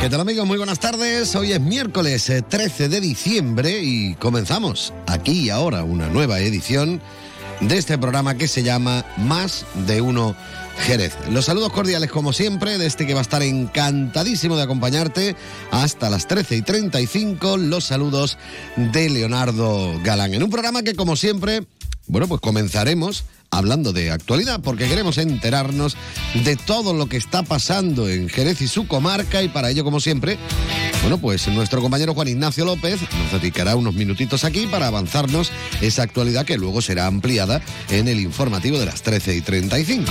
¿Qué 0.00 0.10
tal 0.10 0.20
amigos? 0.20 0.46
Muy 0.46 0.58
buenas 0.58 0.78
tardes. 0.78 1.34
Hoy 1.34 1.52
es 1.52 1.60
miércoles 1.60 2.28
eh, 2.28 2.42
13 2.42 2.88
de 2.88 3.00
diciembre 3.00 3.80
y 3.82 4.14
comenzamos 4.14 4.92
aquí 5.06 5.46
y 5.46 5.50
ahora 5.50 5.84
una 5.84 6.08
nueva 6.08 6.38
edición 6.38 7.00
de 7.60 7.78
este 7.78 7.96
programa 7.96 8.36
que 8.36 8.46
se 8.46 8.62
llama 8.62 9.04
Más 9.16 9.64
de 9.86 10.02
uno 10.02 10.36
Jerez. 10.86 11.16
Los 11.30 11.46
saludos 11.46 11.72
cordiales 11.72 12.10
como 12.10 12.34
siempre 12.34 12.76
de 12.76 12.86
este 12.86 13.06
que 13.06 13.14
va 13.14 13.20
a 13.20 13.22
estar 13.22 13.42
encantadísimo 13.42 14.56
de 14.56 14.62
acompañarte 14.62 15.34
hasta 15.70 16.10
las 16.10 16.28
13 16.28 16.56
y 16.56 16.62
35. 16.62 17.56
Los 17.56 17.84
saludos 17.84 18.36
de 18.76 19.08
Leonardo 19.08 19.98
Galán. 20.04 20.34
En 20.34 20.42
un 20.42 20.50
programa 20.50 20.82
que 20.82 20.94
como 20.94 21.16
siempre, 21.16 21.66
bueno, 22.06 22.28
pues 22.28 22.42
comenzaremos 22.42 23.24
hablando 23.56 23.92
de 23.92 24.10
actualidad, 24.10 24.60
porque 24.60 24.88
queremos 24.88 25.18
enterarnos 25.18 25.96
de 26.44 26.56
todo 26.56 26.94
lo 26.94 27.08
que 27.08 27.16
está 27.16 27.42
pasando 27.42 28.08
en 28.08 28.28
Jerez 28.28 28.60
y 28.60 28.68
su 28.68 28.86
comarca, 28.86 29.42
y 29.42 29.48
para 29.48 29.70
ello, 29.70 29.84
como 29.84 30.00
siempre, 30.00 30.38
bueno, 31.02 31.18
pues 31.18 31.46
nuestro 31.48 31.80
compañero 31.80 32.14
Juan 32.14 32.28
Ignacio 32.28 32.64
López 32.64 33.00
nos 33.00 33.32
dedicará 33.40 33.76
unos 33.76 33.94
minutitos 33.94 34.44
aquí 34.44 34.66
para 34.66 34.88
avanzarnos 34.88 35.50
esa 35.80 36.02
actualidad 36.02 36.44
que 36.44 36.58
luego 36.58 36.82
será 36.82 37.06
ampliada 37.06 37.62
en 37.90 38.08
el 38.08 38.20
informativo 38.20 38.78
de 38.78 38.86
las 38.86 39.02
13 39.02 39.36
y 39.36 39.40
35. 39.40 40.10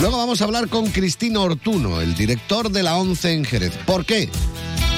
Luego 0.00 0.16
vamos 0.16 0.40
a 0.40 0.44
hablar 0.44 0.68
con 0.68 0.90
Cristino 0.90 1.42
Ortuno, 1.42 2.00
el 2.00 2.14
director 2.14 2.70
de 2.70 2.82
la 2.82 2.96
ONCE 2.96 3.32
en 3.32 3.44
Jerez. 3.44 3.72
¿Por 3.84 4.04
qué? 4.04 4.30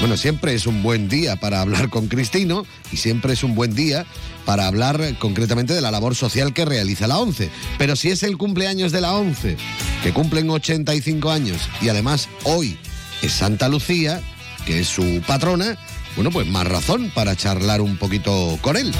Bueno, 0.01 0.17
siempre 0.17 0.55
es 0.55 0.65
un 0.65 0.81
buen 0.81 1.07
día 1.07 1.35
para 1.35 1.61
hablar 1.61 1.91
con 1.91 2.07
Cristino 2.07 2.65
y 2.91 2.97
siempre 2.97 3.33
es 3.33 3.43
un 3.43 3.53
buen 3.53 3.75
día 3.75 4.07
para 4.45 4.65
hablar 4.65 4.99
concretamente 5.19 5.75
de 5.75 5.81
la 5.81 5.91
labor 5.91 6.15
social 6.15 6.55
que 6.55 6.65
realiza 6.65 7.05
la 7.05 7.19
ONCE. 7.19 7.51
Pero 7.77 7.95
si 7.95 8.09
es 8.09 8.23
el 8.23 8.35
cumpleaños 8.35 8.91
de 8.91 8.99
la 8.99 9.13
ONCE, 9.13 9.57
que 10.01 10.11
cumplen 10.11 10.49
85 10.49 11.29
años 11.29 11.69
y 11.83 11.89
además 11.89 12.29
hoy 12.45 12.79
es 13.21 13.31
Santa 13.31 13.69
Lucía, 13.69 14.23
que 14.65 14.79
es 14.79 14.87
su 14.87 15.21
patrona, 15.27 15.77
bueno, 16.15 16.31
pues 16.31 16.47
más 16.47 16.65
razón 16.67 17.11
para 17.13 17.35
charlar 17.35 17.79
un 17.79 17.97
poquito 17.97 18.57
con 18.63 18.77
él. 18.77 18.91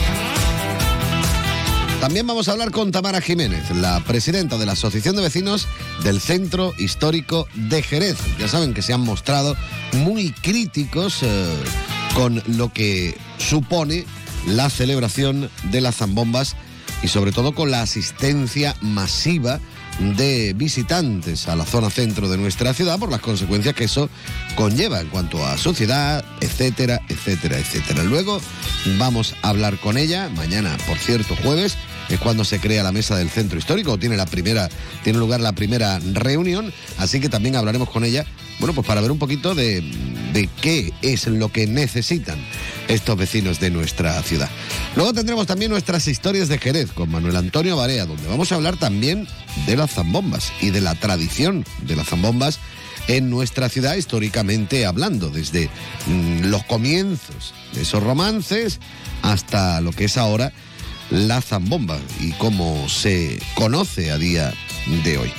También 2.01 2.25
vamos 2.25 2.47
a 2.47 2.53
hablar 2.53 2.71
con 2.71 2.91
Tamara 2.91 3.21
Jiménez, 3.21 3.69
la 3.75 3.99
presidenta 3.99 4.57
de 4.57 4.65
la 4.65 4.71
Asociación 4.71 5.15
de 5.15 5.21
Vecinos 5.21 5.67
del 6.03 6.19
Centro 6.19 6.73
Histórico 6.79 7.47
de 7.53 7.83
Jerez. 7.83 8.17
Ya 8.39 8.47
saben 8.47 8.73
que 8.73 8.81
se 8.81 8.91
han 8.91 9.01
mostrado 9.01 9.55
muy 9.93 10.31
críticos 10.31 11.19
eh, 11.21 11.55
con 12.15 12.41
lo 12.57 12.73
que 12.73 13.15
supone 13.37 14.05
la 14.47 14.71
celebración 14.71 15.51
de 15.65 15.81
las 15.81 15.97
zambombas 15.97 16.55
y 17.03 17.07
sobre 17.07 17.31
todo 17.31 17.53
con 17.53 17.69
la 17.69 17.83
asistencia 17.83 18.75
masiva 18.81 19.59
de 19.99 20.53
visitantes 20.55 21.47
a 21.47 21.55
la 21.55 21.65
zona 21.65 21.91
centro 21.91 22.29
de 22.29 22.37
nuestra 22.37 22.73
ciudad 22.73 22.97
por 22.97 23.11
las 23.11 23.21
consecuencias 23.21 23.75
que 23.75 23.83
eso 23.83 24.09
conlleva 24.55 25.01
en 25.01 25.07
cuanto 25.09 25.45
a 25.45 25.57
sociedad, 25.57 26.25
etcétera, 26.39 26.99
etcétera, 27.09 27.59
etcétera. 27.59 28.03
Luego 28.03 28.41
vamos 28.97 29.35
a 29.43 29.49
hablar 29.49 29.77
con 29.77 29.97
ella, 29.97 30.29
mañana, 30.35 30.75
por 30.87 30.97
cierto, 30.97 31.35
jueves, 31.35 31.77
es 32.09 32.19
cuando 32.19 32.43
se 32.43 32.59
crea 32.59 32.83
la 32.83 32.91
mesa 32.91 33.17
del 33.17 33.29
centro 33.29 33.57
histórico, 33.57 33.97
tiene 33.97 34.17
la 34.17 34.25
primera, 34.25 34.69
tiene 35.03 35.19
lugar 35.19 35.39
la 35.39 35.53
primera 35.53 35.99
reunión, 35.99 36.73
así 36.97 37.19
que 37.19 37.29
también 37.29 37.55
hablaremos 37.55 37.89
con 37.89 38.03
ella, 38.03 38.25
bueno, 38.59 38.73
pues 38.73 38.85
para 38.85 39.01
ver 39.01 39.11
un 39.11 39.19
poquito 39.19 39.55
de, 39.55 39.81
de 40.33 40.49
qué 40.61 40.93
es 41.01 41.27
lo 41.27 41.51
que 41.51 41.67
necesitan 41.67 42.37
estos 42.87 43.17
vecinos 43.17 43.59
de 43.59 43.69
nuestra 43.69 44.21
ciudad. 44.23 44.49
Luego 44.95 45.13
tendremos 45.13 45.47
también 45.47 45.71
nuestras 45.71 46.07
historias 46.07 46.49
de 46.49 46.57
Jerez 46.57 46.91
con 46.91 47.09
Manuel 47.09 47.35
Antonio 47.35 47.77
Barea, 47.77 48.05
donde 48.05 48.27
vamos 48.27 48.51
a 48.51 48.55
hablar 48.55 48.77
también 48.77 49.27
de 49.65 49.77
las 49.77 49.91
zambombas 49.91 50.51
y 50.61 50.69
de 50.69 50.81
la 50.81 50.95
tradición 50.95 51.65
de 51.83 51.95
las 51.95 52.07
zambombas 52.07 52.59
en 53.07 53.29
nuestra 53.29 53.69
ciudad 53.69 53.95
históricamente 53.95 54.85
hablando, 54.85 55.29
desde 55.29 55.69
mm, 56.07 56.45
los 56.45 56.63
comienzos 56.65 57.53
de 57.73 57.81
esos 57.81 58.03
romances 58.03 58.79
hasta 59.21 59.81
lo 59.81 59.91
que 59.91 60.05
es 60.05 60.17
ahora 60.17 60.53
la 61.11 61.41
zambomba 61.41 61.99
y 62.19 62.31
cómo 62.33 62.87
se 62.89 63.39
conoce 63.55 64.11
a 64.11 64.17
día 64.17 64.53
de 65.03 65.17
hoy. 65.17 65.31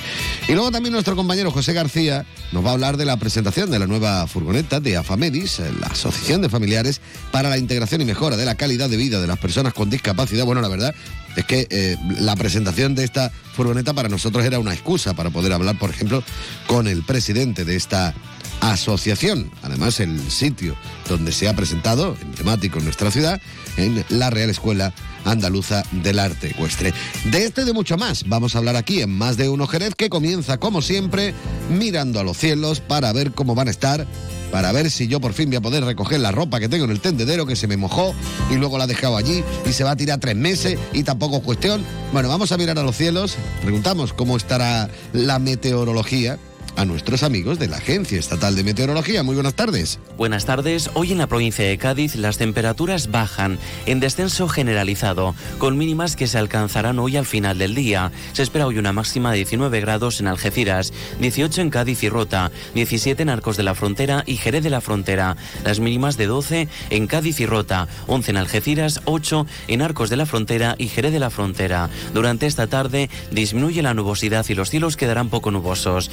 Y 0.47 0.53
luego 0.53 0.71
también 0.71 0.93
nuestro 0.93 1.15
compañero 1.15 1.51
José 1.51 1.73
García 1.73 2.25
nos 2.51 2.63
va 2.63 2.69
a 2.69 2.73
hablar 2.73 2.97
de 2.97 3.05
la 3.05 3.17
presentación 3.17 3.69
de 3.71 3.79
la 3.79 3.87
nueva 3.87 4.25
furgoneta 4.27 4.79
de 4.79 4.97
AFAMEDIS, 4.97 5.61
la 5.79 5.87
Asociación 5.87 6.41
de 6.41 6.49
Familiares 6.49 7.01
para 7.31 7.49
la 7.49 7.57
Integración 7.57 8.01
y 8.01 8.05
Mejora 8.05 8.37
de 8.37 8.45
la 8.45 8.55
Calidad 8.55 8.89
de 8.89 8.97
Vida 8.97 9.19
de 9.19 9.27
las 9.27 9.39
Personas 9.39 9.73
con 9.73 9.89
Discapacidad. 9.89 10.45
Bueno, 10.45 10.61
la 10.61 10.67
verdad 10.67 10.93
es 11.35 11.45
que 11.45 11.67
eh, 11.69 11.97
la 12.19 12.35
presentación 12.35 12.95
de 12.95 13.03
esta 13.03 13.31
furgoneta 13.53 13.93
para 13.93 14.09
nosotros 14.09 14.45
era 14.45 14.59
una 14.59 14.73
excusa 14.73 15.13
para 15.13 15.31
poder 15.31 15.53
hablar, 15.53 15.77
por 15.77 15.89
ejemplo, 15.89 16.23
con 16.67 16.87
el 16.87 17.03
presidente 17.03 17.65
de 17.65 17.75
esta 17.75 18.13
asociación. 18.61 19.51
Además, 19.61 19.99
el 19.99 20.19
sitio 20.31 20.75
donde 21.07 21.31
se 21.31 21.47
ha 21.47 21.55
presentado, 21.55 22.15
emblemático 22.21 22.79
en 22.79 22.85
nuestra 22.85 23.11
ciudad, 23.11 23.41
en 23.77 24.03
la 24.09 24.29
Real 24.29 24.49
Escuela 24.49 24.93
Andaluza 25.25 25.83
del 25.91 26.19
Arte 26.19 26.51
Ecuestre. 26.51 26.93
De 27.25 27.45
este 27.45 27.61
y 27.61 27.65
de 27.65 27.73
mucho 27.73 27.97
más 27.97 28.27
vamos 28.27 28.55
a 28.55 28.59
hablar 28.59 28.75
aquí 28.75 29.01
en 29.01 29.09
Más 29.09 29.37
de 29.37 29.49
Uno 29.49 29.67
Jerez, 29.67 29.95
que 29.95 30.09
comienza, 30.09 30.57
como 30.57 30.81
siempre, 30.81 31.33
mirando 31.69 32.19
a 32.19 32.23
los 32.23 32.37
cielos 32.37 32.79
para 32.79 33.11
ver 33.13 33.31
cómo 33.31 33.55
van 33.55 33.67
a 33.67 33.71
estar 33.71 34.07
para 34.53 34.71
ver 34.71 34.91
si 34.91 35.07
yo 35.07 35.19
por 35.19 35.33
fin 35.33 35.49
voy 35.49 35.55
a 35.57 35.61
poder 35.61 35.83
recoger 35.83 36.19
la 36.19 36.31
ropa 36.31 36.59
que 36.59 36.69
tengo 36.69 36.85
en 36.85 36.91
el 36.91 36.99
tendedero 36.99 37.47
que 37.47 37.55
se 37.55 37.65
me 37.65 37.75
mojó 37.75 38.13
y 38.51 38.55
luego 38.55 38.77
la 38.77 38.83
he 38.83 38.87
dejado 38.87 39.17
allí 39.17 39.43
y 39.65 39.73
se 39.73 39.83
va 39.83 39.89
a 39.91 39.95
tirar 39.95 40.19
tres 40.19 40.35
meses 40.35 40.77
y 40.93 41.01
tampoco 41.01 41.37
es 41.37 41.41
cuestión. 41.41 41.83
Bueno, 42.11 42.29
vamos 42.29 42.51
a 42.51 42.57
mirar 42.57 42.77
a 42.77 42.83
los 42.83 42.95
cielos, 42.95 43.35
preguntamos 43.63 44.13
cómo 44.13 44.37
estará 44.37 44.91
la 45.11 45.39
meteorología 45.39 46.37
a 46.75 46.85
nuestros 46.85 47.23
amigos 47.23 47.59
de 47.59 47.67
la 47.67 47.77
Agencia 47.77 48.19
Estatal 48.19 48.55
de 48.55 48.63
Meteorología. 48.63 49.23
Muy 49.23 49.35
buenas 49.35 49.55
tardes. 49.55 49.99
Buenas 50.17 50.45
tardes. 50.45 50.89
Hoy 50.93 51.11
en 51.11 51.17
la 51.17 51.27
provincia 51.27 51.65
de 51.65 51.77
Cádiz 51.77 52.15
las 52.15 52.37
temperaturas 52.37 53.11
bajan 53.11 53.59
en 53.85 53.99
descenso 53.99 54.47
generalizado, 54.47 55.35
con 55.57 55.77
mínimas 55.77 56.15
que 56.15 56.27
se 56.27 56.37
alcanzarán 56.37 56.99
hoy 56.99 57.17
al 57.17 57.25
final 57.25 57.57
del 57.57 57.75
día. 57.75 58.11
Se 58.33 58.43
espera 58.43 58.67
hoy 58.67 58.77
una 58.77 58.93
máxima 58.93 59.31
de 59.31 59.37
19 59.37 59.81
grados 59.81 60.19
en 60.19 60.27
Algeciras, 60.27 60.93
18 61.19 61.61
en 61.61 61.69
Cádiz 61.69 62.03
y 62.03 62.09
Rota, 62.09 62.51
17 62.75 63.23
en 63.23 63.29
Arcos 63.29 63.57
de 63.57 63.63
la 63.63 63.75
Frontera 63.75 64.23
y 64.25 64.37
Jerez 64.37 64.63
de 64.63 64.69
la 64.69 64.81
Frontera. 64.81 65.37
Las 65.63 65.79
mínimas 65.79 66.17
de 66.17 66.27
12 66.27 66.67
en 66.89 67.07
Cádiz 67.07 67.39
y 67.39 67.45
Rota, 67.45 67.87
11 68.07 68.31
en 68.31 68.37
Algeciras, 68.37 69.01
8 69.05 69.45
en 69.67 69.81
Arcos 69.81 70.09
de 70.09 70.17
la 70.17 70.25
Frontera 70.25 70.75
y 70.77 70.87
Jerez 70.87 71.11
de 71.11 71.19
la 71.19 71.29
Frontera. 71.29 71.89
Durante 72.13 72.45
esta 72.45 72.67
tarde 72.67 73.09
disminuye 73.31 73.81
la 73.81 73.93
nubosidad 73.93 74.45
y 74.49 74.55
los 74.55 74.69
cielos 74.69 74.97
quedarán 74.97 75.29
poco 75.29 75.51
nubosos. 75.51 76.09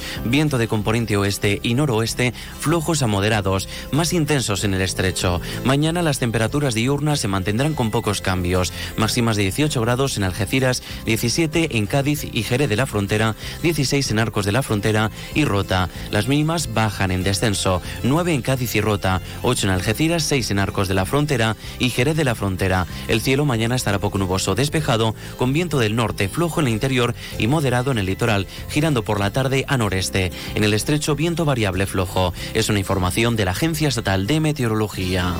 De 0.57 0.67
componente 0.67 1.15
oeste 1.15 1.59
y 1.63 1.75
noroeste 1.75 2.33
flojos 2.59 3.01
a 3.01 3.07
moderados, 3.07 3.69
más 3.91 4.11
intensos 4.11 4.63
en 4.63 4.73
el 4.73 4.81
estrecho. 4.81 5.39
Mañana 5.63 6.01
las 6.01 6.19
temperaturas 6.19 6.73
diurnas 6.73 7.19
se 7.19 7.29
mantendrán 7.29 7.73
con 7.73 7.89
pocos 7.89 8.21
cambios, 8.21 8.73
máximas 8.97 9.37
de 9.37 9.43
18 9.43 9.79
grados 9.81 10.17
en 10.17 10.23
Algeciras, 10.23 10.83
17 11.05 11.77
en 11.77 11.87
Cádiz 11.87 12.25
y 12.31 12.43
Jerez 12.43 12.69
de 12.69 12.75
la 12.75 12.85
Frontera, 12.85 13.35
16 13.63 14.11
en 14.11 14.19
Arcos 14.19 14.45
de 14.45 14.51
la 14.51 14.61
Frontera 14.61 15.09
y 15.33 15.45
Rota. 15.45 15.89
Las 16.11 16.27
mínimas 16.27 16.73
bajan 16.73 17.11
en 17.11 17.23
descenso, 17.23 17.81
9 18.03 18.33
en 18.33 18.41
Cádiz 18.41 18.75
y 18.75 18.81
Rota, 18.81 19.21
8 19.43 19.67
en 19.67 19.73
Algeciras, 19.73 20.23
6 20.23 20.51
en 20.51 20.59
Arcos 20.59 20.87
de 20.87 20.95
la 20.95 21.05
Frontera 21.05 21.55
y 21.79 21.89
Jerez 21.89 22.17
de 22.17 22.25
la 22.25 22.35
Frontera. 22.35 22.87
El 23.07 23.21
cielo 23.21 23.45
mañana 23.45 23.75
estará 23.75 23.99
poco 23.99 24.17
nuboso, 24.17 24.55
despejado, 24.55 25.15
con 25.37 25.53
viento 25.53 25.79
del 25.79 25.95
norte, 25.95 26.27
flojo 26.27 26.59
en 26.59 26.67
el 26.67 26.73
interior 26.73 27.15
y 27.39 27.47
moderado 27.47 27.91
en 27.91 27.97
el 27.97 28.05
litoral, 28.05 28.47
girando 28.69 29.03
por 29.03 29.19
la 29.19 29.31
tarde 29.31 29.65
a 29.67 29.77
noreste. 29.77 30.31
En 30.55 30.63
el 30.63 30.73
estrecho, 30.73 31.15
viento 31.15 31.45
variable 31.45 31.85
flojo. 31.85 32.33
Es 32.53 32.69
una 32.69 32.79
información 32.79 33.35
de 33.35 33.45
la 33.45 33.51
Agencia 33.51 33.87
Estatal 33.87 34.27
de 34.27 34.39
Meteorología. 34.39 35.35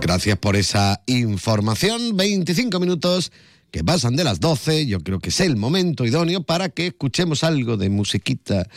Gracias 0.00 0.36
por 0.38 0.56
esa 0.56 1.02
información. 1.06 2.16
25 2.16 2.78
minutos 2.78 3.32
que 3.70 3.82
pasan 3.82 4.16
de 4.16 4.24
las 4.24 4.38
12. 4.38 4.86
Yo 4.86 5.00
creo 5.00 5.18
que 5.18 5.30
es 5.30 5.40
el 5.40 5.56
momento 5.56 6.04
idóneo 6.04 6.42
para 6.42 6.68
que 6.68 6.88
escuchemos 6.88 7.42
algo 7.42 7.76
de 7.76 7.88
musiquita 7.88 8.68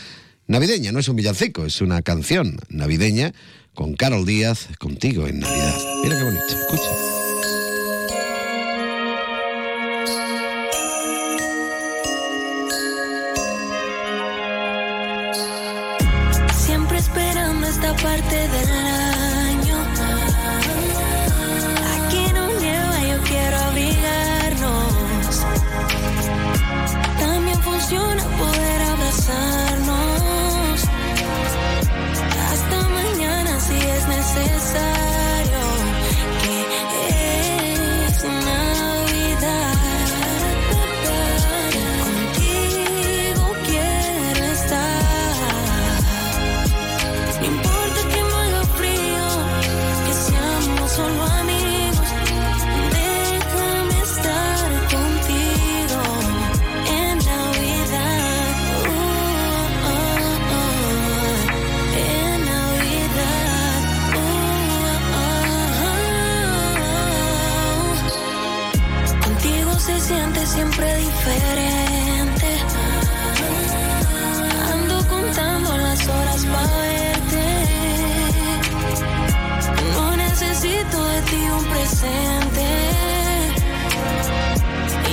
navideña. 0.47 0.91
No 0.91 0.99
es 0.99 1.09
un 1.09 1.17
villancico, 1.17 1.65
es 1.65 1.81
una 1.81 2.01
canción 2.01 2.57
navideña 2.69 3.33
con 3.73 3.95
Carol 3.95 4.25
Díaz, 4.25 4.69
contigo 4.79 5.27
en 5.27 5.39
Navidad. 5.39 5.75
Mira 6.03 6.17
qué 6.17 6.23
bonito, 6.23 6.47
escucha. 6.47 7.26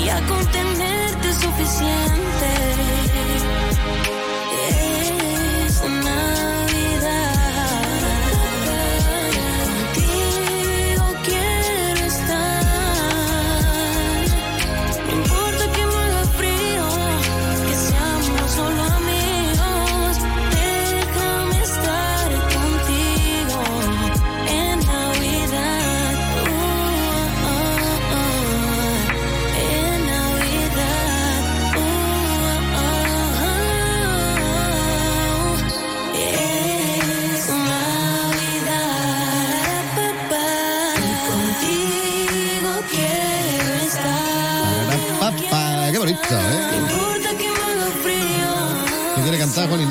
Y 0.03 0.09
a 0.09 0.21
contenerte 0.27 1.29
es 1.29 1.37
suficiente. 1.37 2.24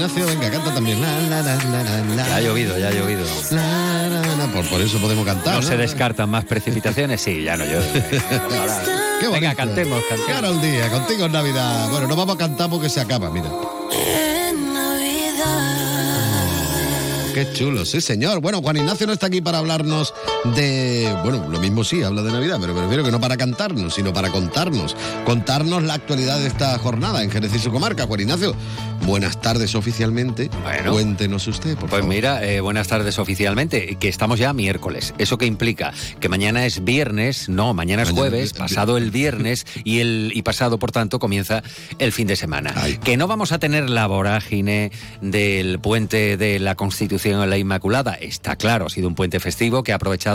Ignacio? 0.04 0.26
Venga, 0.28 0.52
canta 0.52 0.74
también. 0.74 1.02
La, 1.02 1.20
la, 1.22 1.42
la, 1.42 1.56
la, 1.56 1.84
la, 1.84 2.16
la. 2.16 2.28
Ya 2.28 2.36
ha 2.36 2.42
llovido, 2.42 2.78
ya 2.78 2.90
ha 2.90 2.92
llovido. 2.92 3.26
La, 3.52 4.08
la, 4.10 4.36
la. 4.36 4.48
Por, 4.52 4.66
por 4.68 4.82
eso 4.82 4.98
podemos 5.00 5.26
cantar. 5.26 5.56
¿No 5.56 5.62
se 5.62 5.78
descartan 5.78 6.30
más 6.30 6.44
precipitaciones? 6.46 7.22
Sí, 7.22 7.44
ya 7.44 7.56
no 7.56 7.64
llueve. 7.64 7.86
Qué. 9.22 9.28
Venga, 9.30 9.56
cantemos, 9.56 10.04
cantemos. 10.10 10.26
Claro 10.28 10.50
el 10.50 10.62
día, 10.62 10.90
contigo 10.90 11.26
es 11.26 11.32
Navidad. 11.32 11.90
Bueno, 11.90 12.08
no 12.08 12.16
vamos 12.18 12.36
a 12.36 12.38
cantar 12.38 12.70
porque 12.70 12.90
se 12.90 13.00
acaba, 13.00 13.30
mira. 13.30 13.48
En 13.92 14.74
Navidad. 14.74 15.84
Qué 17.34 17.54
chulo, 17.54 17.86
sí 17.86 18.02
señor. 18.02 18.42
Bueno, 18.42 18.62
Juan 18.62 18.78
Ignacio 18.78 19.08
no 19.08 19.14
está 19.14 19.28
aquí 19.28 19.40
para 19.42 19.60
hablarnos 19.60 20.14
de... 20.56 21.16
Bueno, 21.24 21.48
lo 21.50 21.60
mismo 21.60 21.84
sí, 21.84 22.04
habla 22.04 22.22
de 22.22 22.32
Navidad, 22.32 22.58
pero 22.60 22.76
prefiero 22.76 23.04
que 23.04 23.12
no 23.12 23.20
para 23.20 23.38
cantarnos, 23.38 23.94
sino 23.96 24.14
para 24.14 24.30
contarnos. 24.30 24.96
Contarnos 25.26 25.84
la 25.84 25.94
actualidad 25.96 26.40
de 26.40 26.48
esta 26.48 26.78
jornada 26.80 27.24
en 27.24 27.32
Jerez 27.32 27.54
y 27.56 27.60
su 27.60 27.72
comarca. 27.72 28.06
Juan 28.08 28.20
Ignacio, 28.22 28.56
buenas 29.06 29.40
tardes 29.42 29.76
oficialmente. 29.76 30.50
Bueno. 30.64 30.92
Cuéntenos 30.94 31.48
usted, 31.48 31.72
por 31.78 31.90
Pues 31.90 32.02
favor. 32.02 32.08
mira, 32.14 32.44
eh, 32.46 32.60
buenas 32.60 32.88
tardes 32.88 33.20
oficialmente, 33.20 33.96
que 34.00 34.10
estamos 34.10 34.40
ya 34.40 34.54
miércoles. 34.54 35.14
¿Eso 35.18 35.38
qué 35.38 35.46
implica? 35.46 35.94
Que 36.20 36.30
mañana 36.30 36.66
es 36.66 36.84
viernes, 36.84 37.48
no, 37.50 37.74
mañana 37.74 38.04
es 38.04 38.10
Mañana 38.10 38.30
jueves, 38.30 38.46
es- 38.46 38.54
pasado 38.54 38.98
el 38.98 39.12
viernes 39.12 39.66
y 39.84 40.00
el 40.00 40.32
y 40.34 40.42
pasado, 40.42 40.78
por 40.80 40.92
tanto, 40.92 41.20
comienza 41.20 41.64
el 42.00 42.12
fin 42.12 42.28
de 42.28 42.36
semana. 42.36 42.74
Ay. 42.76 42.98
Que 42.98 43.18
no 43.18 43.28
vamos 43.28 43.52
a 43.52 43.60
tener 43.60 43.90
la 43.90 44.08
vorágine 44.08 44.92
del 45.22 45.80
puente 45.80 46.38
de 46.38 46.60
la 46.60 46.76
Constitución 46.76 47.42
en 47.42 47.50
la 47.50 47.58
Inmaculada, 47.58 48.14
está 48.14 48.56
claro, 48.56 48.88
ha 48.88 48.90
sido 48.90 49.08
un 49.08 49.16
puente 49.16 49.40
festivo 49.40 49.84
que 49.84 49.92
ha 49.94 49.96
aprovechado 49.96 50.33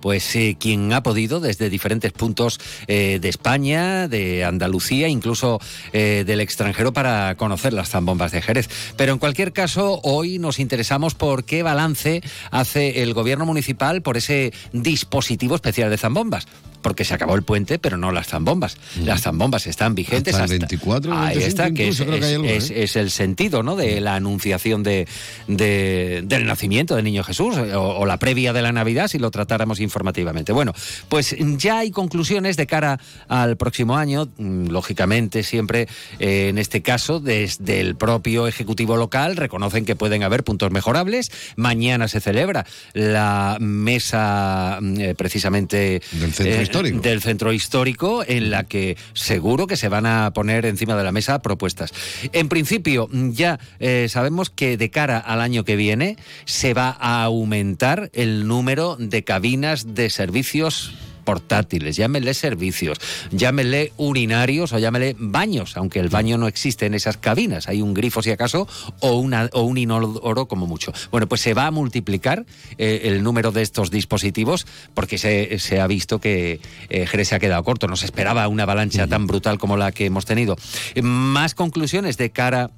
pues 0.00 0.36
eh, 0.36 0.56
quien 0.58 0.92
ha 0.92 1.02
podido 1.02 1.40
desde 1.40 1.70
diferentes 1.70 2.12
puntos 2.12 2.58
eh, 2.86 3.18
de 3.20 3.28
España, 3.28 4.08
de 4.08 4.44
Andalucía, 4.44 5.08
incluso 5.08 5.60
eh, 5.92 6.24
del 6.26 6.40
extranjero 6.40 6.92
para 6.92 7.36
conocer 7.36 7.72
las 7.72 7.90
zambombas 7.90 8.32
de 8.32 8.42
Jerez. 8.42 8.68
Pero 8.96 9.12
en 9.12 9.18
cualquier 9.18 9.52
caso, 9.52 10.00
hoy 10.02 10.38
nos 10.38 10.58
interesamos 10.58 11.14
por 11.14 11.44
qué 11.44 11.62
balance 11.62 12.22
hace 12.50 13.02
el 13.02 13.14
gobierno 13.14 13.46
municipal 13.46 14.02
por 14.02 14.16
ese 14.16 14.52
dispositivo 14.72 15.54
especial 15.54 15.90
de 15.90 15.98
zambombas. 15.98 16.46
Porque 16.86 17.04
se 17.04 17.14
acabó 17.14 17.34
el 17.34 17.42
puente, 17.42 17.80
pero 17.80 17.96
no 17.96 18.12
las 18.12 18.28
zambombas. 18.28 18.76
Las 19.02 19.22
zambombas 19.22 19.66
están 19.66 19.96
vigentes 19.96 20.34
Hasta 20.36 20.44
el 20.44 20.62
hasta, 20.62 20.66
24, 20.68 21.12
Ahí 21.18 21.36
25 21.38 21.48
está, 21.48 21.70
que 21.74 21.88
es, 21.88 22.00
que 22.00 22.16
es- 22.18 22.24
algo, 22.34 22.44
¿eh? 22.44 22.82
es 22.84 22.94
el 22.94 23.10
sentido 23.10 23.64
¿no? 23.64 23.74
de 23.74 24.00
la 24.00 24.14
anunciación 24.14 24.84
de, 24.84 25.08
de- 25.48 26.22
del 26.24 26.46
nacimiento 26.46 26.94
del 26.94 27.04
niño 27.04 27.24
Jesús 27.24 27.56
eh, 27.56 27.74
o, 27.74 27.82
o 27.98 28.06
la 28.06 28.18
previa 28.20 28.52
de 28.52 28.62
la 28.62 28.70
Navidad 28.70 29.08
si 29.08 29.18
lo 29.18 29.32
tratáramos 29.32 29.80
informativamente. 29.80 30.52
Bueno, 30.52 30.74
pues 31.08 31.34
ya 31.56 31.78
hay 31.78 31.90
conclusiones 31.90 32.56
de 32.56 32.68
cara 32.68 33.00
al 33.26 33.56
próximo 33.56 33.96
año, 33.96 34.28
mm, 34.38 34.68
lógicamente 34.68 35.42
siempre 35.42 35.88
eh, 36.20 36.50
en 36.50 36.58
este 36.58 36.82
caso 36.82 37.18
desde 37.18 37.80
el 37.80 37.96
propio 37.96 38.46
Ejecutivo 38.46 38.96
local 38.96 39.34
reconocen 39.36 39.84
que 39.84 39.96
pueden 39.96 40.22
haber 40.22 40.44
puntos 40.44 40.70
mejorables. 40.70 41.32
Mañana 41.56 42.06
se 42.06 42.20
celebra 42.20 42.64
la 42.92 43.56
mesa 43.60 44.78
mm, 44.80 45.00
eh, 45.00 45.14
precisamente 45.16 46.00
Del 46.12 46.32
centro 46.32 46.62
del 46.82 47.22
centro 47.22 47.52
histórico 47.52 48.24
en 48.26 48.50
la 48.50 48.64
que 48.64 48.96
seguro 49.12 49.66
que 49.66 49.76
se 49.76 49.88
van 49.88 50.06
a 50.06 50.32
poner 50.32 50.66
encima 50.66 50.96
de 50.96 51.04
la 51.04 51.12
mesa 51.12 51.40
propuestas. 51.40 51.92
En 52.32 52.48
principio, 52.48 53.08
ya 53.12 53.58
eh, 53.78 54.06
sabemos 54.08 54.50
que 54.50 54.76
de 54.76 54.90
cara 54.90 55.18
al 55.18 55.40
año 55.40 55.64
que 55.64 55.76
viene 55.76 56.16
se 56.44 56.74
va 56.74 56.96
a 57.00 57.22
aumentar 57.22 58.10
el 58.12 58.46
número 58.46 58.96
de 58.98 59.24
cabinas 59.24 59.94
de 59.94 60.10
servicios 60.10 60.92
portátiles, 61.26 61.96
llámenle 61.96 62.32
servicios, 62.32 62.98
llámenle 63.30 63.92
urinarios 63.98 64.72
o 64.72 64.78
llámenle 64.78 65.14
baños, 65.18 65.76
aunque 65.76 66.00
el 66.00 66.08
baño 66.08 66.38
no 66.38 66.46
existe 66.46 66.86
en 66.86 66.94
esas 66.94 67.18
cabinas, 67.18 67.68
hay 67.68 67.82
un 67.82 67.92
grifo 67.92 68.22
si 68.22 68.30
acaso 68.30 68.66
o, 69.00 69.16
una, 69.18 69.50
o 69.52 69.62
un 69.62 69.76
inodoro 69.76 70.46
como 70.46 70.66
mucho. 70.66 70.92
Bueno, 71.10 71.26
pues 71.26 71.42
se 71.42 71.52
va 71.52 71.66
a 71.66 71.70
multiplicar 71.70 72.46
eh, 72.78 73.02
el 73.04 73.22
número 73.22 73.52
de 73.52 73.62
estos 73.62 73.90
dispositivos 73.90 74.66
porque 74.94 75.18
se, 75.18 75.58
se 75.58 75.80
ha 75.80 75.86
visto 75.86 76.20
que 76.20 76.60
eh, 76.88 77.06
Jerez 77.06 77.28
se 77.28 77.34
ha 77.34 77.40
quedado 77.40 77.62
corto, 77.64 77.88
no 77.88 77.96
se 77.96 78.06
esperaba 78.06 78.48
una 78.48 78.62
avalancha 78.62 79.06
tan 79.06 79.26
brutal 79.26 79.58
como 79.58 79.76
la 79.76 79.92
que 79.92 80.06
hemos 80.06 80.24
tenido. 80.24 80.56
Más 81.02 81.54
conclusiones 81.54 82.16
de 82.16 82.30
cara 82.30 82.70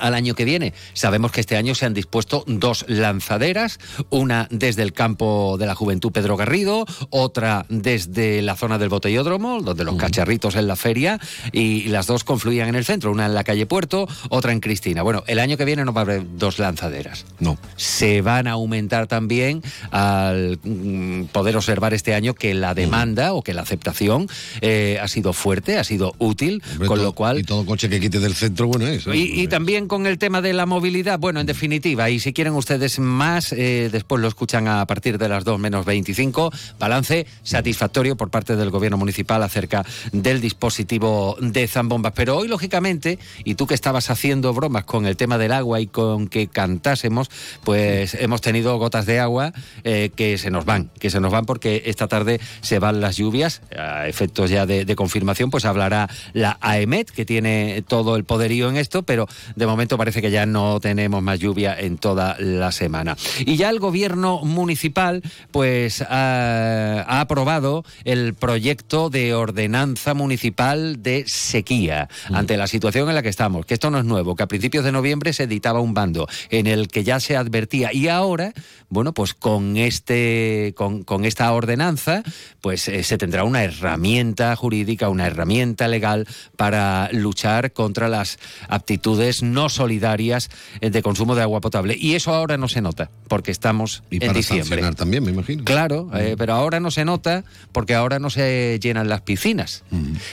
al 0.00 0.14
año 0.14 0.34
que 0.34 0.44
viene. 0.44 0.72
Sabemos 0.94 1.32
que 1.32 1.40
este 1.40 1.56
año 1.56 1.74
se 1.74 1.86
han 1.86 1.94
dispuesto 1.94 2.44
dos 2.46 2.84
lanzaderas, 2.88 3.78
una 4.10 4.48
desde 4.50 4.82
el 4.82 4.92
campo 4.92 5.56
de 5.58 5.66
la 5.66 5.74
Juventud 5.74 6.12
Pedro 6.12 6.36
Garrido, 6.36 6.86
otra 7.10 7.66
desde 7.68 8.42
la 8.42 8.56
zona 8.56 8.78
del 8.78 8.88
Botellódromo, 8.88 9.60
donde 9.62 9.84
los 9.84 9.96
cacharritos 9.96 10.56
en 10.56 10.66
la 10.66 10.76
feria, 10.76 11.18
y 11.52 11.84
las 11.88 12.06
dos 12.06 12.24
confluían 12.24 12.68
en 12.68 12.74
el 12.74 12.84
centro, 12.84 13.10
una 13.10 13.26
en 13.26 13.34
la 13.34 13.44
calle 13.44 13.66
Puerto, 13.66 14.06
otra 14.28 14.52
en 14.52 14.60
Cristina. 14.60 15.02
Bueno, 15.02 15.22
el 15.26 15.38
año 15.38 15.56
que 15.56 15.64
viene 15.64 15.84
no 15.84 15.92
va 15.92 16.02
a 16.02 16.04
haber 16.04 16.22
dos 16.36 16.58
lanzaderas 16.58 17.24
No. 17.40 17.58
se 17.76 18.20
van 18.22 18.46
a 18.46 18.52
aumentar 18.52 19.06
también 19.06 19.62
al 19.90 20.58
mm, 20.62 21.24
poder 21.32 21.56
observar 21.56 21.94
este 21.94 22.14
año 22.14 22.34
que 22.34 22.54
la 22.54 22.74
demanda 22.74 23.32
o 23.32 23.42
que 23.42 23.54
la 23.54 23.62
aceptación 23.62 24.28
eh, 24.60 24.98
ha 25.00 25.08
sido 25.08 25.32
fuerte, 25.32 25.78
ha 25.78 25.84
sido 25.84 26.14
útil, 26.18 26.62
Hombre, 26.72 26.88
con 26.88 26.96
todo- 26.98 27.06
lo 27.06 27.12
cual 27.12 27.38
Y 27.38 27.42
todo 27.42 27.64
coche 27.66 27.88
que 27.88 28.00
quite 28.00 28.18
del 28.20 28.34
centro, 28.34 28.66
bueno 28.68 28.86
es. 28.86 29.06
¿eh? 29.06 29.16
y, 29.16 29.40
y 29.42 29.48
también 29.48 29.85
con 29.88 30.06
el 30.06 30.18
tema 30.18 30.40
de 30.42 30.52
la 30.52 30.66
movilidad? 30.66 31.18
Bueno, 31.18 31.40
en 31.40 31.46
definitiva, 31.46 32.10
y 32.10 32.20
si 32.20 32.32
quieren 32.32 32.54
ustedes 32.54 32.98
más, 32.98 33.52
eh, 33.52 33.88
después 33.90 34.20
lo 34.20 34.28
escuchan 34.28 34.68
a 34.68 34.84
partir 34.86 35.18
de 35.18 35.28
las 35.28 35.44
2 35.44 35.58
menos 35.58 35.84
25. 35.84 36.50
Balance 36.78 37.26
satisfactorio 37.42 38.16
por 38.16 38.30
parte 38.30 38.56
del 38.56 38.70
gobierno 38.70 38.96
municipal 38.96 39.42
acerca 39.42 39.84
del 40.12 40.40
dispositivo 40.40 41.36
de 41.40 41.68
zambombas. 41.68 42.12
Pero 42.14 42.36
hoy, 42.36 42.48
lógicamente, 42.48 43.18
y 43.44 43.54
tú 43.54 43.66
que 43.66 43.74
estabas 43.74 44.10
haciendo 44.10 44.52
bromas 44.52 44.84
con 44.84 45.06
el 45.06 45.16
tema 45.16 45.38
del 45.38 45.52
agua 45.52 45.80
y 45.80 45.86
con 45.86 46.28
que 46.28 46.48
cantásemos, 46.48 47.30
pues 47.64 48.14
hemos 48.14 48.40
tenido 48.40 48.76
gotas 48.78 49.06
de 49.06 49.20
agua 49.20 49.52
eh, 49.84 50.10
que 50.14 50.38
se 50.38 50.50
nos 50.50 50.64
van, 50.64 50.90
que 50.98 51.10
se 51.10 51.20
nos 51.20 51.32
van 51.32 51.46
porque 51.46 51.82
esta 51.86 52.08
tarde 52.08 52.40
se 52.60 52.78
van 52.78 53.00
las 53.00 53.16
lluvias. 53.16 53.62
A 53.76 54.08
efectos 54.08 54.50
ya 54.50 54.66
de, 54.66 54.84
de 54.84 54.96
confirmación, 54.96 55.50
pues 55.50 55.64
hablará 55.64 56.08
la 56.32 56.58
AEMET, 56.60 57.10
que 57.10 57.24
tiene 57.24 57.84
todo 57.86 58.16
el 58.16 58.24
poderío 58.24 58.68
en 58.68 58.76
esto, 58.76 59.02
pero 59.02 59.26
de 59.54 59.66
momento 59.66 59.75
parece 59.98 60.22
que 60.22 60.30
ya 60.30 60.46
no 60.46 60.80
tenemos 60.80 61.22
más 61.22 61.38
lluvia 61.38 61.78
en 61.78 61.98
toda 61.98 62.36
la 62.38 62.72
semana. 62.72 63.16
Y 63.40 63.56
ya 63.56 63.70
el 63.70 63.78
gobierno 63.78 64.40
municipal, 64.42 65.22
pues 65.50 66.02
ha, 66.02 67.04
ha 67.06 67.20
aprobado 67.20 67.84
el 68.04 68.34
proyecto 68.34 69.10
de 69.10 69.34
ordenanza 69.34 70.14
municipal 70.14 71.02
de 71.02 71.24
sequía 71.26 72.08
ante 72.32 72.56
la 72.56 72.66
situación 72.66 73.08
en 73.08 73.14
la 73.14 73.22
que 73.22 73.28
estamos, 73.28 73.66
que 73.66 73.74
esto 73.74 73.90
no 73.90 73.98
es 73.98 74.04
nuevo, 74.04 74.34
que 74.36 74.42
a 74.42 74.48
principios 74.48 74.84
de 74.84 74.92
noviembre 74.92 75.32
se 75.32 75.44
editaba 75.44 75.80
un 75.80 75.94
bando 75.94 76.26
en 76.50 76.66
el 76.66 76.88
que 76.88 77.04
ya 77.04 77.20
se 77.20 77.36
advertía 77.36 77.92
y 77.92 78.08
ahora, 78.08 78.52
bueno, 78.88 79.12
pues 79.12 79.34
con 79.34 79.76
este 79.76 80.74
con, 80.76 81.02
con 81.04 81.24
esta 81.24 81.52
ordenanza, 81.52 82.22
pues 82.60 82.88
eh, 82.88 83.02
se 83.02 83.18
tendrá 83.18 83.44
una 83.44 83.64
herramienta 83.64 84.54
jurídica, 84.56 85.08
una 85.08 85.26
herramienta 85.26 85.88
legal 85.88 86.26
para 86.56 87.08
luchar 87.12 87.72
contra 87.72 88.08
las 88.08 88.38
aptitudes 88.68 89.42
no 89.42 89.65
solidarias 89.74 90.50
eh, 90.80 90.90
de 90.90 91.02
consumo 91.02 91.34
de 91.34 91.42
agua 91.42 91.60
potable. 91.60 91.96
Y 91.98 92.14
eso 92.14 92.34
ahora 92.34 92.56
no 92.56 92.68
se 92.68 92.80
nota, 92.80 93.10
porque 93.28 93.50
estamos 93.50 94.02
Y 94.10 94.16
en 94.16 94.20
para 94.20 94.32
diciembre. 94.34 94.68
sancionar 94.68 94.94
también, 94.94 95.24
me 95.24 95.30
imagino. 95.30 95.64
Claro, 95.64 96.08
eh, 96.14 96.34
pero 96.38 96.54
ahora 96.54 96.80
no 96.80 96.90
se 96.90 97.04
nota 97.04 97.44
porque 97.72 97.94
ahora 97.94 98.18
no 98.18 98.30
se 98.30 98.78
llenan 98.82 99.08
las 99.08 99.22
piscinas. 99.22 99.84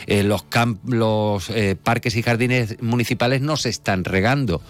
Eh, 0.07 0.23
los 0.23 0.43
camp- 0.43 0.79
los 0.87 1.49
eh, 1.49 1.75
parques 1.81 2.15
y 2.15 2.23
jardines 2.23 2.81
municipales 2.81 3.41
no 3.41 3.57
se 3.57 3.69
están 3.69 4.03
regando. 4.03 4.61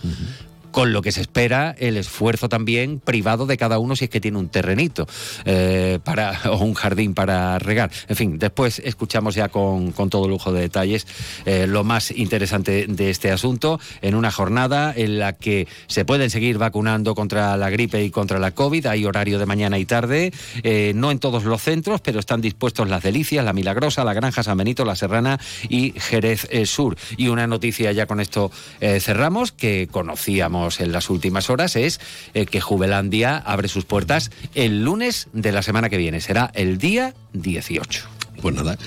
Con 0.74 0.92
lo 0.92 1.04
que 1.04 1.12
se 1.12 1.22
espera 1.22 1.76
el 1.78 1.98
esfuerzo 1.98 2.50
también 2.50 3.00
privado 3.00 3.46
de 3.46 3.58
cada 3.58 3.78
uno 3.78 3.96
si 3.96 4.06
es 4.06 4.10
que 4.10 4.20
tiene 4.20 4.40
un 4.40 4.50
terrenito 4.50 5.06
eh, 5.46 6.00
para, 6.04 6.42
o 6.50 6.58
un 6.58 6.74
jardín 6.74 7.14
para 7.14 7.60
regar. 7.60 7.92
En 8.08 8.16
fin, 8.16 8.40
después 8.40 8.82
escuchamos 8.84 9.36
ya 9.36 9.50
con, 9.50 9.92
con 9.92 10.10
todo 10.10 10.28
lujo 10.28 10.52
de 10.52 10.62
detalles 10.62 11.06
eh, 11.46 11.68
lo 11.68 11.84
más 11.84 12.10
interesante 12.10 12.88
de 12.88 13.12
este 13.12 13.32
asunto 13.32 13.80
en 14.02 14.16
una 14.16 14.32
jornada 14.32 14.92
en 14.98 15.20
la 15.20 15.34
que 15.34 15.68
se 15.86 16.06
pueden 16.06 16.32
seguir 16.32 16.58
vacunando 16.58 17.14
contra 17.14 17.56
la 17.56 17.70
gripe 17.70 18.04
y 18.04 18.10
contra 18.10 18.40
la 18.40 18.50
COVID. 18.50 18.88
Hay 18.88 19.06
horario 19.06 19.38
de 19.38 19.46
mañana 19.46 19.78
y 19.78 19.86
tarde, 19.86 20.34
eh, 20.64 20.94
no 20.96 21.12
en 21.12 21.20
todos 21.20 21.44
los 21.44 21.62
centros, 21.62 22.02
pero 22.02 22.20
están 22.20 22.42
dispuestos 22.42 22.90
Las 22.90 23.04
Delicias, 23.04 23.46
La 23.46 23.54
Milagrosa, 23.54 24.04
La 24.04 24.14
Granja, 24.14 24.42
San 24.42 24.58
Benito, 24.58 24.86
La 24.86 24.96
Serrana 24.96 25.40
y 25.70 25.94
Jerez 26.00 26.48
Sur. 26.66 26.98
Y 27.16 27.28
una 27.28 27.46
noticia 27.46 27.92
ya 27.92 28.08
con 28.08 28.20
esto 28.20 28.50
cerramos 28.80 29.52
que 29.52 29.88
conocíamos 29.92 30.63
en 30.80 30.92
las 30.92 31.10
últimas 31.10 31.50
horas 31.50 31.76
es 31.76 32.00
eh, 32.34 32.46
que 32.46 32.62
Jubelandia 32.62 33.38
abre 33.38 33.68
sus 33.68 33.86
puertas 33.86 34.32
el 34.56 34.84
lunes 34.84 35.28
de 35.34 35.52
la 35.52 35.62
semana 35.62 35.90
que 35.90 35.98
viene. 35.98 36.22
Será 36.22 36.52
el 36.54 36.78
día 36.78 37.14
18. 37.34 38.04
Pues 38.42 38.56
nada. 38.56 38.78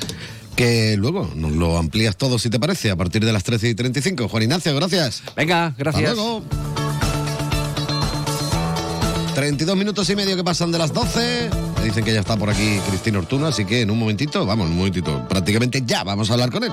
Que 0.57 0.97
luego 0.97 1.31
nos 1.35 1.53
lo 1.53 1.77
amplías 1.77 2.17
todo, 2.17 2.39
si 2.39 2.49
te 2.49 2.59
parece, 2.59 2.91
a 2.91 2.97
partir 2.97 3.25
de 3.25 3.33
las 3.33 3.45
13 3.45 3.69
y 3.69 3.75
35. 3.75 4.29
Juan 4.29 4.43
Ignacio, 4.45 4.75
gracias. 4.75 5.23
Venga, 5.37 5.67
Hasta 5.67 5.79
gracias. 5.83 6.15
luego. 6.15 6.43
32 9.35 9.77
minutos 9.77 10.09
y 10.09 10.17
medio 10.17 10.35
que 10.35 10.43
pasan 10.43 10.73
de 10.73 10.79
las 10.79 10.95
12. 10.95 11.51
Me 11.79 11.85
dicen 11.85 12.03
que 12.05 12.15
ya 12.15 12.21
está 12.21 12.39
por 12.39 12.49
aquí 12.49 12.79
Cristina 12.89 13.19
Ortuno, 13.19 13.47
así 13.47 13.67
que 13.67 13.83
en 13.83 13.91
un 13.91 13.99
momentito, 13.99 14.47
vamos, 14.47 14.65
en 14.67 14.73
un 14.73 14.79
momentito, 14.79 15.29
prácticamente 15.29 15.83
ya 15.85 16.05
vamos 16.05 16.31
a 16.31 16.33
hablar 16.33 16.51
con 16.51 16.65
él. 16.65 16.73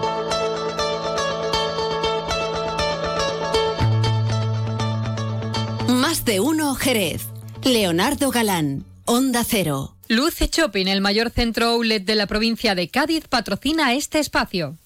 De 6.26 6.40
uno 6.40 6.74
Jerez. 6.76 7.24
Leonardo 7.64 8.32
Galán, 8.32 8.86
Onda 9.04 9.44
Cero. 9.44 9.98
Luce 10.08 10.48
Shopping, 10.50 10.88
el 10.88 11.02
mayor 11.02 11.32
centro 11.32 11.66
outlet 11.68 12.06
de 12.06 12.16
la 12.16 12.28
provincia 12.28 12.76
de 12.76 12.88
Cádiz, 12.88 13.28
patrocina 13.28 13.94
este 13.94 14.20
espacio. 14.20 14.78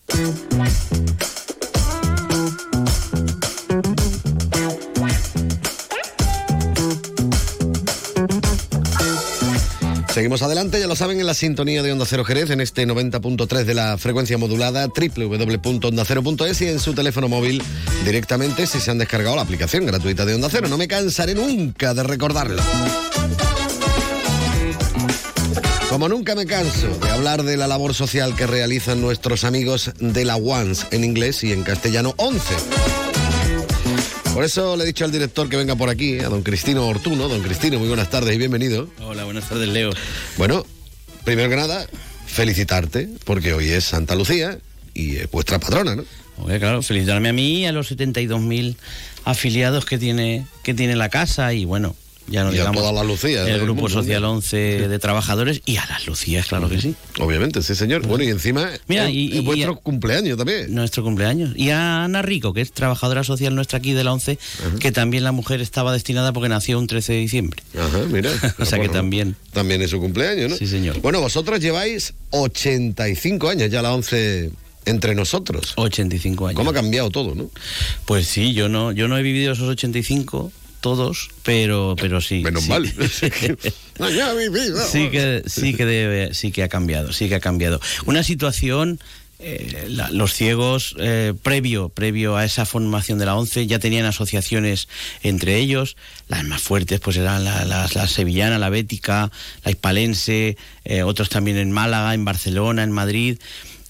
Seguimos 10.17 10.41
adelante, 10.41 10.79
ya 10.79 10.88
lo 10.88 10.95
saben, 10.95 11.19
en 11.19 11.27
la 11.27 11.36
sintonía 11.36 11.83
de 11.83 11.91
Onda 11.91 12.07
Cero 12.07 12.25
Jerez, 12.25 12.50
en 12.50 12.59
este 12.59 12.88
90.3 12.88 13.65
de 13.65 13.75
la 13.75 14.00
frecuencia 14.00 14.36
modulada, 14.39 14.88
www.ondacero.es 14.88 16.62
y 16.62 16.65
en 16.65 16.79
su 16.79 16.95
teléfono 16.95 17.29
móvil 17.29 17.62
directamente 18.03 18.65
si 18.65 18.79
se 18.79 18.89
han 18.89 18.97
descargado 18.97 19.36
la 19.36 19.43
aplicación 19.43 19.86
gratuita 19.86 20.25
de 20.25 20.33
Onda 20.33 20.47
Cero. 20.50 20.69
No 20.69 20.77
me 20.79 20.88
cansaré 20.88 21.36
nunca 21.36 21.93
de 21.93 22.01
recordarlo. 22.01 22.63
Como 25.88 26.09
nunca 26.09 26.33
me 26.33 26.47
canso 26.47 26.88
de 27.00 27.09
hablar 27.12 27.43
de 27.43 27.55
la 27.55 27.67
labor 27.67 27.93
social 27.93 28.36
que 28.36 28.47
realizan 28.47 29.00
nuestros 29.00 29.43
amigos 29.43 29.91
de 30.00 30.25
la 30.25 30.38
ONCE 30.38 30.88
en 30.95 31.03
inglés 31.03 31.43
y 31.43 31.53
en 31.53 31.62
castellano 31.62 32.15
11. 32.17 33.06
Por 34.38 34.46
eso 34.46 34.77
le 34.77 34.84
he 34.84 34.86
dicho 34.86 35.03
al 35.03 35.12
director 35.12 35.50
que 35.50 35.58
venga 35.58 35.75
por 35.75 35.89
aquí, 35.89 36.20
a 36.20 36.29
don 36.29 36.44
Cristino 36.44 36.86
Ortuno. 36.86 37.27
Don 37.27 37.41
Cristino, 37.41 37.79
muy 37.79 37.88
buenas 37.88 38.12
tardes 38.12 38.36
y 38.36 38.38
bienvenido. 38.38 38.88
Hola, 39.01 39.24
buenas 39.24 39.50
tardes, 39.50 39.67
Leo. 39.67 39.89
Bueno, 40.38 40.63
primero 41.24 41.50
que 41.50 41.56
nada, 41.56 41.88
felicitarte, 42.27 43.10
porque 43.25 43.53
hoy 43.53 43.70
es 43.70 43.86
Santa 43.86 44.13
Lucía 44.13 44.60
y 44.94 45.15
es 45.15 45.32
vuestra 45.32 45.58
patrona, 45.58 45.96
¿no? 45.96 46.06
Oye, 46.38 46.60
claro, 46.60 46.84
felicitarme 46.84 47.29
a 47.29 47.34
mí 47.34 47.62
y 47.62 47.65
a 47.65 47.72
los 47.72 47.91
72.000 47.91 48.75
afiliados 49.25 49.86
que 49.86 49.98
tiene, 49.98 50.46
que 50.62 50.75
tiene 50.75 50.96
la 50.96 51.10
casa 51.10 51.51
y 51.53 51.65
bueno, 51.65 51.96
ya 52.27 52.43
no 52.43 52.53
Y 52.53 52.60
a 52.60 52.72
todas 52.72 52.93
las 52.93 53.05
Lucías 53.05 53.46
el 53.48 53.53
del 53.53 53.62
Grupo 53.62 53.81
mundo, 53.81 53.89
Social 53.93 54.22
¿no? 54.22 54.31
11 54.34 54.88
de 54.88 55.00
trabajadores 55.00 55.62
y 55.65 55.77
a 55.77 55.86
las 55.86 56.05
Lucías, 56.07 56.48
claro 56.48 56.69
que 56.69 56.79
sí. 56.81 56.96
Obviamente, 57.19 57.62
sí, 57.62 57.74
señor. 57.75 58.05
Bueno, 58.05 58.24
y 58.24 58.27
encima 58.29 58.69
Mira, 58.88 59.07
es, 59.07 59.13
y- 59.15 59.29
es 59.29 59.36
y- 59.36 59.46
vuestro 59.46 59.74
y- 59.74 59.84
cumpleaños 59.84 60.38
también. 60.38 60.74
Nuestro 60.75 61.03
cumpleaños. 61.03 61.51
Y 61.55 61.69
a 61.69 62.03
Ana 62.03 62.22
Rico, 62.22 62.53
que 62.53 62.62
es 62.62 62.72
trabajadora 62.72 63.24
social 63.24 63.55
nuestra 63.55 63.79
aquí 63.79 63.93
de 63.93 64.03
la 64.03 64.13
11, 64.13 64.38
que 64.79 64.91
también 64.91 65.24
la 65.24 65.31
mujer 65.31 65.62
estaba 65.62 65.93
destinada 65.93 66.34
porque 66.34 66.50
nació 66.50 66.79
un 66.79 66.88
13 66.88 67.13
de 67.13 67.19
diciembre. 67.19 67.63
Ajá, 67.77 68.00
mira. 68.10 68.31
O 68.60 68.65
sea 68.65 68.79
que 68.79 68.89
también. 68.89 69.36
También 69.53 69.81
es 69.81 69.89
su 69.91 70.00
cumpleaños, 70.00 70.50
¿no? 70.51 70.55
Sí, 70.57 70.67
señor. 70.67 71.00
Bueno, 71.01 71.22
vosotros 71.22 71.60
lleváis 71.60 72.13
85 72.31 73.50
años 73.50 73.69
ya 73.72 73.81
la 73.81 73.93
11 73.93 74.51
entre 74.86 75.15
nosotros. 75.15 75.74
85 75.75 76.48
años. 76.48 76.55
¿Cómo 76.57 76.72
ha 76.72 76.74
cambiado 76.74 77.10
todo, 77.10 77.36
no? 77.36 77.50
Pues 78.05 78.27
sí, 78.27 78.53
yo 78.53 78.69
no, 78.69 78.91
yo 78.91 79.07
no 79.07 79.17
he 79.17 79.22
vivido 79.24 79.53
esos 79.53 79.67
85 79.69 80.51
todos, 80.81 81.29
pero, 81.43 81.96
pero 82.00 82.22
sí. 82.22 82.41
Menos 82.43 82.63
sí. 82.63 82.69
mal. 82.69 82.84
Sí 84.86 85.10
que 85.10 85.43
sí 85.48 85.74
que 85.74 85.86
debe 85.86 86.34
sí 86.34 86.51
que 86.51 86.63
ha 86.63 86.67
cambiado 86.69 87.12
sí 87.13 87.27
que 87.29 87.36
ha 87.36 87.39
cambiado 87.39 87.81
una 88.05 88.24
situación 88.24 89.00
eh, 89.39 89.86
la- 89.89 90.10
los 90.10 90.34
ciegos 90.34 90.96
eh, 91.00 91.34
previo 91.43 91.89
previo 91.89 92.36
a 92.38 92.46
esa 92.46 92.65
formación 92.65 93.19
de 93.19 93.25
la 93.27 93.36
ONCE 93.36 93.67
ya 93.67 93.77
tenían 93.79 94.05
asociaciones 94.05 94.88
entre 95.24 95.57
ellos 95.57 95.96
las 96.27 96.43
más 96.46 96.62
fuertes 96.62 97.00
pues 97.00 97.17
eran 97.17 97.43
la, 97.43 97.63
la- 97.65 97.88
la 97.93 98.07
sevillana 98.07 98.57
la 98.57 98.69
bética 98.69 99.31
la 99.63 99.72
hispalense 99.72 100.57
eh, 100.86 101.03
otros 101.03 101.29
también 101.29 101.57
en 101.57 101.72
Málaga 101.72 102.13
en 102.15 102.25
Barcelona 102.25 102.84
en 102.84 102.91
Madrid 102.91 103.38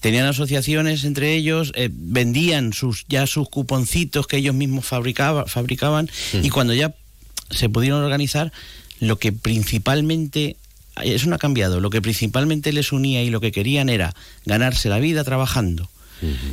tenían 0.00 0.26
asociaciones 0.26 1.04
entre 1.04 1.34
ellos, 1.34 1.72
eh, 1.74 1.88
vendían 1.92 2.72
sus 2.72 3.04
ya 3.08 3.26
sus 3.26 3.48
cuponcitos 3.48 4.26
que 4.26 4.36
ellos 4.38 4.54
mismos 4.54 4.84
fabricaba- 4.86 5.46
fabricaban 5.46 6.08
y 6.42 6.50
cuando 6.50 6.74
ya 6.74 6.94
se 7.50 7.68
pudieron 7.68 8.02
organizar, 8.02 8.52
lo 9.00 9.18
que 9.18 9.32
principalmente 9.32 10.56
eso 11.02 11.28
no 11.28 11.36
ha 11.36 11.38
cambiado, 11.38 11.80
lo 11.80 11.90
que 11.90 12.02
principalmente 12.02 12.72
les 12.72 12.92
unía 12.92 13.22
y 13.22 13.30
lo 13.30 13.40
que 13.40 13.52
querían 13.52 13.88
era 13.88 14.14
ganarse 14.44 14.88
la 14.88 14.98
vida 14.98 15.24
trabajando. 15.24 15.88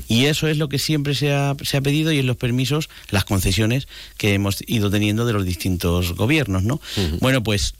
Y 0.07 0.25
eso 0.25 0.47
es 0.47 0.57
lo 0.57 0.69
que 0.69 0.77
siempre 0.77 1.15
se 1.15 1.33
ha, 1.33 1.55
se 1.63 1.77
ha 1.77 1.81
pedido 1.81 2.11
y 2.11 2.19
en 2.19 2.27
los 2.27 2.37
permisos, 2.37 2.87
las 3.09 3.25
concesiones 3.25 3.87
que 4.17 4.35
hemos 4.35 4.57
ido 4.67 4.91
teniendo 4.91 5.25
de 5.25 5.33
los 5.33 5.43
distintos 5.43 6.13
gobiernos, 6.13 6.61
¿no? 6.61 6.79
Bueno, 7.19 7.41
pues 7.41 7.73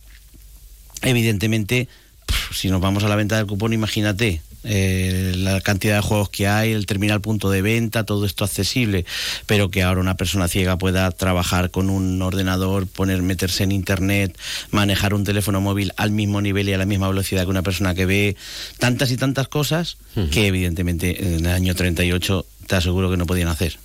evidentemente, 1.04 1.88
si 2.52 2.70
nos 2.70 2.82
vamos 2.82 3.04
a 3.04 3.08
la 3.10 3.16
venta 3.16 3.38
del 3.38 3.46
cupón, 3.46 3.74
imagínate 3.74 4.42
eh, 4.66 5.34
la 5.38 5.62
cantidad 5.62 5.96
de 5.96 6.02
juegos 6.02 6.30
que 6.30 6.48
hay, 6.48 6.72
el 6.72 6.86
terminal 6.86 7.22
punto 7.22 7.50
de 7.50 7.62
venta, 7.62 8.04
todo 8.04 8.26
esto 8.26 8.44
accesible, 8.44 9.06
pero 9.46 9.70
que 9.70 9.84
ahora 9.84 10.02
una 10.02 10.18
persona 10.18 10.48
ciega 10.48 10.78
pueda 10.78 11.10
trabajar 11.12 11.72
con 11.72 11.90
un 11.90 12.22
ordenador, 12.22 12.88
poner, 12.88 13.22
meterse 13.22 13.64
en 13.64 13.72
internet, 13.72 14.38
manejar 14.72 15.14
un 15.14 15.24
teléfono 15.24 15.62
móvil 15.62 15.94
al 15.98 16.12
mismo 16.12 16.42
nivel 16.42 16.70
y 16.70 16.74
a 16.74 16.78
la 16.78 16.86
misma 16.86 17.08
velocidad 17.08 17.44
que 17.44 17.50
una 17.50 17.64
persona 17.64 17.96
que 17.96 18.06
ve 18.06 18.36
tantas 18.80 19.12
y 19.12 19.18
tantas 19.18 19.48
cosas 19.48 19.98
que 20.32 20.48
evidentemente 20.48 21.36
en 21.36 21.46
el 21.46 21.52
año 21.52 21.76
38 21.76 22.46
te 22.68 22.76
aseguro 22.76 23.12
que 23.12 23.18
no 23.18 23.26
podían 23.26 23.50
hacer. 23.50 23.78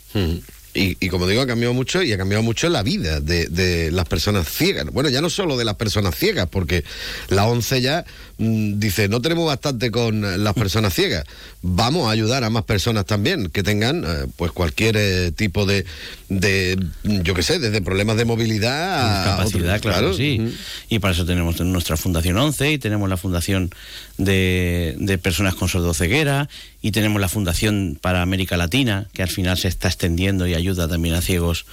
Y, 0.72 0.96
y 1.04 1.08
como 1.08 1.26
digo, 1.26 1.42
ha 1.42 1.46
cambiado 1.48 1.74
mucho 1.74 2.00
y 2.02 2.12
ha 2.12 2.16
cambiado 2.16 2.44
mucho 2.44 2.68
la 2.68 2.84
vida 2.84 3.20
de, 3.20 3.46
de 3.46 3.90
las 3.90 4.06
personas 4.06 4.48
ciegas. 4.48 4.86
Bueno, 4.92 5.08
ya 5.08 5.20
no 5.20 5.28
solo 5.28 5.56
de 5.56 5.64
las 5.64 5.74
personas 5.74 6.14
ciegas, 6.14 6.48
porque 6.48 6.84
la 7.28 7.46
ONCE 7.46 7.80
ya 7.80 8.04
dice, 8.40 9.08
no 9.08 9.20
tenemos 9.20 9.46
bastante 9.46 9.90
con 9.90 10.42
las 10.42 10.54
personas 10.54 10.94
ciegas, 10.94 11.24
vamos 11.60 12.08
a 12.08 12.10
ayudar 12.10 12.42
a 12.42 12.48
más 12.48 12.64
personas 12.64 13.04
también 13.04 13.50
que 13.50 13.62
tengan 13.62 14.02
eh, 14.02 14.26
pues 14.36 14.50
cualquier 14.52 14.96
eh, 14.96 15.30
tipo 15.30 15.66
de, 15.66 15.84
de, 16.30 16.82
yo 17.02 17.34
qué 17.34 17.42
sé, 17.42 17.58
desde 17.58 17.82
problemas 17.82 18.16
de 18.16 18.24
movilidad 18.24 18.94
a 18.94 19.14
Discapacidad, 19.18 19.76
otros, 19.76 19.92
claro, 19.92 20.14
sí. 20.14 20.54
Y 20.88 21.00
para 21.00 21.12
eso 21.12 21.26
tenemos 21.26 21.60
nuestra 21.60 21.98
Fundación 21.98 22.38
11 22.38 22.72
y 22.72 22.78
tenemos 22.78 23.10
la 23.10 23.18
Fundación 23.18 23.70
de, 24.16 24.96
de 24.98 25.18
Personas 25.18 25.54
con 25.54 25.68
Sordoceguera 25.68 26.48
y 26.80 26.92
tenemos 26.92 27.20
la 27.20 27.28
Fundación 27.28 27.98
para 28.00 28.22
América 28.22 28.56
Latina, 28.56 29.06
que 29.12 29.22
al 29.22 29.28
final 29.28 29.58
se 29.58 29.68
está 29.68 29.88
extendiendo 29.88 30.46
y 30.46 30.54
ayuda 30.54 30.88
también 30.88 31.14
a 31.14 31.20
ciegos 31.20 31.66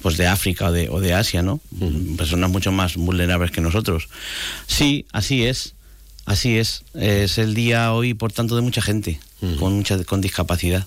pues 0.00 0.16
de 0.16 0.26
África 0.26 0.66
o 0.66 0.72
de, 0.72 0.88
o 0.88 1.00
de 1.00 1.14
Asia, 1.14 1.42
¿no? 1.42 1.60
Personas 2.16 2.50
mucho 2.50 2.72
más 2.72 2.96
vulnerables 2.96 3.50
que 3.50 3.60
nosotros. 3.60 4.08
Sí, 4.66 5.06
así 5.12 5.46
es. 5.46 5.74
Así 6.24 6.56
es. 6.58 6.82
Es 6.94 7.38
el 7.38 7.54
día 7.54 7.92
hoy, 7.92 8.14
por 8.14 8.32
tanto, 8.32 8.54
de 8.56 8.62
mucha 8.62 8.80
gente 8.82 9.18
con 9.58 9.72
mucha 9.74 10.02
con 10.04 10.20
discapacidad. 10.20 10.86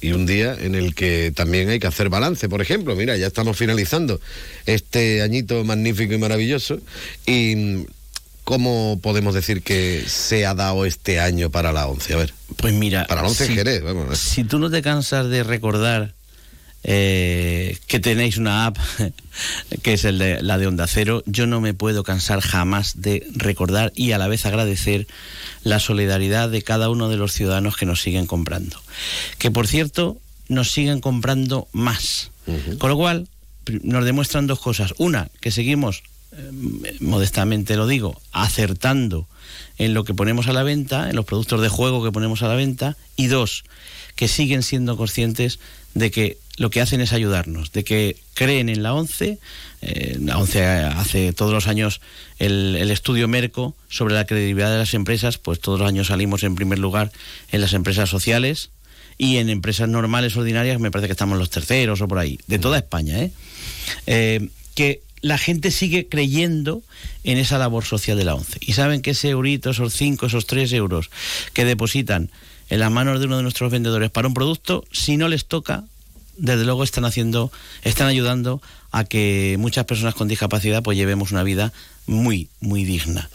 Y 0.00 0.12
un 0.12 0.26
día 0.26 0.54
en 0.60 0.74
el 0.74 0.94
que 0.94 1.32
también 1.34 1.68
hay 1.70 1.78
que 1.80 1.86
hacer 1.86 2.10
balance, 2.10 2.48
por 2.48 2.60
ejemplo, 2.62 2.94
mira, 2.94 3.16
ya 3.16 3.26
estamos 3.26 3.56
finalizando 3.56 4.20
este 4.66 5.22
añito 5.22 5.64
magnífico 5.64 6.12
y 6.14 6.18
maravilloso 6.18 6.78
y 7.26 7.56
mm, 7.56 7.86
¿cómo 8.44 9.00
podemos 9.02 9.34
decir 9.34 9.62
que 9.62 10.04
se 10.06 10.46
ha 10.46 10.54
dado 10.54 10.84
este 10.84 11.18
año 11.18 11.50
para 11.50 11.72
la 11.72 11.86
ONCE? 11.88 12.12
A 12.14 12.16
ver, 12.18 12.34
Pues 12.58 12.72
mira, 12.74 13.06
para 13.08 13.22
la 13.22 13.28
ONCE 13.28 13.44
en 13.44 13.50
si- 13.50 13.56
Jerez, 13.56 13.82
vamos. 13.82 14.16
Si 14.18 14.44
tú 14.44 14.58
no 14.60 14.70
te 14.70 14.80
cansas 14.82 15.28
de 15.28 15.42
recordar 15.42 16.14
eh, 16.84 17.76
que 17.86 17.98
tenéis 18.00 18.36
una 18.36 18.66
app 18.66 18.78
que 19.82 19.94
es 19.94 20.04
el 20.04 20.18
de, 20.18 20.42
la 20.42 20.58
de 20.58 20.66
Onda 20.66 20.86
Cero, 20.86 21.22
yo 21.26 21.46
no 21.46 21.60
me 21.60 21.74
puedo 21.74 22.04
cansar 22.04 22.40
jamás 22.40 23.00
de 23.00 23.26
recordar 23.34 23.92
y 23.94 24.12
a 24.12 24.18
la 24.18 24.28
vez 24.28 24.46
agradecer 24.46 25.06
la 25.64 25.80
solidaridad 25.80 26.48
de 26.48 26.62
cada 26.62 26.88
uno 26.88 27.08
de 27.08 27.16
los 27.16 27.32
ciudadanos 27.32 27.76
que 27.76 27.86
nos 27.86 28.00
siguen 28.00 28.26
comprando. 28.26 28.80
Que 29.38 29.50
por 29.50 29.66
cierto, 29.66 30.18
nos 30.48 30.72
siguen 30.72 31.00
comprando 31.00 31.68
más. 31.72 32.30
Con 32.78 32.88
lo 32.88 32.96
cual, 32.96 33.28
nos 33.82 34.04
demuestran 34.06 34.46
dos 34.46 34.58
cosas. 34.58 34.94
Una, 34.96 35.28
que 35.42 35.50
seguimos, 35.50 36.02
eh, 36.32 36.96
modestamente 37.00 37.76
lo 37.76 37.86
digo, 37.86 38.18
acertando 38.32 39.28
en 39.76 39.92
lo 39.92 40.04
que 40.04 40.14
ponemos 40.14 40.48
a 40.48 40.54
la 40.54 40.62
venta, 40.62 41.10
en 41.10 41.16
los 41.16 41.26
productos 41.26 41.60
de 41.60 41.68
juego 41.68 42.02
que 42.02 42.12
ponemos 42.12 42.42
a 42.42 42.48
la 42.48 42.54
venta. 42.54 42.96
Y 43.16 43.26
dos, 43.26 43.64
que 44.14 44.28
siguen 44.28 44.62
siendo 44.62 44.96
conscientes 44.96 45.58
de 45.92 46.10
que 46.10 46.38
lo 46.58 46.70
que 46.70 46.80
hacen 46.80 47.00
es 47.00 47.12
ayudarnos, 47.12 47.72
de 47.72 47.84
que 47.84 48.16
creen 48.34 48.68
en 48.68 48.82
la 48.82 48.94
ONCE. 48.94 49.38
eh, 49.80 50.18
la 50.20 50.38
ONCE 50.38 50.64
hace 50.64 51.32
todos 51.32 51.52
los 51.52 51.68
años 51.68 52.00
el, 52.38 52.76
el 52.76 52.90
estudio 52.90 53.28
Merco 53.28 53.74
sobre 53.88 54.14
la 54.14 54.26
credibilidad 54.26 54.70
de 54.70 54.78
las 54.78 54.94
empresas, 54.94 55.38
pues 55.38 55.60
todos 55.60 55.78
los 55.78 55.88
años 55.88 56.08
salimos 56.08 56.42
en 56.42 56.56
primer 56.56 56.78
lugar 56.78 57.12
en 57.52 57.60
las 57.60 57.72
empresas 57.72 58.10
sociales 58.10 58.70
y 59.16 59.38
en 59.38 59.48
empresas 59.50 59.88
normales, 59.88 60.36
ordinarias, 60.36 60.80
me 60.80 60.90
parece 60.90 61.08
que 61.08 61.12
estamos 61.12 61.38
los 61.38 61.50
terceros 61.50 62.00
o 62.00 62.08
por 62.08 62.18
ahí, 62.18 62.38
de 62.46 62.58
toda 62.58 62.78
España, 62.78 63.18
¿eh? 63.20 63.32
Eh, 64.06 64.48
que 64.74 65.02
la 65.20 65.38
gente 65.38 65.72
sigue 65.72 66.08
creyendo 66.08 66.82
en 67.24 67.38
esa 67.38 67.58
labor 67.58 67.84
social 67.84 68.16
de 68.16 68.24
la 68.24 68.36
ONCE. 68.36 68.58
Y 68.60 68.74
saben 68.74 69.02
que 69.02 69.10
ese 69.10 69.30
eurito, 69.30 69.70
esos 69.70 69.92
5, 69.94 70.26
esos 70.26 70.46
3 70.46 70.72
euros 70.74 71.10
que 71.52 71.64
depositan 71.64 72.30
en 72.70 72.78
las 72.80 72.92
manos 72.92 73.18
de 73.18 73.26
uno 73.26 73.38
de 73.38 73.42
nuestros 73.42 73.72
vendedores 73.72 74.10
para 74.10 74.28
un 74.28 74.34
producto, 74.34 74.84
si 74.92 75.16
no 75.16 75.26
les 75.26 75.46
toca, 75.46 75.84
desde 76.38 76.64
luego 76.64 76.84
están 76.84 77.04
haciendo, 77.04 77.52
están 77.82 78.06
ayudando 78.06 78.62
a 78.90 79.04
que 79.04 79.56
muchas 79.58 79.84
personas 79.84 80.14
con 80.14 80.28
discapacidad 80.28 80.82
pues 80.82 80.96
llevemos 80.96 81.32
una 81.32 81.42
vida 81.42 81.72
muy, 82.06 82.48
muy 82.60 82.84
digna. 82.84 83.28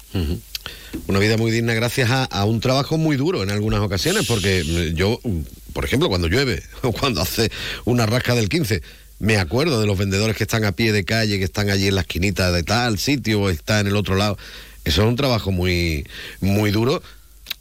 Una 1.07 1.19
vida 1.19 1.37
muy 1.37 1.51
digna 1.51 1.73
gracias 1.73 2.09
a, 2.11 2.45
un 2.45 2.59
trabajo 2.59 2.97
muy 2.97 3.17
duro 3.17 3.43
en 3.43 3.51
algunas 3.51 3.81
ocasiones, 3.81 4.25
porque 4.25 4.63
mm, 4.63 4.95
yo, 4.95 5.19
por 5.73 5.85
ejemplo, 5.85 6.09
cuando 6.09 6.27
llueve 6.27 6.63
o 6.81 6.91
cuando 6.91 7.21
hace 7.21 7.51
una 7.85 8.05
rasca 8.05 8.35
del 8.35 8.49
15, 8.49 8.81
me 9.19 9.37
acuerdo 9.37 9.79
de 9.79 9.87
los 9.87 9.97
vendedores 9.97 10.35
que 10.35 10.43
están 10.43 10.65
a 10.65 10.71
pie 10.71 10.91
de 10.91 11.03
calle, 11.03 11.37
que 11.37 11.45
están 11.45 11.69
allí 11.69 11.87
en 11.87 11.95
la 11.95 12.01
esquinita 12.01 12.51
de 12.51 12.63
tal 12.63 12.97
sitio 12.99 13.41
o 13.41 13.49
está 13.49 13.79
en 13.79 13.87
el 13.87 13.95
otro 13.95 14.15
lado. 14.15 14.37
Eso 14.85 15.03
es 15.03 15.07
un 15.07 15.15
trabajo 15.15 15.51
muy, 15.51 16.05
muy 16.41 16.71
duro. 16.71 17.01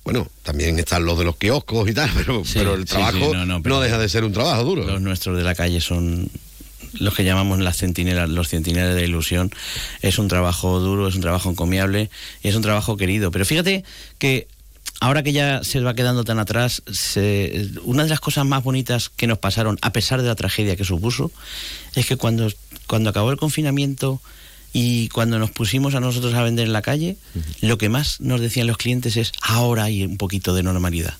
Bueno, 0.04 0.26
también 0.42 0.78
están 0.78 1.04
los 1.04 1.18
de 1.18 1.24
los 1.24 1.36
kioscos 1.36 1.88
y 1.88 1.94
tal, 1.94 2.10
pero, 2.16 2.44
Sí, 2.44 2.54
pero 2.54 2.74
el 2.74 2.84
trabajo 2.84 3.18
sí, 3.18 3.30
no, 3.32 3.46
no, 3.46 3.62
pero- 3.62 3.76
no 3.76 3.80
deja 3.80 3.98
de 3.98 4.08
ser 4.08 4.24
un 4.24 4.32
trabajo 4.32 4.64
duro. 4.64 4.84
Los 4.84 5.00
nuestros 5.00 5.36
de 5.36 5.44
la 5.44 5.54
calle 5.54 5.80
son 5.80 6.28
los 6.94 7.14
que 7.14 7.24
llamamos 7.24 7.58
las 7.60 7.76
centinelas, 7.78 8.28
los 8.28 8.48
centinelas 8.48 8.94
de 8.94 9.04
ilusión. 9.04 9.50
Es 10.02 10.18
un 10.18 10.28
trabajo 10.28 10.78
duro, 10.80 11.08
es 11.08 11.14
un 11.14 11.20
trabajo 11.22 11.48
encomiable 11.50 12.10
y 12.42 12.48
es 12.48 12.54
un 12.54 12.62
trabajo 12.62 12.96
querido. 12.96 13.30
Pero 13.30 13.44
fíjate 13.46 13.84
que 14.18 14.46
ahora 15.00 15.22
que 15.22 15.32
ya 15.32 15.64
se 15.64 15.80
va 15.80 15.94
quedando 15.94 16.24
tan 16.24 16.38
atrás, 16.38 16.82
se- 16.92 17.68
una 17.84 18.02
de 18.02 18.10
las 18.10 18.20
cosas 18.20 18.44
más 18.44 18.62
bonitas 18.62 19.08
que 19.08 19.26
nos 19.26 19.38
pasaron, 19.38 19.78
a 19.82 19.92
pesar 19.92 20.20
de 20.20 20.28
la 20.28 20.34
tragedia 20.34 20.76
que 20.76 20.84
supuso, 20.84 21.30
es 21.94 22.06
que 22.06 22.16
cuando, 22.16 22.52
cuando 22.86 23.08
acabó 23.10 23.30
el 23.30 23.38
confinamiento 23.38 24.20
y 24.72 25.08
cuando 25.08 25.38
nos 25.38 25.50
pusimos 25.50 25.94
a 25.94 26.00
nosotros 26.00 26.34
a 26.34 26.42
vender 26.42 26.66
en 26.66 26.72
la 26.72 26.82
calle, 26.82 27.16
lo 27.60 27.78
que 27.78 27.88
más 27.88 28.20
nos 28.20 28.40
decían 28.40 28.66
los 28.66 28.78
clientes 28.78 29.16
es 29.16 29.32
ahora 29.42 29.84
hay 29.84 30.04
un 30.04 30.16
poquito 30.16 30.54
de 30.54 30.62
normalidad. 30.62 31.14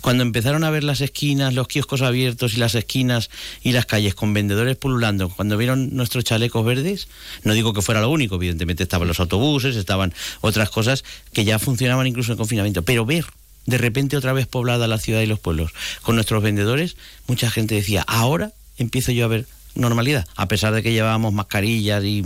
Cuando 0.00 0.22
empezaron 0.22 0.64
a 0.64 0.70
ver 0.70 0.84
las 0.84 1.00
esquinas, 1.00 1.54
los 1.54 1.68
kioscos 1.68 2.02
abiertos 2.02 2.54
y 2.54 2.58
las 2.58 2.74
esquinas 2.74 3.30
y 3.62 3.72
las 3.72 3.86
calles 3.86 4.14
con 4.14 4.34
vendedores 4.34 4.76
pululando, 4.76 5.28
cuando 5.28 5.56
vieron 5.56 5.94
nuestros 5.96 6.24
chalecos 6.24 6.64
verdes, 6.64 7.08
no 7.44 7.54
digo 7.54 7.72
que 7.72 7.82
fuera 7.82 8.00
lo 8.00 8.10
único, 8.10 8.36
evidentemente 8.36 8.82
estaban 8.82 9.08
los 9.08 9.20
autobuses, 9.20 9.76
estaban 9.76 10.12
otras 10.40 10.70
cosas 10.70 11.04
que 11.32 11.44
ya 11.44 11.58
funcionaban 11.58 12.06
incluso 12.06 12.32
en 12.32 12.38
confinamiento, 12.38 12.82
pero 12.82 13.04
ver 13.04 13.24
de 13.66 13.78
repente 13.78 14.16
otra 14.16 14.32
vez 14.32 14.46
poblada 14.46 14.86
la 14.86 14.98
ciudad 14.98 15.20
y 15.20 15.26
los 15.26 15.38
pueblos 15.38 15.72
con 16.02 16.14
nuestros 16.14 16.42
vendedores, 16.42 16.96
mucha 17.26 17.50
gente 17.50 17.74
decía, 17.74 18.04
ahora 18.06 18.52
empiezo 18.78 19.12
yo 19.12 19.24
a 19.24 19.28
ver 19.28 19.46
normalidad, 19.74 20.26
a 20.36 20.46
pesar 20.48 20.74
de 20.74 20.82
que 20.82 20.92
llevábamos 20.92 21.32
mascarillas 21.32 22.02
y, 22.04 22.22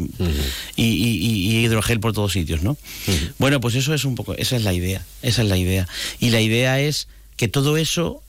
y, 0.76 0.84
y- 0.84 1.50
y 1.58 1.64
hidrogel 1.64 2.00
por 2.00 2.12
todos 2.12 2.32
sitios, 2.32 2.62
¿no? 2.62 2.76
Bueno, 3.38 3.60
pues 3.60 3.74
eso 3.74 3.92
es 3.94 4.04
un 4.04 4.14
poco, 4.14 4.34
esa 4.34 4.56
es 4.56 4.62
la 4.64 4.72
idea, 4.72 5.04
esa 5.22 5.42
es 5.42 5.48
la 5.48 5.56
idea. 5.56 5.86
Y 6.20 6.30
la 6.30 6.40
idea 6.40 6.80
es 6.80 7.08
que 7.36 7.48
todo 7.48 7.76
eso 7.76 8.22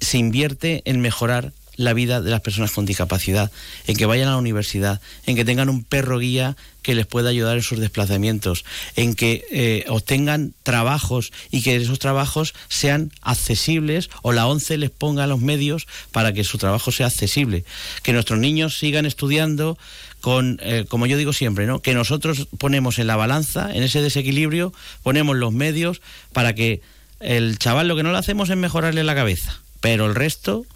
se 0.00 0.18
invierte 0.18 0.82
en 0.84 1.00
mejorar 1.00 1.52
la 1.76 1.92
vida 1.92 2.20
de 2.20 2.30
las 2.30 2.40
personas 2.40 2.72
con 2.72 2.86
discapacidad, 2.86 3.50
en 3.86 3.96
que 3.96 4.06
vayan 4.06 4.28
a 4.28 4.32
la 4.32 4.36
universidad, 4.38 5.00
en 5.26 5.36
que 5.36 5.44
tengan 5.44 5.68
un 5.68 5.84
perro 5.84 6.18
guía 6.18 6.56
que 6.82 6.94
les 6.94 7.06
pueda 7.06 7.30
ayudar 7.30 7.56
en 7.56 7.62
sus 7.62 7.80
desplazamientos, 7.80 8.64
en 8.94 9.14
que 9.14 9.44
eh, 9.50 9.84
obtengan 9.88 10.54
trabajos 10.62 11.32
y 11.50 11.62
que 11.62 11.74
esos 11.74 11.98
trabajos 11.98 12.54
sean 12.68 13.10
accesibles 13.22 14.08
o 14.22 14.32
la 14.32 14.46
ONCE 14.46 14.78
les 14.78 14.90
ponga 14.90 15.26
los 15.26 15.40
medios 15.40 15.88
para 16.12 16.32
que 16.32 16.44
su 16.44 16.58
trabajo 16.58 16.92
sea 16.92 17.06
accesible, 17.06 17.64
que 18.04 18.12
nuestros 18.12 18.38
niños 18.38 18.78
sigan 18.78 19.04
estudiando 19.04 19.76
con, 20.20 20.60
eh, 20.62 20.84
como 20.88 21.06
yo 21.06 21.16
digo 21.16 21.32
siempre, 21.32 21.66
¿no? 21.66 21.80
que 21.80 21.92
nosotros 21.92 22.46
ponemos 22.56 22.98
en 23.00 23.08
la 23.08 23.16
balanza, 23.16 23.74
en 23.74 23.82
ese 23.82 24.00
desequilibrio, 24.00 24.72
ponemos 25.02 25.36
los 25.36 25.52
medios 25.52 26.00
para 26.32 26.54
que 26.54 26.80
el 27.18 27.58
chaval 27.58 27.88
lo 27.88 27.96
que 27.96 28.04
no 28.04 28.12
le 28.12 28.18
hacemos 28.18 28.48
es 28.48 28.56
mejorarle 28.56 29.02
la 29.02 29.14
cabeza, 29.14 29.60
pero 29.80 30.06
el 30.06 30.14
resto... 30.14 30.66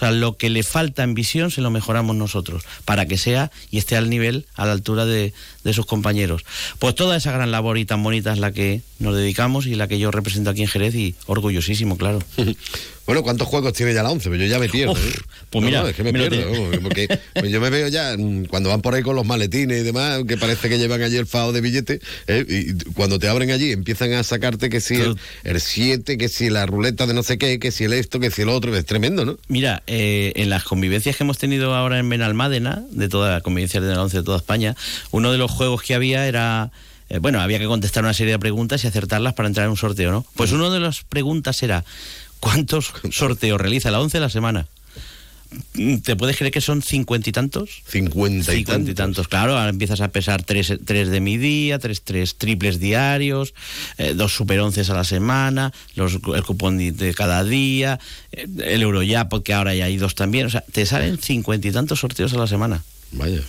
O 0.00 0.02
sea, 0.06 0.12
lo 0.12 0.38
que 0.38 0.48
le 0.48 0.62
falta 0.62 1.02
en 1.02 1.12
visión 1.12 1.50
se 1.50 1.60
lo 1.60 1.70
mejoramos 1.70 2.16
nosotros, 2.16 2.62
para 2.86 3.04
que 3.04 3.18
sea 3.18 3.50
y 3.70 3.76
esté 3.76 3.96
al 3.96 4.08
nivel, 4.08 4.46
a 4.54 4.64
la 4.64 4.72
altura 4.72 5.04
de, 5.04 5.34
de 5.62 5.72
sus 5.74 5.84
compañeros. 5.84 6.46
Pues 6.78 6.94
toda 6.94 7.18
esa 7.18 7.32
gran 7.32 7.50
labor 7.50 7.76
y 7.76 7.84
tan 7.84 8.02
bonita 8.02 8.32
es 8.32 8.38
la 8.38 8.50
que 8.50 8.80
nos 8.98 9.14
dedicamos 9.14 9.66
y 9.66 9.74
la 9.74 9.88
que 9.88 9.98
yo 9.98 10.10
represento 10.10 10.48
aquí 10.48 10.62
en 10.62 10.68
Jerez 10.68 10.94
y 10.94 11.14
orgullosísimo, 11.26 11.98
claro. 11.98 12.20
Bueno, 13.10 13.24
¿cuántos 13.24 13.48
juegos 13.48 13.72
tiene 13.72 13.92
ya 13.92 14.04
la 14.04 14.10
11? 14.12 14.28
Pues 14.28 14.40
yo 14.40 14.46
ya 14.46 14.60
me 14.60 14.68
pierdo. 14.68 14.92
Uf, 14.92 15.04
¿eh? 15.04 15.18
pues 15.50 15.62
No, 15.62 15.66
mira, 15.66 15.82
no, 15.82 15.88
es 15.88 15.96
que 15.96 16.04
me, 16.04 16.12
pierdo. 16.12 16.70
Porque 16.80 17.08
pues 17.34 17.50
yo 17.50 17.60
me 17.60 17.68
veo 17.68 17.88
ya 17.88 18.14
mm, 18.16 18.44
cuando 18.44 18.68
van 18.68 18.82
por 18.82 18.94
ahí 18.94 19.02
con 19.02 19.16
los 19.16 19.26
maletines 19.26 19.80
y 19.80 19.82
demás, 19.82 20.20
que 20.28 20.36
parece 20.36 20.68
que 20.68 20.78
llevan 20.78 21.02
allí 21.02 21.16
el 21.16 21.26
fao 21.26 21.50
de 21.50 21.60
billetes. 21.60 22.00
¿eh? 22.28 22.44
Y 22.48 22.92
cuando 22.92 23.18
te 23.18 23.26
abren 23.26 23.50
allí 23.50 23.72
empiezan 23.72 24.12
a 24.12 24.22
sacarte 24.22 24.70
que 24.70 24.80
si 24.80 24.94
el, 24.94 25.16
el 25.42 25.60
7, 25.60 26.18
que 26.18 26.28
si 26.28 26.50
la 26.50 26.66
ruleta 26.66 27.08
de 27.08 27.14
no 27.14 27.24
sé 27.24 27.36
qué, 27.36 27.58
que 27.58 27.72
si 27.72 27.82
el 27.82 27.94
esto, 27.94 28.20
que 28.20 28.30
si 28.30 28.42
el 28.42 28.48
otro. 28.48 28.76
Es 28.76 28.86
tremendo, 28.86 29.24
¿no? 29.24 29.38
Mira, 29.48 29.82
eh, 29.92 30.32
en 30.36 30.50
las 30.50 30.62
convivencias 30.62 31.16
que 31.16 31.24
hemos 31.24 31.36
tenido 31.36 31.74
ahora 31.74 31.98
en 31.98 32.08
Benalmádena, 32.08 32.84
de 32.92 33.08
toda 33.08 33.32
la 33.32 33.40
convivencia 33.40 33.80
de 33.80 33.92
la 33.92 34.00
ONCE 34.00 34.18
de 34.18 34.22
toda 34.22 34.36
España, 34.36 34.76
uno 35.10 35.32
de 35.32 35.38
los 35.38 35.50
juegos 35.50 35.82
que 35.82 35.96
había 35.96 36.28
era, 36.28 36.70
eh, 37.08 37.18
bueno, 37.18 37.40
había 37.40 37.58
que 37.58 37.66
contestar 37.66 38.04
una 38.04 38.14
serie 38.14 38.34
de 38.34 38.38
preguntas 38.38 38.84
y 38.84 38.86
acertarlas 38.86 39.34
para 39.34 39.48
entrar 39.48 39.64
en 39.64 39.70
un 39.70 39.76
sorteo, 39.76 40.12
¿no? 40.12 40.24
Pues 40.36 40.52
una 40.52 40.70
de 40.70 40.78
las 40.78 41.02
preguntas 41.02 41.60
era, 41.64 41.84
¿cuántos 42.38 42.92
sorteos 43.10 43.60
realiza 43.60 43.90
la 43.90 44.00
ONCE 44.00 44.18
a 44.18 44.20
la 44.20 44.28
semana? 44.28 44.68
¿Te 46.04 46.14
puedes 46.16 46.36
creer 46.36 46.52
que 46.52 46.60
son 46.60 46.80
cincuenta 46.82 47.28
y 47.28 47.32
tantos? 47.32 47.82
Cincuenta 47.88 48.52
y 48.54 48.58
Cincuenta 48.58 48.90
y 48.90 48.94
tantos. 48.94 49.26
claro. 49.28 49.56
Ahora 49.58 49.70
empiezas 49.70 50.00
a 50.00 50.08
pesar 50.08 50.42
tres, 50.44 50.72
tres 50.84 51.08
de 51.10 51.20
mi 51.20 51.38
día, 51.38 51.78
tres, 51.78 52.02
tres 52.02 52.36
triples 52.36 52.78
diarios, 52.78 53.52
eh, 53.98 54.14
dos 54.14 54.32
super 54.34 54.60
once 54.60 54.80
a 54.82 54.94
la 54.94 55.04
semana, 55.04 55.72
los, 55.96 56.14
el 56.14 56.42
cupón 56.44 56.78
de- 56.78 57.14
cada 57.14 57.42
día, 57.44 57.98
eh, 58.32 58.46
el 58.64 58.82
Eurojackpot, 58.82 59.42
que 59.42 59.52
ahora 59.52 59.74
ya 59.74 59.86
hay 59.86 59.96
dos 59.96 60.14
también. 60.14 60.46
O 60.46 60.50
sea, 60.50 60.62
te 60.72 60.86
salen 60.86 61.18
cincuenta 61.18 61.66
y 61.66 61.72
tantos 61.72 62.00
sorteos 62.00 62.32
a 62.32 62.38
la 62.38 62.46
semana. 62.46 62.84
Vaya. 63.12 63.40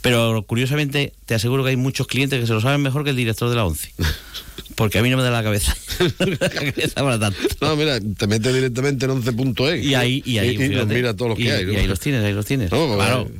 Pero 0.00 0.42
curiosamente, 0.44 1.12
te 1.26 1.34
aseguro 1.34 1.62
que 1.64 1.70
hay 1.70 1.76
muchos 1.76 2.06
clientes 2.06 2.40
que 2.40 2.46
se 2.46 2.54
lo 2.54 2.62
saben 2.62 2.80
mejor 2.80 3.04
que 3.04 3.10
el 3.10 3.16
director 3.16 3.50
de 3.50 3.56
la 3.56 3.66
ONCE. 3.66 3.92
Porque 4.76 4.98
a 4.98 5.02
mí 5.02 5.10
no 5.10 5.16
me 5.16 5.22
da 5.24 5.30
la 5.30 5.42
cabeza. 5.42 5.74
la 6.18 6.48
cabeza 6.50 6.94
para 7.02 7.18
tanto. 7.18 7.38
No, 7.60 7.74
mira, 7.76 7.98
te 7.98 8.26
metes 8.26 8.54
directamente 8.54 9.06
en 9.06 9.10
11.e. 9.12 9.78
Y 9.82 9.94
ahí, 9.94 10.22
y 10.24 10.38
ahí, 10.38 10.50
y, 10.50 10.56
fíjate. 10.58 10.94
mira 10.94 11.14
todos 11.16 11.30
los 11.30 11.38
Y- 11.40 11.44
que 11.44 11.52
hay. 11.52 11.62
y 11.64 11.66
¿no? 11.72 11.78
ahí 11.80 11.86
los 11.86 11.98
tienes, 11.98 12.22
ahí 12.24 12.32
los 12.34 12.44
tienes. 12.46 12.70
No, 12.70 12.86
pues, 12.86 12.96
claro. 12.96 13.30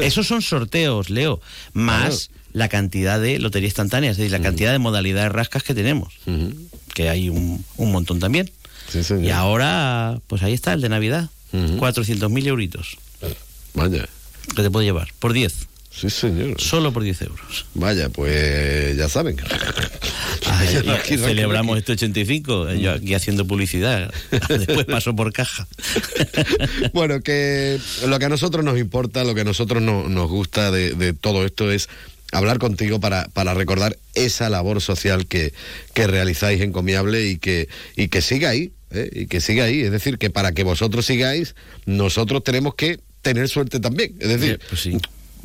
Esos 0.00 0.26
son 0.26 0.40
sorteos, 0.40 1.10
Leo, 1.10 1.40
más 1.72 2.30
la 2.52 2.68
cantidad 2.68 3.20
de 3.20 3.40
lotería 3.40 3.66
instantánea, 3.66 4.12
es 4.12 4.16
decir, 4.16 4.30
la 4.30 4.40
cantidad 4.40 4.70
de 4.70 4.78
modalidades 4.78 5.32
rascas 5.32 5.64
que 5.64 5.74
tenemos, 5.74 6.14
que 6.94 7.08
hay 7.08 7.28
un, 7.28 7.64
un 7.76 7.90
montón 7.92 8.20
también. 8.20 8.48
Sí, 8.88 9.02
señor. 9.02 9.24
Y 9.24 9.30
ahora, 9.30 10.20
pues 10.28 10.42
ahí 10.44 10.52
está 10.52 10.72
el 10.74 10.80
de 10.80 10.88
Navidad, 10.88 11.28
Ujú. 11.52 11.78
400.000 11.78 12.46
euritos, 12.46 12.96
Vaya. 13.74 14.06
que 14.54 14.62
te 14.62 14.70
puede 14.70 14.86
llevar, 14.86 15.08
por 15.18 15.32
10, 15.32 15.52
Sí, 15.96 16.10
señor. 16.10 16.60
solo 16.60 16.92
por 16.92 17.02
10 17.04 17.22
euros. 17.22 17.66
Vaya, 17.74 18.08
pues 18.08 18.96
ya 18.96 19.08
saben. 19.08 19.36
Ay, 20.46 20.76
Aquí, 20.76 20.86
y 20.86 20.90
aquí, 20.90 21.16
celebramos 21.18 21.74
aquí. 21.74 21.78
este 21.80 21.92
85, 21.92 22.72
yo 22.74 22.92
aquí 22.92 23.14
haciendo 23.14 23.46
publicidad, 23.46 24.12
después 24.48 24.84
paso 24.86 25.14
por 25.14 25.32
caja. 25.32 25.66
Bueno, 26.92 27.20
que 27.20 27.78
lo 28.06 28.18
que 28.18 28.24
a 28.24 28.28
nosotros 28.28 28.64
nos 28.64 28.78
importa, 28.78 29.24
lo 29.24 29.34
que 29.34 29.42
a 29.42 29.44
nosotros 29.44 29.82
no- 29.82 30.08
nos 30.08 30.28
gusta 30.28 30.70
de, 30.70 30.94
de 30.94 31.12
todo 31.12 31.44
esto 31.44 31.70
es 31.72 31.88
hablar 32.32 32.58
contigo 32.58 33.00
para, 33.00 33.28
para 33.28 33.54
recordar 33.54 33.96
esa 34.14 34.48
labor 34.50 34.80
social 34.80 35.26
que, 35.26 35.52
que 35.92 36.06
realizáis 36.06 36.60
encomiable 36.60 37.26
y 37.28 37.38
que, 37.38 37.68
y 37.96 38.08
que 38.08 38.22
siga 38.22 38.50
ahí, 38.50 38.72
¿eh? 38.90 39.08
y 39.12 39.26
que 39.26 39.40
siga 39.40 39.64
ahí. 39.64 39.80
Es 39.82 39.90
decir, 39.92 40.18
que 40.18 40.30
para 40.30 40.52
que 40.52 40.64
vosotros 40.64 41.06
sigáis, 41.06 41.54
nosotros 41.86 42.42
tenemos 42.44 42.74
que 42.74 42.98
tener 43.22 43.48
suerte 43.48 43.80
también. 43.80 44.14
Es 44.20 44.28
decir, 44.28 44.60
Pues 44.68 44.80
sí. 44.80 44.98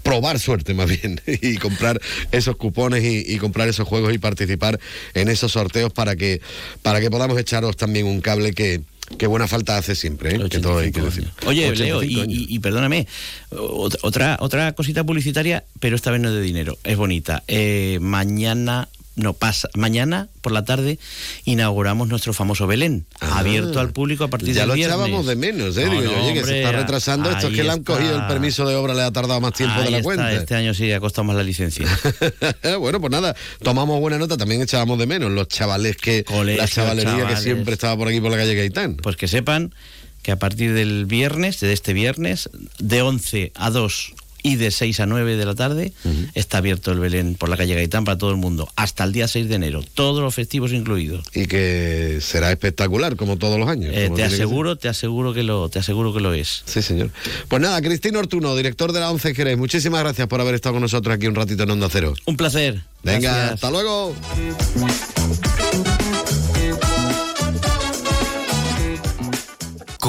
Probar 0.03 0.39
suerte 0.39 0.73
más 0.73 0.89
bien 0.89 1.21
y 1.41 1.57
comprar 1.57 1.99
esos 2.31 2.55
cupones 2.55 3.03
y, 3.03 3.23
y 3.33 3.37
comprar 3.37 3.67
esos 3.67 3.87
juegos 3.87 4.13
y 4.13 4.17
participar 4.17 4.79
en 5.13 5.27
esos 5.29 5.51
sorteos 5.51 5.91
para 5.93 6.15
que 6.15 6.41
para 6.81 6.99
que 7.01 7.09
podamos 7.09 7.37
echaros 7.39 7.75
también 7.77 8.05
un 8.05 8.21
cable 8.21 8.53
que, 8.53 8.81
que 9.17 9.27
buena 9.27 9.47
falta 9.47 9.77
hace 9.77 9.95
siempre, 9.95 10.35
¿eh? 10.35 10.49
que 10.49 10.59
todo 10.59 10.79
hay 10.79 10.91
que 10.91 11.01
85 11.01 11.05
decir. 11.05 11.23
años. 11.23 11.47
Oye, 11.47 11.69
85 11.69 12.01
Leo, 12.01 12.25
y, 12.25 12.33
y- 12.43 12.55
y 12.55 12.59
perdóname, 12.59 13.07
ot- 13.51 13.97
otra, 14.03 14.37
otra 14.39 14.73
cosita 14.73 15.03
publicitaria, 15.03 15.63
pero 15.79 15.95
esta 15.95 16.11
vez 16.11 16.21
no 16.21 16.29
es 16.29 16.35
de 16.35 16.41
dinero, 16.41 16.77
es 16.83 16.95
bonita. 16.97 17.43
Eh, 17.47 17.97
mañana, 18.01 18.87
no 19.15 19.33
pasa, 19.33 19.67
mañana 19.73 20.29
por 20.41 20.51
la 20.53 20.63
tarde 20.63 20.97
inauguramos 21.43 22.07
nuestro 22.07 22.31
famoso 22.33 22.67
Belén, 22.67 23.05
Ah, 23.19 23.39
abierto 23.39 23.79
al 23.79 23.91
público 23.91 24.23
a 24.23 24.29
partir 24.29 24.53
ya 24.53 24.61
del 24.61 24.69
lo 24.69 24.73
viernes. 24.75 24.95
echábamos 24.95 25.25
de 25.25 25.35
menos, 25.35 25.75
¿eh? 25.77 25.85
No, 25.85 25.91
Digo 26.01 26.13
no, 26.13 26.23
oye, 26.23 26.33
que 26.35 26.43
se 26.45 26.57
está 26.59 26.71
retrasando. 26.71 27.29
Esto 27.29 27.47
es 27.47 27.55
que 27.55 27.63
le 27.63 27.71
han 27.71 27.83
cogido 27.83 28.15
el 28.15 28.27
permiso 28.27 28.65
de 28.67 28.75
obra, 28.75 28.93
le 28.93 29.01
ha 29.01 29.11
tardado 29.11 29.41
más 29.41 29.53
tiempo 29.53 29.81
de 29.81 29.91
la 29.91 29.97
está, 29.97 30.03
cuenta. 30.03 30.31
Este 30.33 30.55
año 30.55 30.73
sí 30.73 30.91
ha 30.93 30.99
costado 30.99 31.25
más 31.25 31.35
la 31.35 31.43
licencia. 31.43 31.85
bueno, 32.79 33.01
pues 33.01 33.11
nada, 33.11 33.35
tomamos 33.61 33.99
buena 33.99 34.17
nota, 34.17 34.37
también 34.37 34.61
echábamos 34.61 34.97
de 34.99 35.05
menos 35.07 35.31
los 35.31 35.47
chavales 35.49 35.97
que, 35.97 36.23
Colegio, 36.23 36.61
la 36.61 36.67
chavalería 36.67 37.11
que 37.13 37.19
chavales. 37.19 37.43
siempre 37.43 37.73
estaba 37.73 37.97
por 37.97 38.07
aquí 38.07 38.21
por 38.21 38.31
la 38.31 38.37
calle 38.37 38.55
Gaitán. 38.55 38.95
Pues 38.95 39.17
que 39.17 39.27
sepan 39.27 39.73
que 40.21 40.31
a 40.31 40.39
partir 40.39 40.73
del 40.73 41.05
viernes, 41.05 41.59
de 41.59 41.73
este 41.73 41.93
viernes, 41.93 42.49
de 42.79 43.01
11 43.01 43.51
a 43.55 43.69
2 43.69 44.13
y 44.43 44.55
de 44.55 44.71
6 44.71 44.99
a 44.99 45.05
9 45.05 45.35
de 45.35 45.45
la 45.45 45.55
tarde, 45.55 45.93
está 46.33 46.59
abierto 46.59 46.91
el 46.91 46.99
Belén 46.99 47.35
por 47.35 47.49
la 47.49 47.57
calle 47.57 47.75
Gaitán 47.75 48.05
para 48.05 48.17
todo 48.17 48.31
el 48.31 48.37
mundo, 48.37 48.69
hasta 48.75 49.03
el 49.03 49.11
día 49.11 49.27
6 49.27 49.49
de 49.49 49.55
enero, 49.55 49.83
todos 49.93 50.21
los 50.21 50.33
festivos 50.33 50.71
incluidos. 50.71 51.25
Y 51.33 51.47
que 51.47 52.19
será 52.21 52.51
espectacular, 52.51 53.15
como 53.15 53.37
todos 53.37 53.59
los 53.59 53.67
años. 53.69 53.93
Eh, 53.95 54.09
te 54.15 54.23
aseguro, 54.23 54.75
te 54.77 54.89
aseguro 54.89 55.33
que 55.33 55.43
lo, 55.43 55.69
te 55.69 55.79
aseguro 55.79 56.13
que 56.13 56.19
lo 56.19 56.33
es. 56.33 56.63
Sí, 56.65 56.81
señor. 56.81 57.11
Pues 57.47 57.61
nada, 57.61 57.81
Cristina 57.81 58.19
Ortuno, 58.19 58.55
director 58.55 58.91
de 58.91 58.99
la 58.99 59.11
ONCE 59.11 59.33
Jerez, 59.35 59.57
muchísimas 59.57 60.01
gracias 60.01 60.27
por 60.27 60.41
haber 60.41 60.55
estado 60.55 60.73
con 60.73 60.81
nosotros 60.81 61.15
aquí 61.15 61.27
un 61.27 61.35
ratito 61.35 61.63
en 61.63 61.71
Onda 61.71 61.87
Cero. 61.91 62.13
Un 62.25 62.37
placer. 62.37 62.81
Venga, 63.03 63.31
Gracias. 63.33 63.53
hasta 63.53 63.71
luego. 63.71 64.13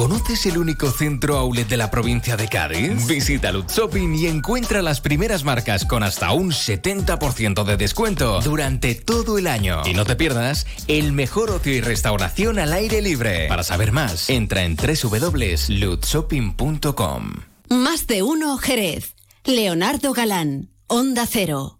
¿Conoces 0.01 0.47
el 0.47 0.57
único 0.57 0.89
centro 0.89 1.37
outlet 1.37 1.67
de 1.67 1.77
la 1.77 1.91
provincia 1.91 2.35
de 2.35 2.47
Cádiz? 2.47 3.05
Visita 3.05 3.51
Lutz 3.51 3.75
Shopping 3.75 4.15
y 4.15 4.25
encuentra 4.25 4.81
las 4.81 4.99
primeras 4.99 5.43
marcas 5.43 5.85
con 5.85 6.01
hasta 6.01 6.31
un 6.31 6.49
70% 6.49 7.63
de 7.63 7.77
descuento 7.77 8.41
durante 8.41 8.95
todo 8.95 9.37
el 9.37 9.45
año. 9.45 9.83
Y 9.85 9.93
no 9.93 10.03
te 10.03 10.15
pierdas 10.15 10.65
el 10.87 11.13
mejor 11.13 11.51
ocio 11.51 11.71
y 11.71 11.81
restauración 11.81 12.57
al 12.57 12.73
aire 12.73 13.03
libre. 13.03 13.47
Para 13.47 13.61
saber 13.61 13.91
más, 13.91 14.27
entra 14.31 14.63
en 14.63 14.75
www.lutzshopping.com. 14.75 17.33
Más 17.69 18.07
de 18.07 18.23
uno 18.23 18.57
Jerez. 18.57 19.13
Leonardo 19.45 20.13
Galán. 20.13 20.69
Onda 20.87 21.27
Cero. 21.29 21.77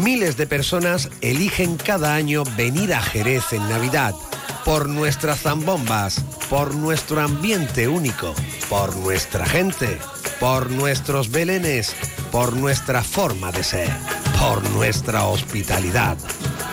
Miles 0.00 0.36
de 0.36 0.46
personas 0.46 1.10
eligen 1.22 1.76
cada 1.76 2.14
año 2.14 2.44
venir 2.56 2.94
a 2.94 3.02
Jerez 3.02 3.52
en 3.52 3.68
Navidad 3.68 4.14
por 4.66 4.88
nuestras 4.88 5.42
zambombas, 5.42 6.20
por 6.50 6.74
nuestro 6.74 7.20
ambiente 7.20 7.86
único, 7.86 8.34
por 8.68 8.96
nuestra 8.96 9.46
gente, 9.46 9.96
por 10.40 10.72
nuestros 10.72 11.30
belenes, 11.30 11.94
por 12.32 12.52
nuestra 12.56 13.04
forma 13.04 13.52
de 13.52 13.62
ser, 13.62 13.88
por 14.40 14.68
nuestra 14.70 15.24
hospitalidad, 15.26 16.18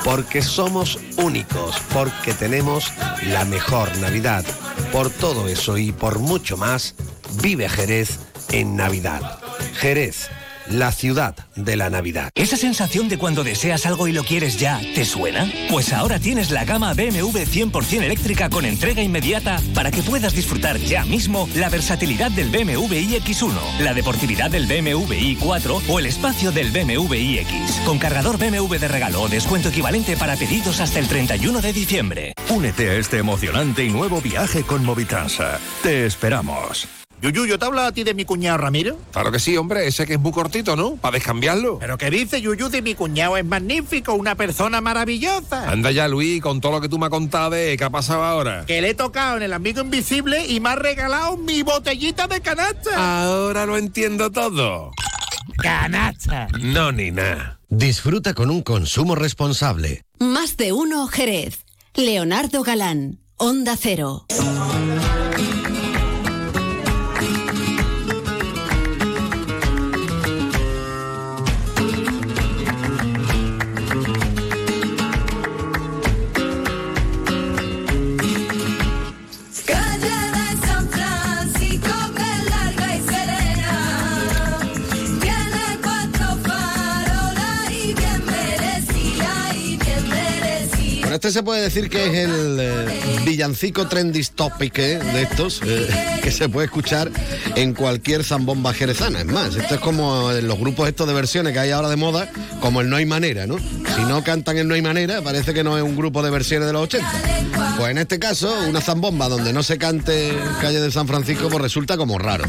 porque 0.03 0.41
somos 0.41 0.97
únicos, 1.17 1.75
porque 1.93 2.33
tenemos 2.33 2.91
la 3.27 3.45
mejor 3.45 3.95
Navidad. 3.99 4.43
Por 4.91 5.11
todo 5.11 5.47
eso 5.47 5.77
y 5.77 5.91
por 5.91 6.17
mucho 6.17 6.57
más, 6.57 6.95
vive 7.43 7.69
Jerez 7.69 8.17
en 8.49 8.75
Navidad. 8.75 9.37
Jerez, 9.75 10.31
la 10.69 10.91
ciudad 10.91 11.35
de 11.55 11.75
la 11.75 11.89
Navidad. 11.89 12.29
¿Esa 12.35 12.57
sensación 12.57 13.09
de 13.09 13.17
cuando 13.17 13.43
deseas 13.43 13.85
algo 13.85 14.07
y 14.07 14.11
lo 14.11 14.23
quieres 14.23 14.59
ya, 14.59 14.79
te 14.95 15.05
suena? 15.05 15.51
Pues 15.69 15.93
ahora 15.93 16.19
tienes 16.19 16.51
la 16.51 16.65
gama 16.65 16.93
BMW 16.93 17.39
100% 17.39 18.03
eléctrica 18.03 18.49
con 18.49 18.65
entrega 18.65 19.01
inmediata 19.01 19.59
para 19.73 19.91
que 19.91 20.03
puedas 20.03 20.33
disfrutar 20.33 20.77
ya 20.77 21.05
mismo 21.05 21.47
la 21.55 21.69
versatilidad 21.69 22.31
del 22.31 22.49
BMW 22.49 22.93
iX1, 22.93 23.79
la 23.79 23.93
deportividad 23.93 24.51
del 24.51 24.65
BMW 24.65 25.13
i4 25.13 25.81
o 25.89 25.99
el 25.99 26.05
espacio 26.05 26.51
del 26.51 26.71
BMW 26.71 27.13
iX. 27.13 27.79
Con 27.85 27.99
cargador 27.99 28.37
BMW 28.37 28.75
de 28.77 28.87
regalo 28.87 29.21
o 29.21 29.29
descuento 29.29 29.69
equivalente 29.69 30.17
para 30.17 30.35
pedidos 30.35 30.79
hasta 30.79 30.99
el 30.99 31.07
31 31.07 31.61
de 31.61 31.73
diciembre. 31.73 32.33
Únete 32.49 32.89
a 32.89 32.93
este 32.95 33.17
emocionante 33.17 33.83
y 33.83 33.89
nuevo 33.89 34.21
viaje 34.21 34.63
con 34.63 34.83
Movitransa. 34.85 35.59
Te 35.81 36.05
esperamos. 36.05 37.02
Yuyu, 37.23 37.45
¿yo 37.45 37.57
te 37.57 37.63
he 37.63 37.67
hablado 37.69 37.87
a 37.87 37.91
ti 37.93 38.03
de 38.03 38.13
mi 38.13 38.25
cuñado 38.25 38.57
Ramiro? 38.57 38.99
Claro 39.13 39.31
que 39.31 39.39
sí, 39.39 39.55
hombre, 39.55 39.87
ese 39.87 40.05
que 40.05 40.15
es 40.15 40.19
muy 40.19 40.33
cortito, 40.33 40.75
¿no? 40.75 40.97
Para 40.97 41.13
descambiarlo. 41.13 41.79
¿Pero 41.79 41.97
qué 41.97 42.09
dice 42.09 42.41
Yuyu 42.41 42.67
de 42.67 42.81
mi 42.81 42.95
cuñado? 42.95 43.37
Es 43.37 43.45
magnífico, 43.45 44.13
una 44.13 44.35
persona 44.35 44.81
maravillosa. 44.81 45.71
Anda 45.71 45.91
ya, 45.91 46.09
Luis, 46.09 46.41
con 46.41 46.59
todo 46.59 46.73
lo 46.73 46.81
que 46.81 46.89
tú 46.89 46.99
me 46.99 47.05
has 47.05 47.11
contado 47.11 47.51
de 47.51 47.77
qué 47.77 47.83
ha 47.85 47.89
pasado 47.89 48.25
ahora. 48.25 48.65
Que 48.65 48.81
le 48.81 48.89
he 48.89 48.93
tocado 48.93 49.37
en 49.37 49.43
el 49.43 49.53
amigo 49.53 49.79
invisible 49.79 50.45
y 50.45 50.59
me 50.59 50.71
ha 50.71 50.75
regalado 50.75 51.37
mi 51.37 51.63
botellita 51.63 52.27
de 52.27 52.41
canasta. 52.41 53.23
Ahora 53.23 53.65
lo 53.65 53.77
entiendo 53.77 54.29
todo. 54.29 54.91
Canasta. 55.59 56.49
No, 56.59 56.91
ni 56.91 57.11
nada. 57.11 57.57
Disfruta 57.69 58.33
con 58.33 58.49
un 58.49 58.63
consumo 58.63 59.15
responsable. 59.15 60.01
Más 60.19 60.57
de 60.57 60.73
uno 60.73 61.07
Jerez. 61.07 61.63
Leonardo 61.93 62.63
Galán. 62.63 63.19
Onda 63.37 63.77
Cero. 63.79 64.25
Este 91.13 91.31
se 91.31 91.43
puede 91.43 91.61
decir 91.61 91.91
que 91.91 92.07
es 92.07 92.27
el 92.27 92.57
eh, 92.59 93.21
villancico 93.23 93.87
trending 93.87 94.25
topic 94.33 94.79
eh, 94.79 94.97
de 94.97 95.21
estos 95.21 95.61
eh, 95.63 95.87
que 96.23 96.31
se 96.31 96.49
puede 96.49 96.65
escuchar 96.65 97.11
en 97.55 97.75
cualquier 97.75 98.23
zambomba 98.23 98.73
jerezana. 98.73 99.19
Es 99.19 99.27
más, 99.27 99.55
esto 99.55 99.75
es 99.75 99.79
como 99.79 100.31
en 100.31 100.47
los 100.47 100.57
grupos 100.57 100.89
estos 100.89 101.07
de 101.07 101.13
versiones 101.13 101.53
que 101.53 101.59
hay 101.59 101.69
ahora 101.69 101.89
de 101.89 101.97
moda, 101.97 102.31
como 102.61 102.81
el 102.81 102.89
No 102.89 102.95
hay 102.95 103.05
manera, 103.05 103.45
¿no? 103.45 103.59
Si 103.59 104.01
no 104.07 104.23
cantan 104.23 104.57
el 104.57 104.67
No 104.67 104.73
hay 104.73 104.81
manera, 104.81 105.21
parece 105.21 105.53
que 105.53 105.63
no 105.63 105.77
es 105.77 105.83
un 105.83 105.95
grupo 105.95 106.23
de 106.23 106.31
versiones 106.31 106.65
de 106.65 106.73
los 106.73 106.81
80. 106.81 107.11
Pues 107.77 107.91
en 107.91 107.99
este 107.99 108.17
caso, 108.17 108.51
una 108.67 108.81
zambomba 108.81 109.29
donde 109.29 109.53
no 109.53 109.61
se 109.61 109.77
cante 109.77 110.33
calle 110.61 110.79
de 110.79 110.91
San 110.91 111.07
Francisco, 111.07 111.47
pues 111.47 111.61
resulta 111.61 111.95
como 111.95 112.17
raro. 112.17 112.45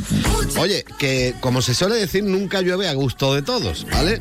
Oye, 0.58 0.86
que 0.98 1.34
como 1.40 1.60
se 1.60 1.74
suele 1.74 1.96
decir, 1.96 2.24
nunca 2.24 2.62
llueve 2.62 2.88
a 2.88 2.94
gusto 2.94 3.34
de 3.34 3.42
todos, 3.42 3.86
¿vale? 3.90 4.18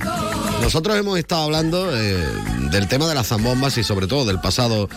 Nosotros 0.61 0.97
hemos 0.97 1.17
estado 1.17 1.43
hablando 1.43 1.91
del 1.91 2.87
tema 2.87 3.07
de 3.07 3.15
las 3.15 3.27
zambombas 3.27 3.77
y 3.77 3.83
sobre 3.83 4.07
todo 4.07 4.25
del 4.25 4.39
pasado 4.43 4.89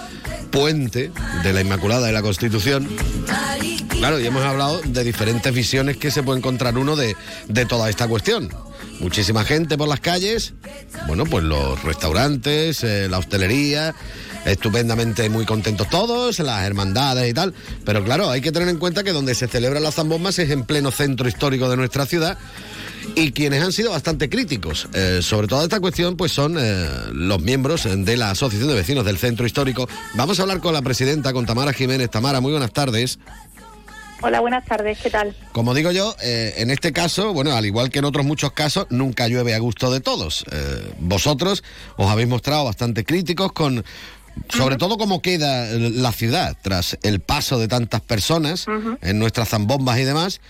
puente 0.50 1.10
de 1.42 1.52
la 1.54 1.62
Inmaculada 1.62 2.06
de 2.06 2.12
la 2.12 2.20
Constitución. 2.20 2.86
Claro, 3.88 4.20
y 4.20 4.26
hemos 4.26 4.44
hablado 4.44 4.82
de 4.84 5.04
diferentes 5.04 5.54
visiones 5.54 5.96
que 5.96 6.10
se 6.10 6.22
puede 6.22 6.40
encontrar 6.40 6.76
uno 6.76 6.96
de, 6.96 7.16
de 7.48 7.64
toda 7.64 7.88
esta 7.88 8.06
cuestión. 8.06 8.50
Muchísima 9.00 9.44
gente 9.44 9.78
por 9.78 9.88
las 9.88 10.00
calles, 10.00 10.52
bueno, 11.06 11.24
pues 11.24 11.44
los 11.44 11.82
restaurantes, 11.82 12.84
eh, 12.84 13.08
la 13.08 13.18
hostelería, 13.18 13.94
estupendamente 14.44 15.28
muy 15.28 15.44
contentos 15.46 15.88
todos, 15.88 16.38
las 16.40 16.64
hermandades 16.64 17.30
y 17.30 17.34
tal. 17.34 17.54
Pero 17.84 18.04
claro, 18.04 18.30
hay 18.30 18.40
que 18.40 18.52
tener 18.52 18.68
en 18.68 18.78
cuenta 18.78 19.02
que 19.02 19.12
donde 19.12 19.34
se 19.34 19.48
celebran 19.48 19.82
las 19.82 19.94
zambombas 19.94 20.38
es 20.38 20.50
en 20.50 20.64
pleno 20.64 20.90
centro 20.90 21.28
histórico 21.28 21.70
de 21.70 21.76
nuestra 21.76 22.04
ciudad 22.06 22.38
y 23.14 23.32
quienes 23.32 23.62
han 23.62 23.72
sido 23.72 23.90
bastante 23.90 24.28
críticos 24.28 24.88
eh, 24.92 25.20
sobre 25.22 25.46
toda 25.46 25.62
esta 25.62 25.80
cuestión 25.80 26.16
pues 26.16 26.32
son 26.32 26.56
eh, 26.58 26.88
los 27.12 27.40
miembros 27.40 27.84
de 27.84 28.16
la 28.16 28.30
Asociación 28.30 28.68
de 28.68 28.74
Vecinos 28.74 29.04
del 29.04 29.18
Centro 29.18 29.46
Histórico. 29.46 29.88
Vamos 30.14 30.38
a 30.38 30.42
hablar 30.42 30.60
con 30.60 30.74
la 30.74 30.82
presidenta, 30.82 31.32
con 31.32 31.46
Tamara 31.46 31.72
Jiménez. 31.72 32.10
Tamara, 32.10 32.40
muy 32.40 32.52
buenas 32.52 32.72
tardes. 32.72 33.18
Hola, 34.22 34.40
buenas 34.40 34.64
tardes, 34.64 34.98
¿qué 35.02 35.10
tal? 35.10 35.36
Como 35.52 35.74
digo 35.74 35.90
yo, 35.92 36.16
eh, 36.22 36.54
en 36.56 36.70
este 36.70 36.92
caso, 36.92 37.34
bueno, 37.34 37.54
al 37.54 37.66
igual 37.66 37.90
que 37.90 37.98
en 37.98 38.06
otros 38.06 38.24
muchos 38.24 38.52
casos, 38.52 38.86
nunca 38.88 39.28
llueve 39.28 39.54
a 39.54 39.58
gusto 39.58 39.90
de 39.90 40.00
todos. 40.00 40.44
Eh, 40.50 40.94
vosotros 40.98 41.62
os 41.96 42.10
habéis 42.10 42.28
mostrado 42.28 42.64
bastante 42.64 43.04
críticos 43.04 43.52
con, 43.52 43.84
sobre 44.48 44.76
todo 44.76 44.96
cómo 44.96 45.20
queda 45.20 45.66
la 45.66 46.12
ciudad 46.12 46.56
tras 46.62 46.98
el 47.02 47.20
paso 47.20 47.58
de 47.58 47.68
tantas 47.68 48.00
personas 48.00 48.66
en 49.02 49.18
nuestras 49.18 49.50
zambombas 49.50 49.98
y 49.98 50.04
demás. 50.04 50.40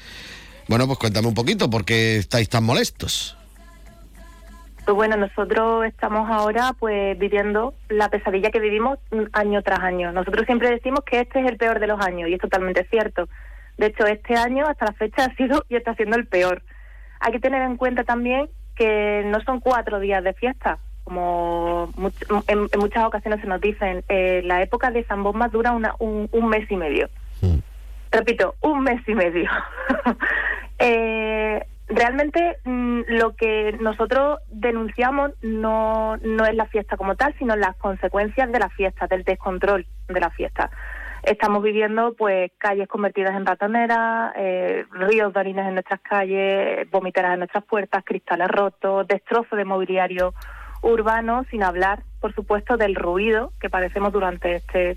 Bueno, 0.69 0.87
pues 0.87 0.99
cuéntame 0.99 1.29
un 1.29 1.35
poquito, 1.35 1.71
¿por 1.71 1.85
qué 1.85 2.17
estáis 2.17 2.49
tan 2.49 2.65
molestos? 2.65 3.37
Pues 4.85 4.95
bueno, 4.95 5.17
nosotros 5.17 5.85
estamos 5.85 6.31
ahora 6.31 6.73
pues 6.79 7.19
viviendo 7.19 7.75
la 7.89 8.09
pesadilla 8.09 8.51
que 8.51 8.61
vivimos 8.61 8.99
mm, 9.11 9.23
año 9.33 9.63
tras 9.63 9.81
año. 9.81 10.13
Nosotros 10.13 10.47
siempre 10.47 10.71
decimos 10.71 11.01
que 11.05 11.21
este 11.21 11.41
es 11.41 11.47
el 11.51 11.57
peor 11.57 11.81
de 11.81 11.89
los 11.89 12.01
años 12.01 12.29
y 12.29 12.35
es 12.35 12.41
totalmente 12.41 12.87
cierto. 12.89 13.29
De 13.79 13.87
hecho, 13.87 14.07
este 14.07 14.37
año 14.37 14.65
hasta 14.67 14.87
la 14.87 14.93
fecha 14.93 15.25
ha 15.27 15.35
sido 15.35 15.65
y 15.69 15.77
está 15.77 15.95
siendo 15.95 16.17
el 16.17 16.27
peor. 16.27 16.63
Hay 17.21 17.33
que 17.33 17.41
tener 17.41 17.63
en 17.63 17.77
cuenta 17.77 18.05
también 18.05 18.49
que 18.77 19.23
no 19.27 19.41
son 19.41 19.59
cuatro 19.61 19.99
días 20.01 20.23
de 20.23 20.35
fiesta, 20.35 20.79
como 21.03 21.89
much- 21.97 22.45
en, 22.47 22.69
en 22.71 22.79
muchas 22.81 23.05
ocasiones 23.05 23.41
se 23.41 23.47
nos 23.47 23.61
dicen. 23.61 24.05
Eh, 24.09 24.43
la 24.45 24.63
época 24.63 24.91
de 24.91 25.05
San 25.05 25.23
Bomba 25.23 25.49
dura 25.49 25.73
una- 25.73 25.95
un, 25.99 26.29
un 26.33 26.49
mes 26.49 26.71
y 26.71 26.77
medio. 26.77 27.09
Repito, 28.13 28.55
un 28.61 28.83
mes 28.85 29.01
y 29.09 29.15
medio. 29.15 29.51
Eh, 30.79 31.65
realmente 31.89 32.59
mm, 32.65 33.01
lo 33.09 33.35
que 33.35 33.77
nosotros 33.81 34.41
denunciamos 34.51 35.33
no, 35.43 36.17
no 36.19 36.45
es 36.45 36.55
la 36.55 36.67
fiesta 36.67 36.97
como 36.97 37.15
tal, 37.17 37.35
sino 37.39 37.57
las 37.57 37.77
consecuencias 37.77 38.51
de 38.51 38.59
la 38.59 38.69
fiesta, 38.71 39.07
del 39.07 39.25
descontrol 39.25 39.87
de 40.09 40.21
la 40.21 40.31
fiesta. 40.31 40.71
Estamos 41.23 41.62
viviendo 41.62 42.15
pues 42.15 42.53
calles 42.59 42.89
convertidas 42.89 43.35
en 43.35 43.47
ratoneras, 43.47 44.33
eh, 44.37 44.85
ríos 44.93 45.33
de 45.33 45.41
orines 45.41 45.67
en 45.67 45.75
nuestras 45.75 46.01
calles, 46.01 46.89
vomiteras 46.91 47.33
en 47.33 47.41
nuestras 47.41 47.65
puertas, 47.65 48.05
cristales 48.05 48.49
rotos, 48.49 49.09
destrozo 49.09 49.57
de 49.57 49.65
mobiliario 49.65 50.35
urbano, 50.83 51.45
sin 51.51 51.65
hablar, 51.65 52.03
por 52.21 52.33
supuesto, 52.35 52.77
del 52.77 52.95
ruido 52.95 53.53
que 53.61 53.71
padecemos 53.71 54.12
durante 54.12 54.57
este 54.57 54.97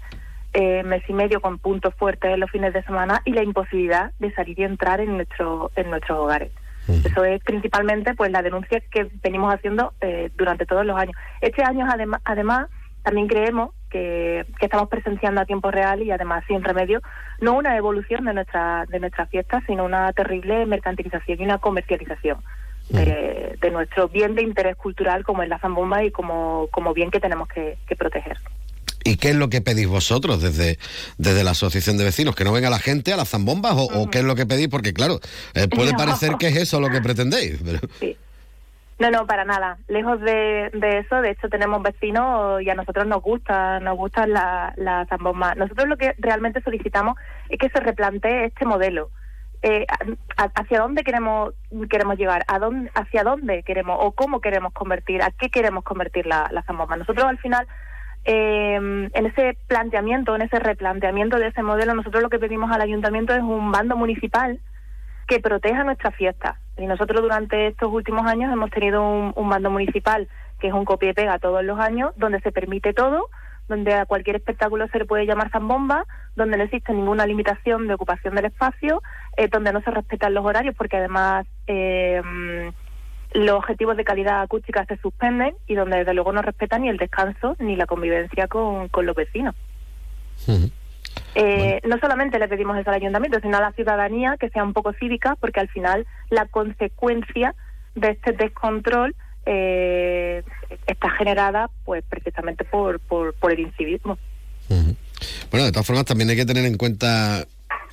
eh, 0.54 0.84
mes 0.84 1.04
y 1.08 1.14
medio 1.14 1.42
con 1.42 1.60
puntos 1.60 1.94
fuertes 1.96 2.34
en 2.34 2.40
los 2.40 2.50
fines 2.50 2.74
de 2.74 2.84
semana 2.84 3.22
y 3.26 3.32
la 3.34 3.44
imposibilidad 3.44 4.12
de 4.20 4.32
salir 4.34 4.60
y 4.60 4.64
entrar 4.64 5.00
en 5.00 5.16
nuestro 5.16 5.72
en 5.76 5.90
nuestros 5.90 6.18
hogares. 6.18 6.52
Eso 6.88 7.24
es 7.24 7.44
principalmente 7.44 8.16
pues 8.16 8.32
la 8.32 8.42
denuncia 8.42 8.82
que 8.92 9.08
venimos 9.22 9.54
haciendo 9.54 9.94
eh, 10.02 10.32
durante 10.36 10.66
todos 10.66 10.84
los 10.86 10.98
años. 10.98 11.16
Este 11.40 11.64
año 11.64 11.86
además 11.88 12.22
además 12.26 12.68
también 13.04 13.28
creemos 13.28 13.72
que, 13.92 14.46
que 14.60 14.66
estamos 14.66 14.90
presenciando 14.90 15.40
a 15.40 15.46
tiempo 15.46 15.70
real 15.70 16.02
y 16.02 16.12
además 16.12 16.44
sin 16.48 16.64
remedio 16.64 17.02
no 17.42 17.54
una 17.54 17.78
evolución 17.78 18.26
de 18.26 18.34
nuestra 18.34 18.86
de 18.88 19.00
nuestra 19.00 19.28
fiesta, 19.28 19.62
sino 19.68 19.86
una 19.86 20.12
terrible 20.14 20.66
mercantilización 20.66 21.40
y 21.40 21.44
una 21.44 21.60
comercialización 21.60 22.40
de, 22.90 23.56
de 23.62 23.72
nuestro 23.72 24.08
bien 24.08 24.34
de 24.34 24.42
interés 24.42 24.76
cultural 24.76 25.24
como 25.24 25.44
es 25.44 25.50
la 25.50 25.60
zambomba 25.60 26.04
y 26.04 26.12
como, 26.12 26.68
como 26.72 26.94
bien 26.94 27.12
que 27.12 27.20
tenemos 27.20 27.48
que, 27.48 27.78
que 27.88 27.96
proteger. 27.96 28.38
¿Y 29.04 29.18
qué 29.18 29.30
es 29.30 29.36
lo 29.36 29.50
que 29.50 29.62
pedís 29.62 29.88
vosotros 29.88 30.42
desde, 30.42 30.78
desde 31.18 31.44
la 31.44 31.52
Asociación 31.52 31.98
de 31.98 32.04
Vecinos? 32.04 32.36
¿Que 32.36 32.44
no 32.44 32.52
venga 32.52 32.70
la 32.70 32.80
gente 32.80 33.14
a 33.14 33.18
las 33.18 33.30
zambombas 33.30 33.74
o, 33.74 33.84
o 33.86 34.10
qué 34.10 34.20
es 34.20 34.24
lo 34.26 34.36
que 34.36 34.46
pedís? 34.46 34.68
Porque 34.68 34.94
claro, 34.94 35.20
eh, 35.54 35.68
puede 35.68 35.92
No. 35.94 35.98
parecer 35.98 36.36
que 36.38 36.48
es 36.48 36.58
eso 36.58 36.80
lo 36.82 36.90
que 36.90 37.02
pretendéis. 37.02 37.60
pero- 37.64 37.80
No, 39.00 39.10
no, 39.12 39.26
para 39.26 39.46
nada. 39.46 39.78
Lejos 39.88 40.20
de, 40.20 40.70
de 40.74 40.98
eso, 41.00 41.22
de 41.22 41.32
hecho 41.32 41.48
tenemos 41.48 41.82
vecinos 41.82 42.62
y 42.62 42.70
a 42.70 42.76
nosotros 42.76 43.08
nos 43.08 43.22
gusta, 43.22 43.80
nos 43.80 43.96
gustan 43.96 44.34
las 44.34 44.78
la 44.78 45.06
zambombas. 45.08 45.56
Nosotros 45.56 45.88
lo 45.88 45.96
que 45.98 46.14
realmente 46.18 46.62
solicitamos 46.62 47.16
es 47.48 47.58
que 47.58 47.70
se 47.70 47.80
replantee 47.80 48.46
este 48.46 48.66
modelo. 48.66 49.10
Eh, 49.62 49.86
hacia 50.56 50.80
dónde 50.80 51.04
queremos 51.04 51.54
queremos 51.90 52.18
llegar, 52.18 52.46
a 52.48 52.60
dónde, 52.60 52.90
hacia 52.96 53.24
dónde 53.24 53.64
queremos 53.64 53.98
o 54.02 54.12
cómo 54.14 54.40
queremos 54.42 54.72
convertir, 54.74 55.22
a 55.22 55.32
qué 55.32 55.50
queremos 55.50 55.84
convertir 55.84 56.26
la, 56.26 56.50
la 56.52 56.64
zambomba. 56.64 56.96
Nosotros 56.98 57.26
al 57.26 57.38
final 57.40 57.68
eh, 58.32 58.76
en 58.76 59.26
ese 59.26 59.58
planteamiento, 59.66 60.36
en 60.36 60.44
ese 60.44 60.60
replanteamiento 60.60 61.38
de 61.40 61.48
ese 61.48 61.64
modelo, 61.64 61.96
nosotros 61.96 62.22
lo 62.22 62.30
que 62.30 62.38
pedimos 62.38 62.72
al 62.72 62.82
ayuntamiento 62.82 63.34
es 63.34 63.42
un 63.42 63.72
bando 63.72 63.96
municipal 63.96 64.60
que 65.28 65.40
proteja 65.40 65.84
nuestra 65.84 66.12
fiesta. 66.12 66.60
Y 66.78 66.86
nosotros 66.86 67.24
durante 67.24 67.66
estos 67.66 67.92
últimos 67.92 68.28
años 68.28 68.54
hemos 68.54 68.70
tenido 68.70 69.02
un, 69.02 69.34
un 69.36 69.50
bando 69.50 69.72
municipal 69.72 70.28
que 70.60 70.68
es 70.68 70.74
un 70.74 70.86
copia 70.86 71.10
y 71.10 71.14
pega 71.14 71.40
todos 71.40 71.64
los 71.64 71.80
años, 71.80 72.12
donde 72.18 72.40
se 72.42 72.52
permite 72.52 72.94
todo, 72.94 73.30
donde 73.68 73.96
a 73.96 74.06
cualquier 74.06 74.36
espectáculo 74.36 74.88
se 74.90 75.00
le 75.00 75.06
puede 75.06 75.26
llamar 75.26 75.50
zambomba, 75.50 76.06
donde 76.36 76.58
no 76.58 76.66
existe 76.66 76.94
ninguna 76.94 77.26
limitación 77.26 77.88
de 77.88 77.96
ocupación 77.96 78.36
del 78.36 78.46
espacio, 78.46 79.02
eh, 79.38 79.48
donde 79.48 79.74
no 79.74 79.82
se 79.82 79.90
respetan 79.90 80.36
los 80.36 80.46
horarios, 80.46 80.76
porque 80.76 80.98
además 80.98 81.48
eh, 81.66 82.22
los 83.34 83.58
objetivos 83.58 83.96
de 83.98 84.04
calidad 84.04 84.42
acústica 84.42 84.86
se 84.86 84.98
suspenden 84.98 85.56
y 85.68 85.76
donde 85.76 85.98
desde 85.98 86.14
luego 86.14 86.32
no 86.32 86.42
respetan 86.42 86.82
ni 86.82 86.90
el 86.90 86.98
descanso 86.98 87.56
ni 87.60 87.76
la 87.76 87.86
convivencia 87.86 88.48
con, 88.48 88.88
con 88.90 89.06
los 89.06 89.16
vecinos. 89.16 89.56
Eh, 91.36 91.80
No 91.86 92.00
solamente 92.00 92.40
le 92.40 92.48
pedimos 92.48 92.78
eso 92.78 92.90
al 92.90 92.96
ayuntamiento, 92.96 93.40
sino 93.42 93.58
a 93.58 93.62
la 93.62 93.72
ciudadanía 93.74 94.38
que 94.40 94.50
sea 94.50 94.64
un 94.64 94.74
poco 94.74 94.94
cívica, 94.94 95.36
porque 95.40 95.60
al 95.60 95.70
final 95.70 96.08
la 96.30 96.46
consecuencia 96.46 97.56
de 97.96 98.12
este 98.12 98.32
descontrol 98.34 99.16
eh, 99.46 100.44
está 100.88 101.10
generada 101.12 101.70
pues 101.86 102.04
precisamente 102.10 102.64
por, 102.64 103.00
por, 103.00 103.34
por 103.34 103.52
el 103.52 103.60
incivismo. 103.60 104.18
Bueno, 105.52 105.66
de 105.66 105.72
todas 105.72 105.86
formas 105.86 106.06
también 106.06 106.30
hay 106.30 106.36
que 106.36 106.46
tener 106.46 106.66
en 106.66 106.78
cuenta 106.78 107.46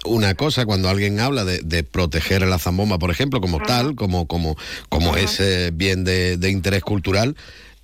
una 0.07 0.35
cosa 0.35 0.64
cuando 0.66 0.88
alguien 0.88 1.21
habla 1.21 1.45
de, 1.45 1.61
de 1.62 1.83
proteger 1.85 2.42
a 2.42 2.47
la 2.47 2.59
zambomba, 2.59 2.99
por 2.99 3.11
ejemplo, 3.11 3.40
como 3.40 3.59
tal, 3.61 3.95
como 3.95 4.27
como 4.27 4.57
como 4.88 5.16
es 5.16 5.40
eh, 5.40 5.71
bien 5.73 6.05
de, 6.05 6.37
de 6.37 6.51
interés 6.51 6.83
cultural. 6.83 7.37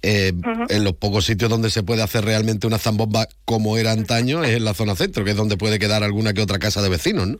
eh, 0.03 0.33
En 0.69 0.85
los 0.85 0.95
pocos 0.95 1.25
sitios 1.27 1.49
donde 1.51 1.71
se 1.71 1.83
puede 1.83 2.03
hacer 2.03 2.25
realmente 2.25 2.67
una 2.67 2.79
zambomba 2.79 3.27
como 3.45 3.77
era 3.79 3.93
antaño 3.93 4.43
es 4.45 4.57
en 4.57 4.65
la 4.65 4.75
zona 4.75 4.97
centro, 4.97 5.25
que 5.25 5.31
es 5.33 5.37
donde 5.37 5.57
puede 5.57 5.79
quedar 5.79 6.03
alguna 6.03 6.33
que 6.33 6.41
otra 6.43 6.59
casa 6.59 6.83
de 6.83 6.89
vecinos, 6.89 7.29
¿no? 7.29 7.39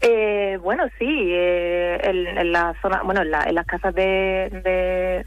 Eh, 0.00 0.58
bueno, 0.62 0.84
sí, 0.98 1.06
eh, 1.08 1.96
en, 2.02 2.26
en 2.38 2.50
la 2.52 2.74
zona, 2.82 3.02
bueno, 3.04 3.22
en, 3.22 3.30
la- 3.30 3.44
en 3.44 3.54
las 3.54 3.66
casas 3.66 3.94
de, 3.94 4.02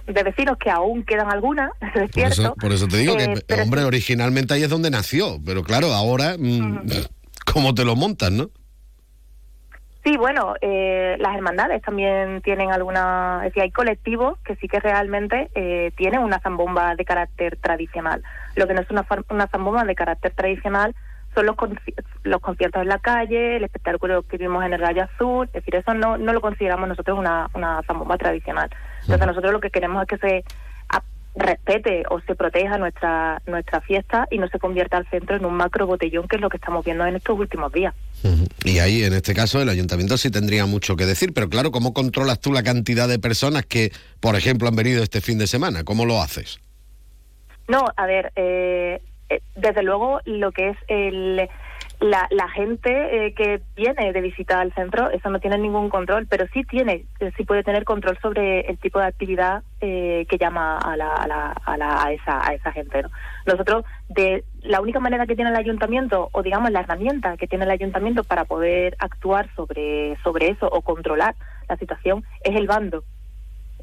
de, 0.06 0.14
de 0.14 0.24
vecinos 0.24 0.58
que 0.58 0.70
aún 0.70 1.04
quedan 1.06 1.32
algunas, 1.32 1.72
es 1.82 1.92
Por 1.94 2.12
cierto. 2.14 2.42
eso, 2.42 2.56
por 2.56 2.74
eso 2.74 2.88
te 2.88 2.98
digo 2.98 3.18
Eh, 3.18 3.36
que, 3.36 3.42
pero 3.48 3.64
hombre, 3.64 3.84
originalmente 3.86 4.54
ahí 4.54 4.64
es 4.64 4.70
donde 4.70 4.90
nació, 4.92 5.40
pero 5.46 5.64
claro, 5.64 5.94
ahora, 5.94 6.36
mm, 6.38 6.82
¿cómo 7.52 7.74
te 7.74 7.86
lo 7.86 7.96
montas, 7.96 8.32
no? 8.32 8.50
Sí, 10.04 10.18
bueno, 10.18 10.54
eh, 10.62 11.16
las 11.20 11.36
hermandades 11.36 11.82
también 11.82 12.42
tienen 12.44 12.72
alguna, 12.72 13.38
es 13.40 13.46
decir, 13.46 13.64
hay 13.64 13.72
colectivos 13.72 14.38
que 14.46 14.56
sí 14.58 14.68
que 14.68 14.80
realmente 14.80 15.50
eh, 15.56 15.92
tienen 15.98 16.20
una 16.20 16.40
zambomba 16.40 16.96
de 16.96 17.04
carácter 17.06 17.58
tradicional. 17.58 18.22
Lo 18.56 18.68
que 18.68 18.76
no 18.76 18.82
es 18.82 18.92
una, 18.92 19.04
una 19.32 19.48
zambomba 19.48 19.84
de 19.84 19.96
carácter 19.96 20.32
tradicional 20.36 20.96
son 21.34 21.48
los, 21.48 21.56
conci- 21.56 21.96
los 22.22 22.40
conciertos 22.40 22.84
en 22.84 22.88
la 22.90 23.00
calle, 23.00 23.58
el 23.58 23.64
espectáculo 23.64 24.22
que 24.22 24.38
vimos 24.38 24.64
en 24.64 24.74
el 24.74 24.80
Rayo 24.80 25.06
Azul, 25.06 25.48
es 25.48 25.54
decir, 25.54 25.76
eso 25.76 25.96
no, 25.96 26.20
no 26.20 26.34
lo 26.34 26.40
consideramos 26.40 26.88
nosotros 26.88 27.18
una, 27.18 27.50
una 27.56 27.82
zambomba 27.88 28.18
tradicional. 28.20 28.70
Entonces 29.02 29.26
nosotros 29.26 29.52
lo 29.54 29.60
que 29.60 29.72
queremos 29.72 30.04
es 30.04 30.08
que 30.08 30.28
se 30.28 30.44
respete 31.36 32.04
o 32.10 32.20
se 32.22 32.36
proteja 32.36 32.78
nuestra 32.78 33.42
nuestra 33.46 33.82
fiesta 33.82 34.28
y 34.32 34.38
no 34.38 34.48
se 34.48 34.60
convierta 34.60 34.98
al 34.98 35.08
centro 35.10 35.36
en 35.36 35.46
un 35.46 35.54
macro 35.54 35.86
botellón 35.86 36.28
que 36.28 36.38
es 36.38 36.42
lo 36.42 36.50
que 36.50 36.58
estamos 36.58 36.86
viendo 36.86 37.06
en 37.06 37.16
estos 37.16 37.38
últimos 37.38 37.72
días. 37.72 37.94
Y 38.64 38.80
ahí, 38.80 39.04
en 39.04 39.14
este 39.14 39.34
caso, 39.36 39.62
el 39.62 39.70
ayuntamiento 39.70 40.18
sí 40.18 40.32
tendría 40.32 40.66
mucho 40.66 40.96
que 40.96 41.06
decir, 41.06 41.34
pero 41.34 41.50
claro, 41.50 41.72
¿cómo 41.72 41.94
controlas 41.94 42.40
tú 42.40 42.52
la 42.52 42.64
cantidad 42.64 43.08
de 43.08 43.20
personas 43.20 43.66
que, 43.66 43.92
por 44.20 44.36
ejemplo, 44.36 44.68
han 44.68 44.76
venido 44.76 45.04
este 45.04 45.22
fin 45.22 45.38
de 45.38 45.46
semana? 45.46 45.84
¿Cómo 45.84 46.06
lo 46.06 46.22
haces? 46.22 46.60
No, 47.68 47.86
a 47.96 48.06
ver, 48.06 48.32
eh, 48.36 49.02
eh, 49.30 49.42
desde 49.56 49.84
luego 49.84 50.22
lo 50.26 50.52
que 50.52 50.70
es 50.70 50.78
el 50.88 51.48
la, 52.00 52.28
la 52.32 52.50
gente 52.50 53.28
eh, 53.28 53.34
que 53.34 53.62
viene 53.76 54.12
de 54.12 54.22
visitar 54.22 54.60
al 54.60 54.74
centro, 54.74 55.10
eso 55.12 55.30
no 55.30 55.40
tiene 55.40 55.58
ningún 55.58 55.90
control, 55.90 56.28
pero 56.28 56.46
sí 56.54 56.64
tiene, 56.64 57.06
eh, 57.20 57.32
sí 57.38 57.44
puede 57.44 57.64
tener 57.64 57.84
control 57.84 58.18
sobre 58.22 58.62
el 58.62 58.78
tipo 58.78 59.00
de 59.00 59.06
actividad 59.06 59.64
eh, 59.82 60.26
que 60.30 60.38
llama 60.38 60.78
a, 60.78 60.98
la, 60.98 61.14
a, 61.14 61.28
la, 61.28 61.52
a, 61.52 61.78
la, 61.78 62.04
a, 62.04 62.12
esa, 62.12 62.48
a 62.48 62.54
esa 62.54 62.72
gente. 62.72 63.04
¿no? 63.04 63.10
Nosotros, 63.46 63.86
de 64.10 64.44
la 64.62 64.82
única 64.82 65.00
manera 65.00 65.26
que 65.26 65.36
tiene 65.36 65.52
el 65.52 65.58
ayuntamiento, 65.58 66.30
o 66.32 66.44
digamos 66.44 66.72
la 66.72 66.82
herramienta 66.82 67.38
que 67.38 67.48
tiene 67.48 67.66
el 67.66 67.72
ayuntamiento 67.72 68.24
para 68.24 68.46
poder 68.46 68.96
actuar 69.00 69.50
sobre, 69.56 70.18
sobre 70.24 70.50
eso 70.50 70.68
o 70.68 70.82
controlar 70.82 71.36
la 71.70 71.78
situación, 71.78 72.24
es 72.44 72.56
el 72.56 72.68
bando. 72.68 73.04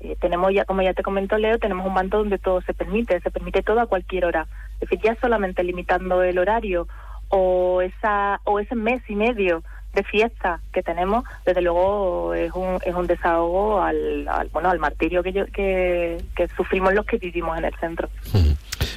Eh, 0.00 0.16
tenemos 0.20 0.52
ya, 0.52 0.64
como 0.64 0.82
ya 0.82 0.94
te 0.94 1.04
comentó 1.04 1.38
Leo, 1.38 1.58
tenemos 1.58 1.86
un 1.86 1.94
bando 1.94 2.18
donde 2.18 2.38
todo 2.38 2.60
se 2.62 2.74
permite, 2.74 3.20
se 3.20 3.30
permite 3.30 3.62
todo 3.62 3.80
a 3.80 3.86
cualquier 3.86 4.24
hora. 4.24 4.46
Es 4.80 4.88
decir, 4.88 5.00
ya 5.00 5.16
solamente 5.20 5.62
limitando 5.62 6.22
el 6.24 6.38
horario 6.38 6.88
o 7.34 7.80
esa 7.80 8.40
o 8.44 8.60
ese 8.60 8.74
mes 8.74 9.02
y 9.08 9.14
medio 9.14 9.64
de 9.94 10.04
fiesta 10.04 10.60
que 10.72 10.82
tenemos 10.82 11.24
desde 11.46 11.62
luego 11.62 12.34
es 12.34 12.52
un 12.52 12.78
es 12.84 12.94
un 12.94 13.06
desahogo 13.06 13.80
al, 13.82 14.28
al 14.28 14.48
bueno 14.48 14.68
al 14.70 14.78
martirio 14.78 15.22
que, 15.22 15.32
yo, 15.32 15.46
que 15.46 16.22
que 16.36 16.48
sufrimos 16.48 16.92
los 16.92 17.06
que 17.06 17.16
vivimos 17.16 17.58
en 17.58 17.64
el 17.64 17.74
centro. 17.80 18.08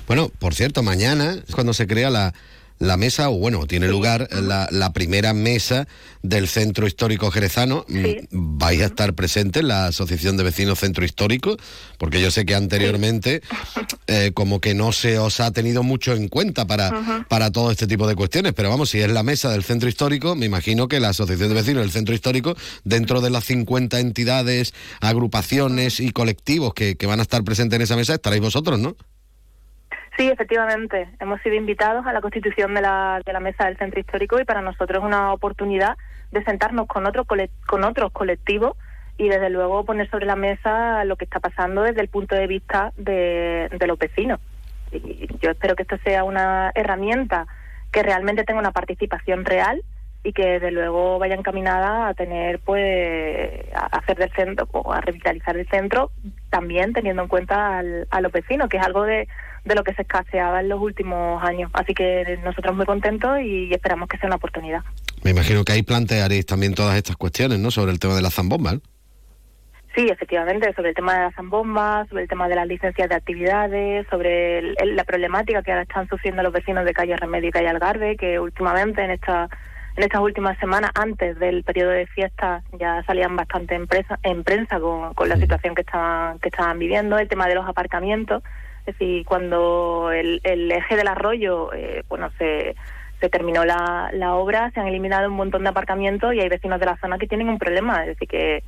Bueno 0.07 0.29
por 0.37 0.53
cierto 0.53 0.83
mañana 0.83 1.33
es 1.47 1.55
cuando 1.55 1.73
se 1.73 1.87
crea 1.87 2.11
la 2.11 2.33
la 2.79 2.97
mesa, 2.97 3.29
o 3.29 3.37
bueno, 3.37 3.65
tiene 3.67 3.87
lugar 3.87 4.27
la, 4.31 4.67
la, 4.71 4.91
primera 4.91 5.33
mesa 5.33 5.87
del 6.21 6.47
Centro 6.47 6.87
Histórico 6.87 7.31
Jerezano. 7.31 7.85
Sí. 7.87 8.27
¿Vais 8.31 8.81
a 8.81 8.85
estar 8.85 9.13
presentes 9.13 9.63
la 9.63 9.87
Asociación 9.87 10.35
de 10.37 10.43
Vecinos 10.43 10.79
Centro 10.79 11.05
Histórico? 11.05 11.57
Porque 11.97 12.21
yo 12.21 12.31
sé 12.31 12.45
que 12.45 12.55
anteriormente 12.55 13.41
eh, 14.07 14.31
como 14.33 14.59
que 14.59 14.73
no 14.73 14.91
se 14.91 15.19
os 15.19 15.39
ha 15.39 15.51
tenido 15.51 15.83
mucho 15.83 16.13
en 16.13 16.27
cuenta 16.27 16.67
para, 16.67 17.25
para 17.29 17.51
todo 17.51 17.71
este 17.71 17.87
tipo 17.87 18.07
de 18.07 18.15
cuestiones. 18.15 18.53
Pero 18.53 18.69
vamos, 18.69 18.89
si 18.89 18.99
es 18.99 19.09
la 19.09 19.23
mesa 19.23 19.49
del 19.49 19.63
Centro 19.63 19.87
Histórico, 19.87 20.35
me 20.35 20.45
imagino 20.45 20.87
que 20.87 20.99
la 20.99 21.09
Asociación 21.09 21.49
de 21.49 21.55
Vecinos 21.55 21.83
del 21.83 21.91
Centro 21.91 22.13
Histórico, 22.13 22.55
dentro 22.83 23.21
de 23.21 23.29
las 23.29 23.45
50 23.45 23.99
entidades, 23.99 24.73
agrupaciones 24.99 25.99
y 25.99 26.11
colectivos 26.11 26.73
que, 26.73 26.97
que 26.97 27.07
van 27.07 27.19
a 27.19 27.23
estar 27.23 27.43
presentes 27.43 27.77
en 27.77 27.83
esa 27.83 27.95
mesa, 27.95 28.15
estaréis 28.15 28.41
vosotros, 28.41 28.79
¿no? 28.79 28.95
Sí, 30.17 30.29
efectivamente. 30.29 31.09
Hemos 31.19 31.41
sido 31.41 31.55
invitados 31.55 32.05
a 32.05 32.13
la 32.13 32.21
constitución 32.21 32.73
de 32.73 32.81
la, 32.81 33.21
de 33.25 33.33
la 33.33 33.41
mesa 33.41 33.65
del 33.65 33.77
centro 33.77 33.99
histórico 33.99 34.39
y 34.39 34.45
para 34.45 34.61
nosotros 34.61 34.99
es 34.99 35.05
una 35.05 35.33
oportunidad 35.33 35.97
de 36.31 36.43
sentarnos 36.43 36.87
con, 36.87 37.05
otro 37.05 37.25
con 37.25 37.83
otros 37.83 38.11
colectivos 38.13 38.77
y 39.17 39.27
desde 39.27 39.49
luego 39.49 39.85
poner 39.85 40.09
sobre 40.09 40.25
la 40.25 40.35
mesa 40.35 41.03
lo 41.05 41.17
que 41.17 41.25
está 41.25 41.39
pasando 41.39 41.81
desde 41.81 42.01
el 42.01 42.07
punto 42.07 42.35
de 42.35 42.47
vista 42.47 42.93
de, 42.97 43.69
de 43.77 43.87
los 43.87 43.99
vecinos. 43.99 44.39
Y 44.91 45.27
yo 45.41 45.51
espero 45.51 45.75
que 45.75 45.83
esto 45.83 45.97
sea 46.03 46.23
una 46.23 46.71
herramienta 46.75 47.47
que 47.91 48.03
realmente 48.03 48.43
tenga 48.43 48.59
una 48.59 48.71
participación 48.71 49.43
real 49.43 49.83
y 50.23 50.33
que 50.33 50.45
desde 50.45 50.71
luego 50.71 51.19
vaya 51.19 51.35
encaminada 51.35 52.07
a 52.07 52.13
tener 52.13 52.59
pues 52.59 53.65
a 53.75 53.85
hacer 53.97 54.17
del 54.17 54.31
centro 54.31 54.67
o 54.71 54.91
a 54.91 54.99
revitalizar 54.99 55.55
el 55.55 55.67
centro 55.69 56.11
también 56.49 56.93
teniendo 56.93 57.21
en 57.21 57.27
cuenta 57.27 57.77
al, 57.77 58.07
a 58.09 58.21
los 58.21 58.31
vecinos 58.31 58.67
que 58.67 58.77
es 58.77 58.83
algo 58.83 59.03
de, 59.03 59.27
de 59.65 59.75
lo 59.75 59.83
que 59.83 59.93
se 59.93 60.03
escaseaba 60.03 60.61
en 60.61 60.69
los 60.69 60.79
últimos 60.79 61.43
años 61.43 61.69
así 61.73 61.93
que 61.93 62.39
nosotros 62.43 62.75
muy 62.75 62.85
contentos 62.85 63.39
y 63.41 63.73
esperamos 63.73 64.07
que 64.07 64.17
sea 64.17 64.27
una 64.27 64.37
oportunidad 64.37 64.81
me 65.23 65.31
imagino 65.31 65.63
que 65.63 65.73
ahí 65.73 65.83
plantearéis 65.83 66.45
también 66.45 66.73
todas 66.73 66.95
estas 66.95 67.17
cuestiones 67.17 67.59
no 67.59 67.71
sobre 67.71 67.91
el 67.91 67.99
tema 67.99 68.15
de 68.15 68.21
la 68.21 68.29
zambomba 68.29 68.73
¿no? 68.73 68.81
Sí, 69.95 70.09
efectivamente, 70.09 70.73
sobre 70.73 70.89
el 70.89 70.95
tema 70.95 71.13
de 71.13 71.19
las 71.21 71.35
zambombas, 71.35 72.09
sobre 72.09 72.23
el 72.23 72.29
tema 72.29 72.49
de 72.49 72.55
las 72.55 72.67
licencias 72.67 73.07
de 73.07 73.15
actividades, 73.15 74.05
sobre 74.09 74.59
el, 74.59 74.75
el, 74.77 74.93
la 74.97 75.05
problemática 75.05 75.63
que 75.63 75.71
ahora 75.71 75.83
están 75.83 76.09
sufriendo 76.09 76.43
los 76.43 76.51
vecinos 76.51 76.83
de 76.83 76.93
calle 76.93 77.15
Remedio 77.15 77.47
y 77.47 77.51
calle 77.53 77.69
Algarve, 77.69 78.17
que 78.17 78.37
últimamente 78.37 79.01
en 79.01 79.11
esta 79.11 79.47
en 79.95 80.03
estas 80.03 80.19
últimas 80.21 80.57
semanas, 80.59 80.91
antes 80.93 81.39
del 81.39 81.63
periodo 81.63 81.91
de 81.91 82.05
fiesta, 82.07 82.61
ya 82.77 83.01
salían 83.03 83.37
bastante 83.37 83.75
en, 83.75 83.87
presa, 83.87 84.19
en 84.23 84.43
prensa 84.43 84.79
con, 84.79 85.13
con, 85.13 85.29
la 85.29 85.37
situación 85.37 85.73
que 85.73 85.81
estaban, 85.81 86.37
que 86.39 86.49
estaban 86.49 86.77
viviendo, 86.77 87.17
el 87.17 87.29
tema 87.29 87.47
de 87.47 87.55
los 87.55 87.65
aparcamientos. 87.65 88.43
Es 88.85 88.97
decir, 88.97 89.25
cuando 89.25 90.11
el, 90.11 90.41
eje 90.43 90.95
del 90.95 91.07
arroyo, 91.07 91.73
eh, 91.73 92.03
bueno, 92.07 92.29
se, 92.37 92.75
se 93.19 93.29
terminó 93.29 93.65
la, 93.65 94.11
la 94.13 94.35
obra, 94.35 94.69
se 94.71 94.79
han 94.79 94.87
eliminado 94.87 95.27
un 95.27 95.35
montón 95.35 95.63
de 95.63 95.69
aparcamientos 95.69 96.33
y 96.33 96.39
hay 96.39 96.49
vecinos 96.49 96.79
de 96.79 96.85
la 96.85 96.97
zona 96.97 97.17
que 97.17 97.27
tienen 97.27 97.49
un 97.49 97.57
problema. 97.57 98.01
Es 98.01 98.09
decir, 98.09 98.27
que. 98.27 98.63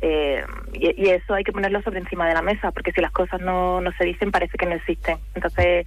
Eh, 0.00 0.44
y, 0.74 1.08
eso 1.08 1.34
hay 1.34 1.42
que 1.42 1.52
ponerlo 1.52 1.82
sobre 1.82 1.98
encima 1.98 2.28
de 2.28 2.34
la 2.34 2.40
mesa, 2.40 2.70
porque 2.70 2.92
si 2.92 3.00
las 3.00 3.10
cosas 3.10 3.40
no, 3.40 3.80
no 3.80 3.90
se 3.98 4.04
dicen, 4.04 4.30
parece 4.30 4.56
que 4.56 4.66
no 4.66 4.76
existen. 4.76 5.18
Entonces 5.34 5.86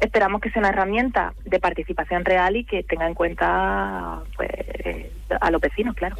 esperamos 0.00 0.40
que 0.40 0.50
sea 0.50 0.60
una 0.60 0.70
herramienta 0.70 1.34
de 1.44 1.60
participación 1.60 2.24
real 2.24 2.56
y 2.56 2.64
que 2.64 2.82
tenga 2.82 3.06
en 3.06 3.14
cuenta 3.14 4.22
pues, 4.34 4.50
a 5.40 5.50
los 5.50 5.60
vecinos, 5.60 5.94
claro. 5.94 6.16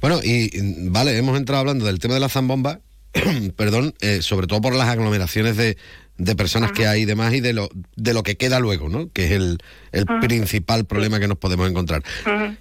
Bueno, 0.00 0.18
y 0.22 0.50
vale, 0.90 1.16
hemos 1.16 1.38
entrado 1.38 1.60
hablando 1.60 1.86
del 1.86 2.00
tema 2.00 2.14
de 2.14 2.20
la 2.20 2.28
zambomba, 2.28 2.80
perdón, 3.56 3.94
eh, 4.00 4.22
sobre 4.22 4.46
todo 4.46 4.60
por 4.60 4.74
las 4.74 4.88
aglomeraciones 4.88 5.56
de, 5.56 5.76
de 6.18 6.36
personas 6.36 6.72
que 6.72 6.86
hay 6.86 7.02
y 7.02 7.04
demás 7.04 7.34
y 7.34 7.40
de 7.40 7.52
lo, 7.52 7.68
de 7.96 8.14
lo 8.14 8.22
que 8.22 8.36
queda 8.36 8.58
luego, 8.58 8.88
¿no? 8.88 9.10
Que 9.12 9.26
es 9.26 9.30
el, 9.32 9.58
el 9.92 10.06
principal 10.20 10.86
problema 10.86 11.20
que 11.20 11.28
nos 11.28 11.38
podemos 11.38 11.68
encontrar. 11.68 12.02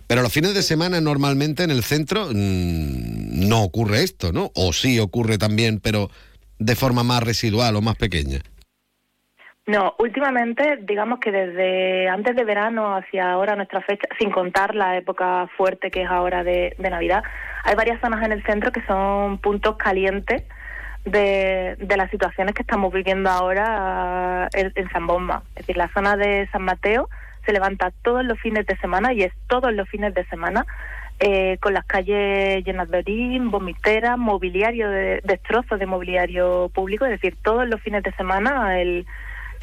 Pero 0.08 0.22
los 0.22 0.32
fines 0.32 0.54
de 0.54 0.62
semana 0.62 1.00
normalmente 1.02 1.63
en 1.63 1.72
el 1.72 1.84
centro 1.84 2.28
mmm, 2.32 3.48
no 3.48 3.63
ocurre 3.63 4.04
esto, 4.04 4.32
¿no? 4.34 4.52
O 4.56 4.74
sí 4.74 5.00
ocurre 5.00 5.38
también, 5.38 5.80
pero 5.80 6.10
de 6.60 6.76
forma 6.76 7.04
más 7.04 7.24
residual 7.24 7.76
o 7.76 7.82
más 7.82 7.96
pequeña. 7.96 8.41
No, 9.67 9.95
últimamente, 9.97 10.78
digamos 10.84 11.19
que 11.19 11.32
desde 11.32 12.08
antes 12.08 12.36
de 12.36 12.43
verano 12.43 12.95
hacia 12.95 13.32
ahora 13.32 13.56
nuestra 13.56 13.82
fecha, 13.82 14.08
sin 14.19 14.30
contar 14.30 14.75
la 14.75 14.95
época 14.95 15.47
fuerte 15.58 15.89
que 15.89 16.04
es 16.04 16.10
ahora 16.10 16.43
de, 16.43 16.75
de 16.78 16.89
Navidad, 16.91 17.23
hay 17.63 17.73
varias 17.73 17.99
zonas 17.99 18.23
en 18.23 18.32
el 18.32 18.43
centro 18.43 18.71
que 18.71 18.86
son 18.86 19.39
puntos 19.39 19.75
calientes 19.78 20.43
de, 21.04 21.78
de 21.80 21.97
las 21.97 22.12
situaciones 22.12 22.54
que 22.54 22.62
estamos 22.62 22.93
viviendo 22.93 23.28
ahora 23.32 24.49
en, 24.54 24.71
en 24.75 24.89
San 24.91 25.08
Bomba. 25.08 25.41
Es 25.56 25.65
decir, 25.65 25.78
la 25.78 25.89
zona 25.93 26.15
de 26.15 26.47
San 26.51 26.62
Mateo 26.62 27.10
se 27.43 27.51
levanta 27.51 27.91
todos 28.04 28.23
los 28.23 28.39
fines 28.39 28.67
de 28.67 28.78
semana 28.78 29.13
y 29.13 29.23
es 29.23 29.34
todos 29.47 29.73
los 29.73 29.89
fines 29.89 30.13
de 30.13 30.25
semana 30.25 30.65
eh, 31.19 31.58
con 31.62 31.73
las 31.73 31.86
calles 31.86 32.63
llenas 32.65 32.89
de 32.89 32.97
orín, 32.97 33.49
vomiteras, 33.49 34.17
mobiliario, 34.17 34.89
de, 34.89 35.21
destrozos 35.23 35.80
de 35.80 35.86
mobiliario 35.86 36.69
público, 36.73 37.06
es 37.06 37.12
decir, 37.12 37.38
todos 37.41 37.67
los 37.67 37.82
fines 37.82 38.04
de 38.04 38.12
semana 38.13 38.82
el 38.82 39.06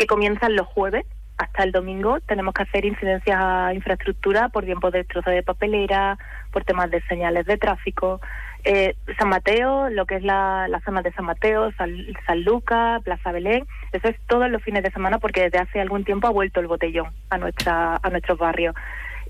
que 0.03 0.07
comienzan 0.07 0.57
los 0.57 0.67
jueves 0.67 1.07
hasta 1.39 1.63
el 1.63 1.71
domingo 1.71 2.19
tenemos 2.21 2.55
que 2.55 2.65
hacer 2.65 2.85
incidencias 2.85 3.39
a 3.41 3.73
infraestructura 3.73 4.49
por 4.49 4.65
tiempo 4.65 4.91
de 4.91 4.99
destrozo 4.99 5.31
de 5.31 5.45
papelera, 5.45 6.19
por 6.51 6.65
temas 6.65 6.91
de 6.91 7.01
señales 7.03 7.47
de 7.47 7.57
tráfico. 7.57 8.21
Eh, 8.65 8.95
San 9.17 9.29
Mateo, 9.29 9.89
lo 9.91 10.05
que 10.07 10.17
es 10.17 10.25
la, 10.25 10.67
la 10.69 10.81
zona 10.81 11.03
de 11.03 11.13
San 11.13 11.25
Mateo, 11.25 11.73
San, 11.73 11.97
San 12.27 12.43
Lucas, 12.43 13.03
Plaza 13.03 13.33
Belén, 13.33 13.65
eso 13.93 14.09
es 14.09 14.17
todos 14.27 14.51
los 14.51 14.63
fines 14.63 14.83
de 14.83 14.91
semana 14.91 15.19
porque 15.19 15.43
desde 15.43 15.59
hace 15.59 15.81
algún 15.81 16.05
tiempo 16.05 16.27
ha 16.27 16.33
vuelto 16.33 16.59
el 16.59 16.67
botellón 16.67 17.13
a 17.31 17.39
nuestra 17.39 17.99
a 18.03 18.11
nuestros 18.11 18.39
barrios. 18.39 18.75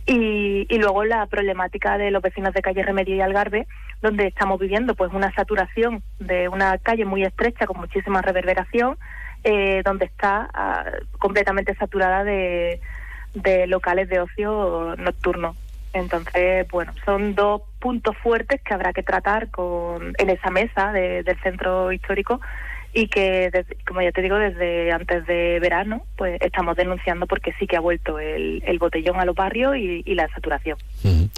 Y, 0.06 0.66
y 0.68 0.78
luego 0.78 1.04
la 1.04 1.26
problemática 1.26 1.96
de 1.98 2.11
los 2.11 2.22
vecinos 2.22 2.54
de 2.54 2.62
calle 2.62 2.82
Remedio 2.82 3.14
y 3.14 3.20
Algarve, 3.20 3.66
donde 4.00 4.26
estamos 4.26 4.58
viviendo 4.58 4.94
pues 4.94 5.12
una 5.12 5.32
saturación 5.35 6.02
de 6.18 6.48
una 6.48 6.78
calle 6.78 7.04
muy 7.04 7.22
estrecha 7.22 7.66
con 7.66 7.78
muchísima 7.78 8.20
reverberación, 8.22 8.96
eh, 9.44 9.83
donde 9.85 10.07
está 10.07 10.48
uh, 10.55 11.18
completamente 11.18 11.74
saturada 11.74 12.24
de, 12.24 12.81
de 13.35 13.66
locales 13.66 14.09
de 14.09 14.20
ocio 14.20 14.94
nocturno. 14.96 15.57
Entonces, 15.92 16.66
bueno, 16.68 16.92
son 17.05 17.35
dos 17.35 17.62
puntos 17.78 18.16
fuertes 18.18 18.62
que 18.62 18.72
habrá 18.72 18.92
que 18.92 19.02
tratar 19.02 19.50
con, 19.50 20.14
en 20.16 20.31
esa 20.31 20.50
mesa 20.50 20.92
de, 20.92 21.22
del 21.22 21.38
centro 21.40 21.92
histórico 21.92 22.40
y 22.94 23.09
que, 23.09 23.50
desde, 23.52 23.76
como 23.87 24.02
ya 24.02 24.12
te 24.12 24.22
digo, 24.22 24.37
desde 24.37 24.92
antes 24.92 25.26
de 25.26 25.59
verano, 25.61 26.07
pues 26.16 26.40
estamos 26.40 26.76
denunciando 26.76 27.26
porque 27.26 27.52
sí 27.59 27.66
que 27.66 27.76
ha 27.76 27.81
vuelto 27.81 28.18
el, 28.18 28.62
el 28.66 28.78
botellón 28.78 29.18
a 29.18 29.24
los 29.24 29.35
barrios 29.35 29.76
y, 29.76 30.02
y 30.05 30.14
la 30.14 30.28
saturación. 30.35 30.76
Uh 31.05 31.09
-huh. 31.09 31.28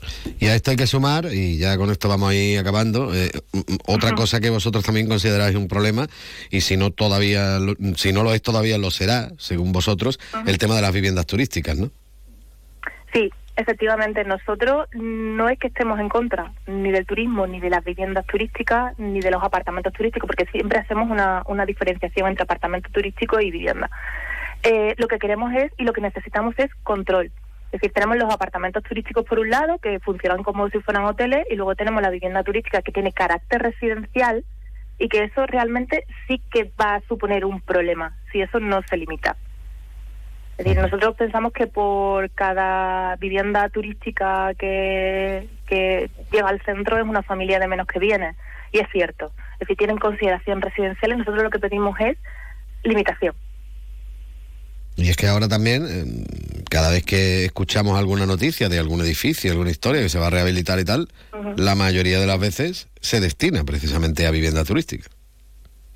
Y 0.41 0.47
a 0.47 0.55
esto 0.55 0.73
hay 0.73 0.77
que 0.77 0.87
sumar, 0.87 1.27
y 1.33 1.59
ya 1.59 1.77
con 1.77 1.91
esto 1.91 2.09
vamos 2.09 2.31
a 2.31 2.35
ir 2.35 2.59
acabando, 2.59 3.15
eh, 3.15 3.31
otra 3.87 4.11
uh 4.11 4.13
-huh. 4.13 4.17
cosa 4.17 4.41
que 4.41 4.51
vosotros 4.51 4.85
también 4.85 5.09
consideráis 5.09 5.57
un 5.57 5.69
problema, 5.69 6.09
y 6.51 6.61
si 6.61 6.77
no 6.77 6.91
todavía, 6.91 7.59
si 7.97 8.13
no 8.13 8.25
lo 8.25 8.35
es 8.35 8.43
todavía 8.43 8.77
lo 8.79 8.91
será, 8.91 9.31
según 9.39 9.73
vosotros, 9.73 10.19
uh 10.33 10.39
-huh. 10.39 10.49
el 10.49 10.59
tema 10.59 10.75
de 10.75 10.83
las 10.83 10.93
viviendas 10.93 11.27
turísticas, 11.27 11.79
¿no? 11.79 11.91
Sí, 13.13 13.31
Efectivamente, 13.57 14.25
nosotros 14.25 14.89
no 14.95 15.49
es 15.49 15.59
que 15.61 15.69
estemos 15.69 16.01
en 16.01 16.09
contra 16.09 16.53
ni 16.67 16.91
del 16.91 17.07
turismo, 17.07 17.47
ni 17.47 17.61
de 17.61 17.71
las 17.71 17.85
viviendas 17.85 18.27
turísticas, 18.27 18.99
ni 18.99 19.21
de 19.21 19.31
los 19.31 19.45
apartamentos 19.45 19.93
turísticos, 19.93 20.27
porque 20.27 20.47
siempre 20.47 20.81
hacemos 20.81 21.09
una, 21.09 21.43
una 21.47 21.65
diferenciación 21.65 22.29
entre 22.29 22.43
apartamentos 22.43 22.91
turísticos 22.93 23.43
y 23.43 23.53
vivienda. 23.53 23.89
Eh, 24.65 24.95
lo 24.99 25.07
que 25.07 25.19
queremos 25.19 25.53
es 25.53 25.71
y 25.79 25.85
lo 25.85 25.93
que 25.93 26.01
necesitamos 26.01 26.55
es 26.59 26.75
control. 26.83 27.27
Es 27.67 27.81
decir, 27.81 27.93
tenemos 27.93 28.17
los 28.17 28.33
apartamentos 28.33 28.83
turísticos 28.83 29.25
por 29.25 29.39
un 29.39 29.51
lado, 29.51 29.79
que 29.79 30.01
funcionan 30.01 30.43
como 30.43 30.69
si 30.71 30.81
fueran 30.81 31.05
hoteles, 31.05 31.47
y 31.49 31.55
luego 31.55 31.77
tenemos 31.77 32.03
la 32.03 32.11
vivienda 32.11 32.43
turística 32.43 32.83
que 32.83 32.93
tiene 32.93 33.13
carácter 33.13 33.63
residencial 33.63 34.45
y 34.99 35.09
que 35.09 35.25
eso 35.25 35.47
realmente 35.47 36.05
sí 36.27 36.41
que 36.51 36.73
va 36.81 36.97
a 36.97 37.01
suponer 37.03 37.45
un 37.45 37.61
problema 37.61 38.17
si 38.33 38.41
eso 38.41 38.59
no 38.59 38.81
se 38.83 38.97
limita. 38.97 39.37
Es 40.57 40.65
decir, 40.65 40.81
nosotros 40.81 41.17
pensamos 41.17 41.53
que 41.53 41.67
por 41.67 42.31
cada 42.31 43.17
vivienda 43.17 43.69
turística 43.71 44.55
que, 44.55 45.49
que 45.67 46.11
llega 46.33 46.49
al 46.49 46.63
centro 46.63 46.97
es 46.97 47.05
una 47.05 47.23
familia 47.23 47.59
de 47.59 47.67
menos 47.67 47.89
que 47.89 47.99
viene. 47.99 48.37
Y 48.71 48.79
es 48.79 48.87
cierto. 48.93 49.33
Es 49.55 49.61
decir, 49.61 49.77
tienen 49.77 49.99
consideración 49.99 50.61
residencial 50.63 51.13
y 51.13 51.17
nosotros 51.17 51.43
lo 51.43 51.51
que 51.51 51.59
pedimos 51.59 51.99
es 52.01 52.17
limitación. 52.85 53.35
Y 54.97 55.09
es 55.09 55.17
que 55.17 55.27
ahora 55.27 55.49
también, 55.49 55.87
eh, 55.89 56.63
cada 56.71 56.91
vez 56.91 57.05
que 57.05 57.45
escuchamos 57.47 57.99
alguna 57.99 58.27
noticia 58.27 58.69
de 58.69 58.79
algún 58.79 59.01
edificio, 59.01 59.51
alguna 59.51 59.71
historia 59.71 60.03
que 60.03 60.09
se 60.09 60.21
va 60.21 60.29
a 60.29 60.31
rehabilitar 60.31 60.79
y 60.79 60.85
tal, 60.85 61.09
la 61.57 61.75
mayoría 61.75 62.21
de 62.21 62.27
las 62.27 62.39
veces 62.39 62.89
se 63.01 63.21
destina 63.21 63.65
precisamente 63.65 64.27
a 64.27 64.31
vivienda 64.31 64.65
turística. 64.65 65.09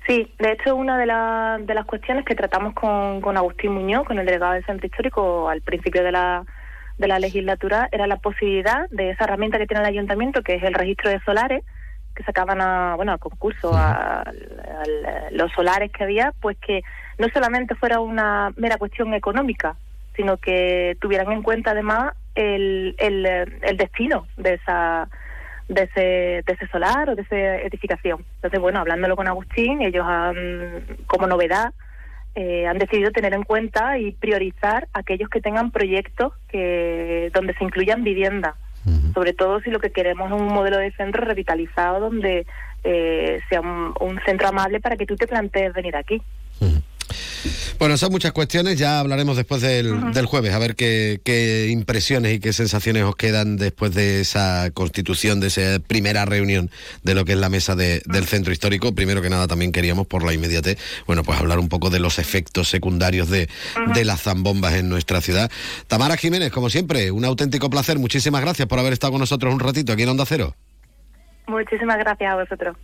Sí, 0.09 0.33
de 0.39 0.53
hecho, 0.53 0.75
una 0.75 0.97
de, 0.97 1.05
la- 1.05 1.59
de 1.61 1.75
las 1.75 1.85
cuestiones 1.85 2.25
que 2.25 2.33
tratamos 2.33 2.73
con, 2.73 3.21
con 3.21 3.37
Agustín 3.37 3.73
Muñoz, 3.73 4.07
con 4.07 4.17
el 4.17 4.25
delegado 4.25 4.53
del 4.53 4.65
Centro 4.65 4.87
Histórico, 4.87 5.47
al 5.47 5.61
principio 5.61 6.03
de 6.03 6.11
la, 6.11 6.43
de 6.97 7.07
la 7.07 7.19
legislatura, 7.19 7.87
era 7.91 8.07
la 8.07 8.17
posibilidad 8.17 8.89
de 8.89 9.11
esa 9.11 9.25
herramienta 9.25 9.59
que 9.59 9.67
tiene 9.67 9.83
el 9.83 9.89
ayuntamiento, 9.89 10.41
que 10.41 10.55
es 10.55 10.63
el 10.63 10.73
registro 10.73 11.11
de 11.11 11.19
solares, 11.19 11.63
que 12.15 12.23
sacaban 12.23 12.59
a, 12.59 12.95
bueno, 12.95 13.11
a 13.13 13.19
concurso 13.19 13.69
a, 13.75 14.23
los 15.29 15.51
solares 15.51 15.91
que 15.91 16.03
había, 16.03 16.33
pues 16.41 16.57
que 16.57 16.81
no 17.19 17.27
solamente 17.31 17.75
fuera 17.75 17.99
una 17.99 18.51
mera 18.57 18.77
cuestión 18.77 19.13
económica, 19.13 19.75
sino 20.15 20.37
que 20.37 20.97
tuvieran 20.99 21.31
en 21.31 21.43
cuenta 21.43 21.69
además 21.69 22.15
el, 22.33 22.95
el, 22.97 23.27
el 23.61 23.77
destino 23.77 24.25
de 24.37 24.55
esa 24.55 25.07
de 25.69 25.83
ese, 25.83 26.01
de 26.45 26.53
ese 26.53 26.67
solar 26.67 27.09
o 27.09 27.15
de 27.15 27.21
esa 27.21 27.37
edificación. 27.37 28.25
Entonces, 28.35 28.59
bueno, 28.59 28.79
hablándolo 28.79 29.15
con 29.15 29.27
Agustín, 29.27 29.81
ellos 29.81 30.03
han, 30.05 30.97
como 31.07 31.27
novedad, 31.27 31.73
eh, 32.35 32.67
han 32.67 32.79
decidido 32.79 33.11
tener 33.11 33.33
en 33.33 33.43
cuenta 33.43 33.97
y 33.97 34.11
priorizar 34.11 34.87
aquellos 34.93 35.29
que 35.29 35.41
tengan 35.41 35.71
proyectos 35.71 36.33
que 36.49 37.31
donde 37.33 37.53
se 37.53 37.63
incluyan 37.63 38.03
viviendas. 38.03 38.55
Sobre 39.13 39.33
todo 39.33 39.59
si 39.59 39.69
lo 39.69 39.79
que 39.79 39.91
queremos 39.91 40.31
es 40.31 40.41
un 40.41 40.47
modelo 40.47 40.77
de 40.77 40.91
centro 40.93 41.23
revitalizado 41.23 41.99
donde 41.99 42.47
eh, 42.83 43.39
sea 43.47 43.61
un, 43.61 43.93
un 43.99 44.19
centro 44.25 44.47
amable 44.47 44.79
para 44.79 44.95
que 44.95 45.05
tú 45.05 45.15
te 45.15 45.27
plantees 45.27 45.73
venir 45.73 45.95
aquí. 45.95 46.23
Bueno, 47.79 47.95
son 47.95 48.11
muchas 48.11 48.33
cuestiones, 48.33 48.77
ya 48.77 48.99
hablaremos 48.99 49.37
después 49.37 49.61
del, 49.61 50.11
del 50.11 50.25
jueves, 50.25 50.53
a 50.53 50.59
ver 50.59 50.75
qué, 50.75 51.21
qué 51.23 51.69
impresiones 51.69 52.33
y 52.33 52.39
qué 52.41 52.51
sensaciones 52.51 53.03
os 53.05 53.15
quedan 53.15 53.55
después 53.55 53.93
de 53.95 54.19
esa 54.19 54.69
constitución, 54.73 55.39
de 55.39 55.47
esa 55.47 55.79
primera 55.79 56.25
reunión 56.25 56.69
de 57.03 57.15
lo 57.15 57.23
que 57.23 57.31
es 57.33 57.37
la 57.37 57.47
mesa 57.47 57.75
de- 57.77 58.01
del 58.05 58.25
centro 58.25 58.51
histórico. 58.51 58.93
Primero 58.93 59.21
que 59.21 59.29
nada 59.29 59.47
también 59.47 59.71
queríamos, 59.71 60.07
por 60.07 60.25
la 60.25 60.33
inmediatez, 60.33 60.77
bueno, 61.07 61.23
pues 61.23 61.39
hablar 61.39 61.57
un 61.57 61.69
poco 61.69 61.89
de 61.89 61.99
los 62.01 62.19
efectos 62.19 62.67
secundarios 62.67 63.29
de, 63.29 63.47
de 63.93 64.03
las 64.03 64.23
zambombas 64.23 64.73
en 64.73 64.89
nuestra 64.89 65.21
ciudad. 65.21 65.49
Tamara 65.87 66.17
Jiménez, 66.17 66.51
como 66.51 66.69
siempre, 66.69 67.11
un 67.11 67.23
auténtico 67.23 67.69
placer, 67.69 67.97
muchísimas 67.97 68.41
gracias 68.41 68.67
por 68.67 68.77
haber 68.79 68.91
estado 68.91 69.11
con 69.13 69.21
nosotros 69.21 69.53
un 69.53 69.59
ratito 69.61 69.93
aquí 69.93 70.03
en 70.03 70.09
Onda 70.09 70.25
Cero. 70.27 70.53
Muchísimas 71.47 71.97
gracias 71.97 72.29
a 72.31 72.35
vosotros. 72.35 72.75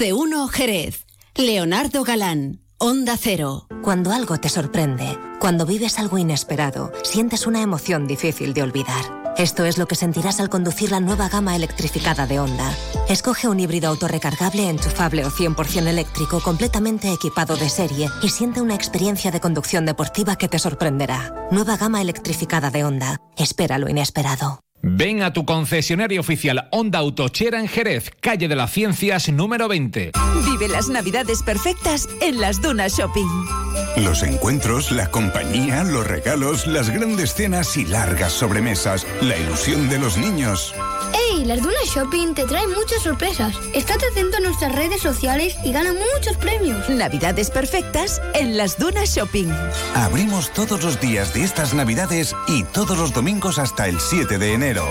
De 0.00 0.14
uno 0.14 0.48
Jerez. 0.48 1.04
Leonardo 1.34 2.04
Galán, 2.04 2.62
Onda 2.78 3.18
Cero. 3.18 3.66
Cuando 3.82 4.12
algo 4.12 4.38
te 4.38 4.48
sorprende, 4.48 5.18
cuando 5.38 5.66
vives 5.66 5.98
algo 5.98 6.16
inesperado, 6.16 6.90
sientes 7.02 7.46
una 7.46 7.60
emoción 7.60 8.06
difícil 8.06 8.54
de 8.54 8.62
olvidar. 8.62 9.34
Esto 9.36 9.66
es 9.66 9.76
lo 9.76 9.86
que 9.86 9.96
sentirás 9.96 10.40
al 10.40 10.48
conducir 10.48 10.90
la 10.90 11.00
nueva 11.00 11.28
gama 11.28 11.54
electrificada 11.54 12.26
de 12.26 12.40
Honda. 12.40 12.74
Escoge 13.10 13.46
un 13.46 13.60
híbrido 13.60 13.88
autorrecargable, 13.88 14.70
enchufable 14.70 15.26
o 15.26 15.30
100% 15.30 15.86
eléctrico 15.86 16.40
completamente 16.40 17.12
equipado 17.12 17.56
de 17.56 17.68
serie 17.68 18.08
y 18.22 18.30
siente 18.30 18.62
una 18.62 18.74
experiencia 18.74 19.30
de 19.30 19.40
conducción 19.40 19.84
deportiva 19.84 20.36
que 20.36 20.48
te 20.48 20.58
sorprenderá. 20.58 21.48
Nueva 21.50 21.76
gama 21.76 22.00
electrificada 22.00 22.70
de 22.70 22.84
Honda. 22.84 23.20
Espera 23.36 23.76
lo 23.76 23.90
inesperado. 23.90 24.60
Ven 24.82 25.22
a 25.22 25.32
tu 25.32 25.44
concesionario 25.44 26.20
oficial 26.20 26.68
Honda 26.70 26.98
Autochera 27.00 27.60
en 27.60 27.68
Jerez, 27.68 28.10
calle 28.20 28.48
de 28.48 28.56
las 28.56 28.72
Ciencias 28.72 29.28
número 29.28 29.68
20. 29.68 30.12
Vive 30.44 30.68
las 30.68 30.88
navidades 30.88 31.42
perfectas 31.42 32.08
en 32.22 32.40
las 32.40 32.62
Dunas 32.62 32.96
Shopping. 32.96 33.28
Los 33.98 34.22
encuentros, 34.22 34.90
la 34.92 35.10
compañía, 35.10 35.84
los 35.84 36.06
regalos, 36.06 36.66
las 36.66 36.90
grandes 36.90 37.34
cenas 37.34 37.76
y 37.76 37.84
largas 37.84 38.32
sobremesas, 38.32 39.06
la 39.20 39.36
ilusión 39.36 39.88
de 39.90 39.98
los 39.98 40.16
niños. 40.16 40.74
¡Ey! 41.14 41.44
Las 41.44 41.62
Dunas 41.62 41.86
Shopping 41.86 42.34
te 42.34 42.44
traen 42.44 42.70
muchas 42.70 43.02
sorpresas. 43.02 43.54
Estate 43.74 44.06
atento 44.10 44.36
a 44.36 44.40
nuestras 44.40 44.74
redes 44.74 45.00
sociales 45.00 45.56
y 45.64 45.72
gana 45.72 45.92
muchos 45.92 46.36
premios. 46.36 46.88
Navidades 46.88 47.50
perfectas 47.50 48.20
en 48.34 48.56
las 48.56 48.78
Dunas 48.78 49.14
Shopping. 49.14 49.48
Abrimos 49.94 50.52
todos 50.52 50.82
los 50.82 51.00
días 51.00 51.34
de 51.34 51.44
estas 51.44 51.74
navidades 51.74 52.34
y 52.46 52.64
todos 52.64 52.98
los 52.98 53.12
domingos 53.12 53.58
hasta 53.58 53.88
el 53.88 54.00
7 54.00 54.38
de 54.38 54.54
enero. 54.54 54.84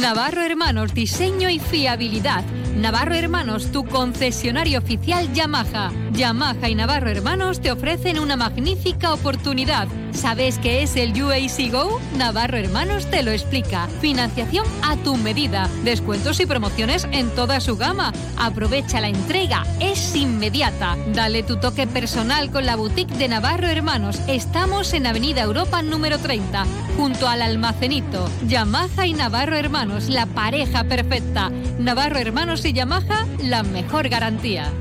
Navarro 0.00 0.42
Hermanos, 0.42 0.94
diseño 0.94 1.48
y 1.48 1.60
fiabilidad. 1.60 2.44
Navarro 2.76 3.14
Hermanos, 3.14 3.70
tu 3.70 3.84
concesionario 3.84 4.80
oficial 4.80 5.32
Yamaha. 5.32 5.92
Yamaha 6.12 6.68
y 6.68 6.74
Navarro 6.74 7.08
Hermanos 7.08 7.60
te 7.60 7.70
ofrecen 7.70 8.18
una 8.18 8.36
magnífica 8.36 9.14
oportunidad. 9.14 9.86
¿Sabes 10.12 10.58
qué 10.58 10.82
es 10.82 10.96
el 10.96 11.20
UAC 11.20 11.70
Go? 11.72 12.00
Navarro 12.16 12.56
Hermanos 12.56 13.10
te 13.10 13.22
lo 13.22 13.30
explica. 13.30 13.88
Financiación 14.00 14.66
a 14.82 14.96
tu 14.96 15.16
medida. 15.16 15.68
Descuentos 15.84 16.40
y 16.40 16.46
promociones 16.46 17.06
en 17.12 17.30
toda 17.30 17.60
su 17.60 17.76
gama. 17.76 18.12
Aprovecha 18.36 19.00
la 19.00 19.08
entrega. 19.08 19.64
Es 19.80 20.14
inmediata. 20.14 20.96
Dale 21.14 21.42
tu 21.42 21.58
toque 21.58 21.86
personal 21.86 22.50
con 22.50 22.66
la 22.66 22.76
boutique 22.76 23.14
de 23.16 23.28
Navarro 23.28 23.68
Hermanos. 23.68 24.20
Estamos 24.28 24.92
en 24.92 25.06
Avenida 25.06 25.42
Europa 25.42 25.82
número 25.82 26.18
30, 26.18 26.66
junto 26.96 27.28
al 27.28 27.42
almacenito. 27.42 28.28
Yamaha 28.46 29.06
y 29.06 29.14
Navarro 29.14 29.56
Hermanos, 29.56 30.08
la 30.08 30.26
pareja 30.26 30.84
perfecta. 30.84 31.50
Navarro 31.78 32.18
Hermanos 32.18 32.64
y 32.64 32.72
Yamaha, 32.72 33.26
la 33.42 33.62
mejor 33.62 34.08
garantía. 34.08 34.72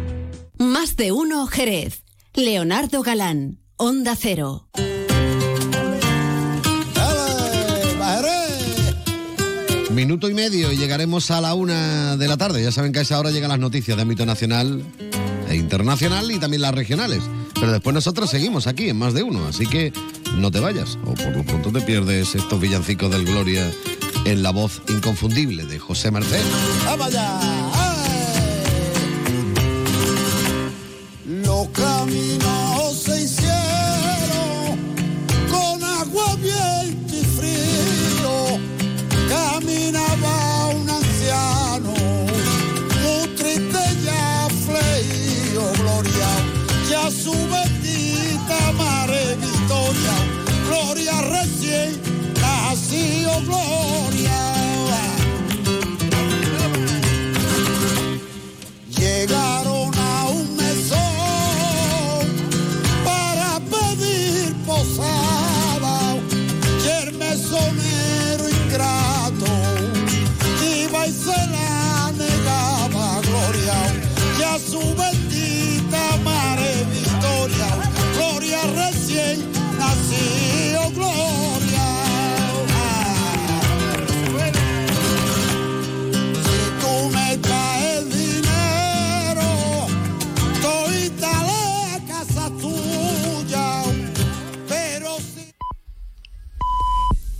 Más 0.57 0.95
de 0.95 1.11
uno 1.11 1.47
Jerez. 1.47 2.03
Leonardo 2.33 3.01
Galán, 3.01 3.59
Onda 3.77 4.15
Cero. 4.15 4.67
Minuto 9.93 10.29
y 10.29 10.33
medio 10.33 10.71
y 10.71 10.77
llegaremos 10.77 11.31
a 11.31 11.41
la 11.41 11.53
una 11.53 12.15
de 12.15 12.27
la 12.27 12.37
tarde. 12.37 12.63
Ya 12.63 12.71
saben 12.71 12.91
que 12.91 12.99
a 12.99 13.01
esa 13.01 13.19
hora 13.19 13.29
llegan 13.29 13.49
las 13.49 13.59
noticias 13.59 13.97
de 13.97 14.03
ámbito 14.03 14.25
nacional 14.25 14.83
e 15.49 15.55
internacional 15.55 16.31
y 16.31 16.39
también 16.39 16.61
las 16.61 16.73
regionales. 16.73 17.21
Pero 17.55 17.71
después 17.71 17.93
nosotros 17.93 18.29
seguimos 18.29 18.67
aquí 18.67 18.89
en 18.89 18.97
más 18.97 19.13
de 19.13 19.23
uno, 19.23 19.45
así 19.47 19.67
que 19.67 19.91
no 20.37 20.49
te 20.49 20.59
vayas. 20.59 20.97
O 21.05 21.13
por 21.13 21.35
lo 21.35 21.43
pronto 21.43 21.71
te 21.71 21.81
pierdes 21.81 22.35
estos 22.35 22.59
villancicos 22.59 23.11
del 23.11 23.25
Gloria 23.25 23.69
en 24.25 24.43
la 24.43 24.51
voz 24.51 24.81
inconfundible 24.87 25.65
de 25.65 25.77
José 25.77 26.09
Merced. 26.09 26.41
¡Vamos! 26.85 27.60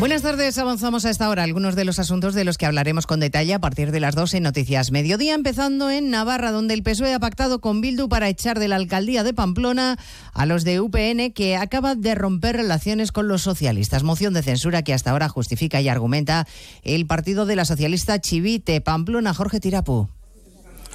Buenas 0.00 0.22
tardes, 0.22 0.56
avanzamos 0.56 1.04
a 1.04 1.10
esta 1.10 1.28
hora 1.28 1.42
algunos 1.42 1.76
de 1.76 1.84
los 1.84 1.98
asuntos 1.98 2.32
de 2.32 2.44
los 2.44 2.56
que 2.56 2.64
hablaremos 2.64 3.06
con 3.06 3.20
detalle 3.20 3.52
a 3.52 3.58
partir 3.58 3.90
de 3.90 4.00
las 4.00 4.14
12 4.14 4.38
en 4.38 4.44
Noticias 4.44 4.92
Mediodía, 4.92 5.34
empezando 5.34 5.90
en 5.90 6.08
Navarra, 6.08 6.52
donde 6.52 6.72
el 6.72 6.82
PSOE 6.82 7.12
ha 7.12 7.18
pactado 7.20 7.60
con 7.60 7.82
Bildu 7.82 8.08
para 8.08 8.30
echar 8.30 8.58
de 8.58 8.68
la 8.68 8.76
alcaldía 8.76 9.24
de 9.24 9.34
Pamplona 9.34 9.98
a 10.32 10.46
los 10.46 10.64
de 10.64 10.80
UPN 10.80 11.34
que 11.34 11.58
acaba 11.58 11.96
de 11.96 12.14
romper 12.14 12.56
relaciones 12.56 13.12
con 13.12 13.28
los 13.28 13.42
socialistas. 13.42 14.02
Moción 14.02 14.32
de 14.32 14.42
censura 14.42 14.80
que 14.80 14.94
hasta 14.94 15.10
ahora 15.10 15.28
justifica 15.28 15.82
y 15.82 15.90
argumenta 15.90 16.46
el 16.82 17.06
partido 17.06 17.44
de 17.44 17.56
la 17.56 17.66
socialista 17.66 18.18
Chivite 18.22 18.80
Pamplona, 18.80 19.34
Jorge 19.34 19.60
Tirapú. 19.60 20.08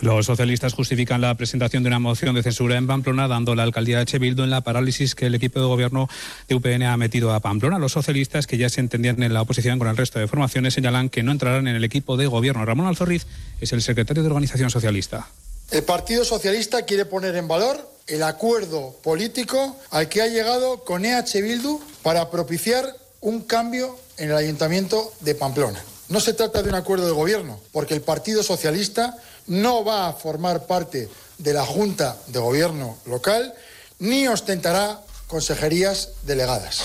Los 0.01 0.25
socialistas 0.25 0.73
justifican 0.73 1.21
la 1.21 1.35
presentación 1.35 1.81
de 1.83 1.87
una 1.87 1.99
moción 1.99 2.35
de 2.35 2.43
censura 2.43 2.75
en 2.75 2.85
Pamplona, 2.85 3.29
dando 3.29 3.55
la 3.55 3.63
alcaldía 3.63 3.97
de 3.97 4.03
Echevildo 4.03 4.43
en 4.43 4.49
la 4.49 4.61
parálisis 4.61 5.15
que 5.15 5.27
el 5.27 5.35
equipo 5.35 5.59
de 5.59 5.65
gobierno 5.65 6.09
de 6.49 6.55
UPN 6.55 6.83
ha 6.83 6.97
metido 6.97 7.33
a 7.33 7.39
Pamplona. 7.39 7.79
Los 7.79 7.93
socialistas, 7.93 8.45
que 8.45 8.57
ya 8.57 8.67
se 8.69 8.81
entendían 8.81 9.23
en 9.23 9.33
la 9.33 9.41
oposición 9.41 9.79
con 9.79 9.87
el 9.87 9.95
resto 9.95 10.19
de 10.19 10.27
formaciones, 10.27 10.73
señalan 10.73 11.09
que 11.09 11.23
no 11.23 11.31
entrarán 11.31 11.67
en 11.69 11.77
el 11.77 11.83
equipo 11.85 12.17
de 12.17 12.27
gobierno. 12.27 12.65
Ramón 12.65 12.87
Alzorriz 12.87 13.25
es 13.61 13.71
el 13.71 13.81
secretario 13.81 14.21
de 14.21 14.27
Organización 14.27 14.69
Socialista. 14.69 15.27
El 15.71 15.83
Partido 15.83 16.25
Socialista 16.25 16.83
quiere 16.83 17.05
poner 17.05 17.35
en 17.37 17.47
valor 17.47 17.89
el 18.07 18.21
acuerdo 18.23 18.95
político 19.01 19.77
al 19.91 20.09
que 20.09 20.21
ha 20.21 20.27
llegado 20.27 20.83
con 20.83 21.05
EH 21.05 21.41
Bildu 21.41 21.79
para 22.03 22.29
propiciar 22.29 22.85
un 23.21 23.41
cambio 23.41 23.97
en 24.17 24.29
el 24.29 24.35
Ayuntamiento 24.35 25.13
de 25.21 25.35
Pamplona. 25.35 25.81
No 26.07 26.19
se 26.19 26.33
trata 26.33 26.61
de 26.61 26.69
un 26.69 26.75
acuerdo 26.75 27.07
de 27.07 27.13
gobierno, 27.13 27.59
porque 27.71 27.95
el 27.95 28.01
Partido 28.01 28.43
Socialista 28.43 29.17
no 29.47 29.83
va 29.83 30.07
a 30.07 30.13
formar 30.13 30.65
parte 30.65 31.09
de 31.37 31.53
la 31.53 31.65
Junta 31.65 32.17
de 32.27 32.39
Gobierno 32.39 32.97
local 33.05 33.53
ni 33.99 34.27
ostentará 34.27 35.01
consejerías 35.27 36.09
delegadas. 36.23 36.83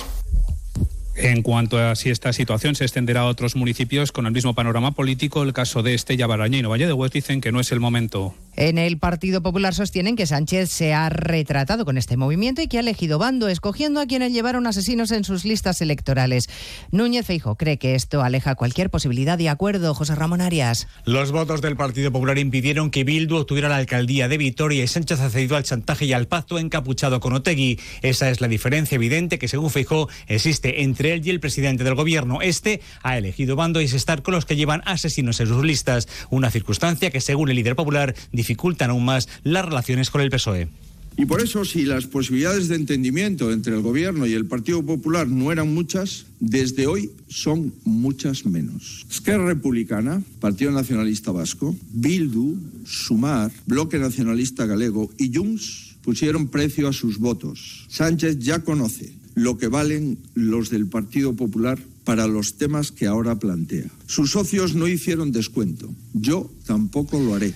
En 1.23 1.43
cuanto 1.43 1.79
a 1.79 1.95
si 1.97 2.09
esta 2.09 2.33
situación 2.33 2.75
se 2.75 2.85
extenderá 2.85 3.21
a 3.21 3.27
otros 3.27 3.55
municipios 3.55 4.11
con 4.11 4.25
el 4.25 4.33
mismo 4.33 4.55
panorama 4.55 4.93
político, 4.93 5.43
el 5.43 5.53
caso 5.53 5.83
de 5.83 5.93
Estella 5.93 6.27
Baraña 6.27 6.57
y 6.57 6.63
Valle 6.63 6.87
de 6.87 6.95
Hues 6.95 7.13
dicen 7.13 7.43
que 7.43 7.53
no 7.53 7.61
es 7.61 7.73
el 7.73 7.81
momento. 7.81 8.35
En 8.57 8.79
el 8.79 8.99
Partido 8.99 9.43
Popular 9.43 9.75
sostienen 9.75 10.17
que 10.17 10.27
Sánchez 10.27 10.71
se 10.71 10.95
ha 10.95 11.11
retratado 11.11 11.85
con 11.85 11.99
este 11.99 12.17
movimiento 12.17 12.63
y 12.63 12.69
que 12.69 12.79
ha 12.79 12.81
elegido 12.81 13.19
bando, 13.19 13.49
escogiendo 13.49 14.01
a 14.01 14.07
quienes 14.07 14.33
llevaron 14.33 14.67
asesinos 14.67 15.13
en 15.13 15.25
sus 15.25 15.45
listas 15.45 15.83
electorales. 15.83 16.49
Núñez 16.91 17.27
Feijo 17.27 17.55
cree 17.57 17.79
que 17.79 17.95
esto 17.95 18.23
aleja 18.23 18.55
cualquier 18.55 18.89
posibilidad 18.89 19.37
de 19.37 19.51
acuerdo. 19.51 19.95
José 19.95 20.15
Ramón 20.15 20.41
Arias. 20.41 20.89
Los 21.05 21.33
votos 21.33 21.61
del 21.61 21.77
Partido 21.77 22.11
Popular 22.13 22.39
impidieron 22.39 22.91
que 22.91 23.05
Bildu 23.05 23.37
obtuviera 23.37 23.69
la 23.69 23.77
alcaldía 23.77 24.27
de 24.27 24.39
Vitoria 24.39 24.85
y 24.85 24.89
Sánchez 24.89 25.21
ha 25.21 25.29
cedido 25.29 25.57
al 25.57 25.65
chantaje 25.65 26.07
y 26.07 26.15
al 26.15 26.29
pacto 26.29 26.59
encapuchado 26.59 27.21
con 27.21 27.35
Otegui. 27.35 27.79
Esa 28.01 28.31
es 28.31 28.41
la 28.41 28.49
diferencia 28.49 28.97
evidente 28.97 29.39
que, 29.39 29.49
según 29.49 29.71
Feijo, 29.71 30.09
existe 30.27 30.83
entre 30.83 31.10
y 31.19 31.31
el 31.31 31.41
presidente 31.41 31.85
del 31.85 31.95
gobierno. 31.95 32.41
Este 32.43 32.81
ha 33.03 33.19
elegido 33.19 33.57
bando 33.57 33.81
y 33.81 33.85
es 33.85 33.93
estar 33.93 34.23
con 34.23 34.35
los 34.35 34.47
que 34.47 34.57
llevan 34.57 34.83
asesinos 34.87 35.41
en 35.41 35.49
sus 35.49 35.65
listas, 35.65 36.09
una 36.31 36.51
circunstancia 36.51 37.11
que, 37.11 37.21
según 37.21 37.51
el 37.51 37.57
líder 37.57 37.77
popular, 37.77 38.15
dificultan 38.33 38.91
aún 38.91 39.05
más 39.05 39.29
las 39.43 39.65
relaciones 39.65 40.11
con 40.11 40.21
el 40.21 40.31
PSOE. 40.31 40.69
Y 41.17 41.27
por 41.27 41.43
eso, 41.43 41.65
si 41.65 41.85
las 41.85 42.07
posibilidades 42.07 42.69
de 42.69 42.77
entendimiento 42.77 43.53
entre 43.53 43.75
el 43.75 43.83
Gobierno 43.83 44.27
y 44.27 44.33
el 44.33 44.47
Partido 44.47 44.83
Popular 44.83 45.29
no 45.29 45.53
eran 45.53 45.75
muchas, 45.75 46.27
desde 46.39 46.87
hoy 46.87 47.11
son 47.29 47.75
muchas 47.85 48.47
menos. 48.47 49.05
Esquerra 49.11 49.47
Republicana, 49.47 50.23
Partido 50.41 50.71
Nacionalista 50.71 51.33
Vasco, 51.33 51.77
Bildu, 51.93 52.57
Sumar, 52.87 53.51
Bloque 53.67 53.99
Nacionalista 53.99 54.65
Galego 54.67 55.11
y 55.19 55.35
Junts 55.35 55.97
pusieron 56.03 56.49
precio 56.49 56.89
a 56.89 56.93
sus 56.93 57.19
votos. 57.19 57.87
Sánchez 57.89 58.39
ya 58.39 58.61
conoce 58.61 59.20
lo 59.35 59.59
que 59.59 59.69
valen 59.69 60.19
los 60.35 60.71
del 60.71 60.87
Partido 60.87 61.35
Popular 61.35 61.79
para 62.05 62.27
los 62.27 62.57
temas 62.57 62.93
que 62.93 63.07
ahora 63.07 63.39
plantea. 63.39 63.91
Sus 64.07 64.33
socios 64.33 64.75
no 64.75 64.89
hicieron 64.89 65.33
descuento. 65.33 65.95
Yo 66.13 66.51
tampoco 66.67 67.21
lo 67.21 67.35
haré. 67.35 67.55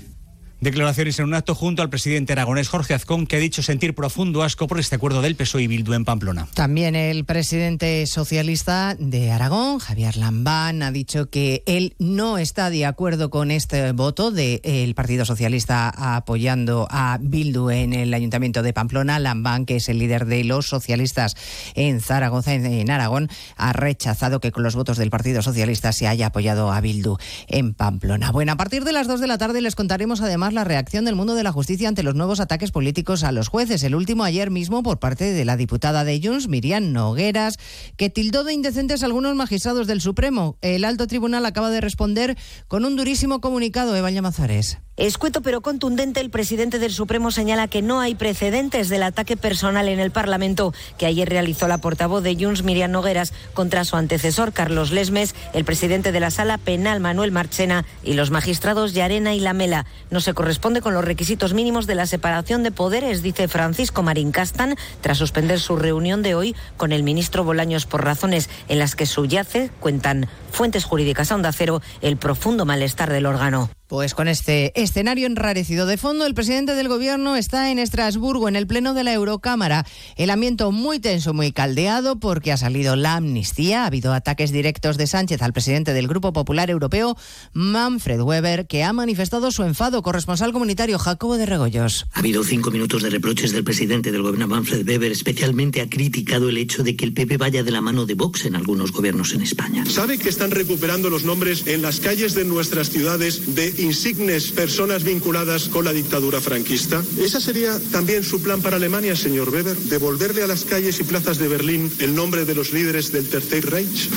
Declaraciones 0.65 1.19
en 1.19 1.27
un 1.27 1.35
acto 1.35 1.55
junto 1.55 1.83
al 1.83 1.91
presidente 1.91 2.33
aragonés 2.33 2.71
Jorge 2.71 2.95
Azcón, 2.95 3.27
que 3.27 3.37
ha 3.37 3.39
dicho 3.39 3.63
sentir 3.63 3.95
profundo 3.95 4.43
asco 4.43 4.67
por 4.67 4.81
este 4.81 4.97
acuerdo 4.97 5.21
del 5.21 5.37
PSOE 5.37 5.65
y 5.65 5.67
Bildu 5.67 5.93
en 5.93 6.07
Pamplona. 6.07 6.49
También 6.55 6.97
el 6.97 7.27
presidente 7.27 8.07
socialista 8.07 8.97
de 8.99 9.31
Aragón, 9.31 9.79
Javier 9.79 10.17
Lambán, 10.17 10.83
ha 10.83 10.91
dicho 10.91 11.29
que 11.29 11.63
él 11.67 11.95
no 11.99 12.39
está 12.39 12.71
de 12.71 12.87
acuerdo 12.87 13.29
con 13.29 13.51
este 13.51 13.93
voto 13.93 14.31
del 14.31 14.95
Partido 14.95 15.27
Socialista 15.27 15.91
apoyando 16.17 16.89
a 16.91 17.19
Bildu 17.21 17.69
en 17.69 17.93
el 17.93 18.15
Ayuntamiento 18.15 18.63
de 18.63 18.73
Pamplona. 18.73 19.19
Lambán, 19.19 19.67
que 19.67 19.77
es 19.77 19.91
el 19.91 19.99
líder 19.99 20.25
de 20.25 20.45
los 20.45 20.67
socialistas 20.67 21.37
en 21.75 22.01
Zaragoza, 22.01 22.55
en, 22.55 22.91
Aragón, 22.91 23.29
ha 23.59 23.75
rechazado 23.75 24.41
que 24.41 24.51
con 24.51 24.63
los 24.63 24.77
votos 24.77 24.97
del 24.97 25.11
Partido 25.11 25.43
Socialista 25.43 25.93
se 25.93 26.07
haya 26.07 26.29
apoyado 26.29 26.73
a 26.73 26.81
Bildu 26.81 27.19
en 27.49 27.75
Pamplona. 27.75 28.33
Bueno, 28.33 28.53
a 28.53 28.57
partir 28.57 28.85
de 28.85 28.93
las 28.93 29.07
2 29.07 29.21
de 29.21 29.27
la 29.27 29.37
tarde 29.37 29.61
les 29.61 29.75
contaremos 29.75 30.23
además 30.23 30.54
la 30.55 30.65
reacción 30.65 31.05
del 31.05 31.17
mundo 31.17 31.35
de 31.35 31.43
la 31.43 31.53
justicia 31.53 31.89
ante 31.89 32.03
los 32.03 32.15
nuevos 32.15 32.41
ataques 32.41 32.71
políticos 32.71 33.25
a 33.25 33.33
los 33.33 33.49
jueces. 33.49 33.83
El 33.83 33.95
último 33.95 34.25
ayer 34.25 34.51
mismo 34.51 34.83
por 34.83 34.99
parte 34.99 35.33
de 35.33 35.45
la 35.45 35.57
diputada 35.57 36.05
de 36.05 36.21
Junts, 36.23 36.49
Miriam 36.49 36.93
Nogueras, 36.93 37.59
que 37.97 38.11
tildó 38.11 38.45
de 38.45 38.55
indecentes 38.55 39.03
a 39.03 39.07
algunos 39.07 39.35
magistrados 39.35 39.87
del 39.87 40.01
Supremo. 40.01 40.59
El 40.61 40.85
alto 40.85 41.07
tribunal 41.07 41.45
acaba 41.47 41.71
de 41.71 41.81
responder 41.81 42.37
con 42.69 42.85
un 42.85 42.97
durísimo 42.97 43.41
comunicado, 43.41 43.97
Eva 43.97 44.11
Llamazares. 44.11 44.79
Escueto 44.97 45.43
pero 45.43 45.61
contundente, 45.61 46.21
el 46.21 46.31
presidente 46.31 46.79
del 46.79 46.93
Supremo 46.93 47.33
señala 47.33 47.67
que 47.67 47.83
no 47.83 47.99
hay 47.99 48.15
precedentes 48.15 48.89
del 48.89 49.03
ataque 49.03 49.37
personal 49.37 49.89
en 49.89 49.99
el 49.99 50.13
Parlamento 50.13 50.73
que 50.99 51.07
ayer 51.07 51.29
realizó 51.29 51.67
la 51.67 51.79
portavoz 51.79 52.23
de 52.23 52.37
Junts, 52.37 52.63
Miriam 52.63 52.93
Nogueras, 52.93 53.33
contra 53.55 53.85
su 53.85 53.97
antecesor, 53.97 54.53
Carlos 54.53 54.93
Lesmes, 54.93 55.35
el 55.53 55.65
presidente 55.65 56.13
de 56.13 56.21
la 56.21 56.31
Sala 56.31 56.59
Penal, 56.59 57.01
Manuel 57.01 57.33
Marchena, 57.33 57.85
y 58.05 58.13
los 58.13 58.31
magistrados 58.31 58.95
Yarena 58.95 59.35
y 59.35 59.41
Lamela. 59.41 59.85
No 60.11 60.21
se 60.21 60.33
corresponde 60.33 60.81
con 60.81 60.95
los 60.95 61.05
requisitos 61.05 61.55
mínimos 61.55 61.89
de 61.89 61.97
la 61.97 62.07
separación 62.07 62.63
de 62.63 62.71
poderes, 62.71 63.21
dice 63.21 63.49
Francisco 63.49 64.05
Marín 64.05 64.31
Castan, 64.31 64.77
tras 65.01 65.19
suspender 65.19 65.59
su 65.59 65.75
reunión 65.75 66.23
de 66.23 66.37
hoy 66.37 66.55
con 66.77 66.93
el 66.93 67.03
ministro 67.03 67.43
Bolaños 67.43 67.87
por 67.87 68.05
razones 68.05 68.49
en 68.69 68.79
las 68.79 68.95
que 68.95 69.07
subyace, 69.07 69.73
cuentan 69.81 70.29
fuentes 70.53 70.85
jurídicas 70.85 71.33
a 71.33 71.35
Onda 71.35 71.51
Cero, 71.51 71.83
el 72.01 72.17
profundo 72.17 72.65
malestar 72.65 73.11
del 73.11 73.27
órgano. 73.27 73.71
Pues 73.87 74.15
con 74.15 74.29
este 74.29 74.73
escenario 74.81 75.27
enrarecido 75.27 75.85
de 75.85 75.99
fondo, 75.99 76.25
el 76.25 76.35
presidente 76.35 76.75
del 76.75 76.89
gobierno 76.89 77.37
está 77.37 77.71
en 77.71 77.79
Estrasburgo, 77.79 78.49
en 78.49 78.57
el 78.57 78.67
pleno 78.67 78.95
de 78.95 79.05
la 79.05 79.13
Eurocámara. 79.13 79.85
El 80.17 80.31
ambiente 80.31 80.65
muy 80.65 81.01
tenso, 81.01 81.35
muy 81.35 81.53
caldeado, 81.53 82.19
porque 82.19 82.51
ha 82.51 82.57
salido 82.57 82.97
la 82.97 83.17
amnistía. 83.17 83.83
Ha 83.83 83.87
habido 83.87 84.15
ataques 84.15 84.53
directos 84.53 84.97
de 84.97 85.07
Sánchez 85.07 85.43
al 85.43 85.53
presidente 85.53 85.93
del 85.93 86.09
Grupo 86.09 86.33
Popular 86.33 86.71
Europeo, 86.71 87.17
Manfred 87.53 88.21
Weber, 88.21 88.67
que 88.67 88.85
ha 88.85 88.93
manifestado 88.93 89.51
su 89.51 89.65
enfado. 89.65 90.03
Corresponsal 90.03 90.53
comunitario 90.53 90.99
Jacobo 90.99 91.37
de 91.37 91.45
Regoyos. 91.45 92.07
Ha 92.13 92.21
habido 92.21 92.43
cinco 92.43 92.71
minutos 92.71 93.03
de 93.03 93.11
reproches 93.11 93.53
del 93.53 93.65
presidente 93.65 94.13
del 94.13 94.23
gobierno, 94.23 94.49
Manfred 94.49 94.89
Weber. 94.89 95.13
Especialmente 95.13 95.83
ha 95.83 95.91
criticado 95.91 96.49
el 96.49 96.57
hecho 96.57 96.83
de 96.83 96.97
que 96.97 97.05
el 97.05 97.13
PP 97.13 97.37
vaya 97.37 97.63
de 97.63 97.71
la 97.71 97.83
mano 97.83 98.07
de 98.07 98.15
Vox 98.15 98.47
en 98.47 98.57
algunos 98.57 98.93
gobiernos 98.93 99.35
en 99.35 99.43
España. 99.43 99.85
¿Sabe 99.87 100.19
que 100.19 100.31
están 100.31 100.53
recuperando 100.53 101.11
los 101.11 101.25
nombres 101.25 101.67
en 101.67 101.83
las 101.83 102.01
calles 102.01 102.35
de 102.35 102.45
nuestras 102.45 102.89
ciudades 102.89 103.55
de 103.55 103.74
insignes 103.79 104.53
personas 104.53 105.05
vinculadas 105.05 105.69
con 105.69 105.85
la 105.85 105.93
dictadura 105.93 106.41
franquista? 106.41 107.03
¿Esa 107.19 107.41
sería 107.41 107.79
también 107.93 108.25
su 108.25 108.43
plan 108.43 108.61
para 108.63 108.77
Alemania, 108.77 109.17
señor 109.17 109.51
Weber? 109.51 109.77
¿Devolverle 109.77 110.43
a 110.43 110.47
las 110.47 110.65
calles 110.65 111.01
y 111.01 111.05
plazas 111.05 111.39
de 111.39 111.49
Berlín 111.49 111.93
el 111.99 112.15
nombre 112.15 112.45
de 112.45 112.55
los 112.55 112.73
líderes 112.73 113.13
del 113.13 113.29
Tercer 113.29 113.71
Reich? 113.71 114.09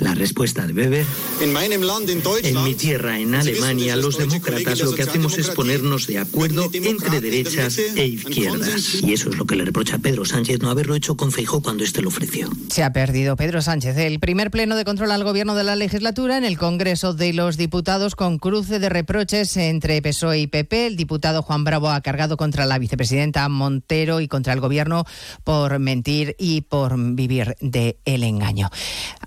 La 0.00 0.14
respuesta 0.14 0.66
de 0.66 0.72
Weber. 0.72 1.06
En 1.40 2.64
mi 2.64 2.74
tierra, 2.74 3.18
en 3.18 3.34
Alemania, 3.34 3.96
los 3.96 4.18
demócratas 4.18 4.80
lo 4.80 4.94
que 4.94 5.02
hacemos 5.02 5.38
es 5.38 5.50
ponernos 5.50 6.06
de 6.06 6.18
acuerdo 6.18 6.68
entre 6.72 7.20
derechas 7.20 7.78
e 7.78 8.06
izquierdas. 8.06 9.02
Y 9.02 9.12
eso 9.12 9.30
es 9.30 9.36
lo 9.36 9.46
que 9.46 9.56
le 9.56 9.64
reprocha 9.64 9.96
a 9.96 9.98
Pedro 9.98 10.24
Sánchez 10.24 10.60
no 10.60 10.70
haberlo 10.70 10.94
hecho 10.94 11.16
con 11.16 11.32
Feijó 11.32 11.62
cuando 11.62 11.84
éste 11.84 12.02
lo 12.02 12.08
ofreció. 12.08 12.48
Se 12.68 12.82
ha 12.82 12.92
perdido 12.92 13.36
Pedro 13.36 13.62
Sánchez 13.62 13.96
el 13.96 14.20
primer 14.20 14.50
pleno 14.50 14.76
de 14.76 14.84
control 14.84 15.10
al 15.12 15.24
gobierno 15.24 15.54
de 15.54 15.64
la 15.64 15.76
legislatura 15.76 16.36
en 16.36 16.44
el 16.44 16.58
Congreso 16.58 17.14
de 17.14 17.32
los 17.32 17.56
Diputados 17.56 18.14
con 18.14 18.38
cruce 18.38 18.78
de 18.78 18.88
reproches 18.88 19.56
entre 19.56 20.02
PSOE 20.02 20.40
y 20.40 20.46
PP. 20.46 20.86
El 20.86 20.96
diputado 20.96 21.42
Juan 21.42 21.64
Bravo 21.64 21.90
ha 21.90 22.00
cargado 22.00 22.36
contra 22.36 22.66
la 22.66 22.78
vicepresidenta 22.78 23.48
Montero 23.48 24.20
y 24.20 24.28
contra 24.28 24.52
el 24.52 24.60
gobierno 24.60 25.04
por 25.44 25.78
mentir 25.78 26.36
y 26.38 26.62
por 26.62 26.96
vivir 27.14 27.56
de 27.60 27.98
el 28.04 28.22
engaño. 28.24 28.70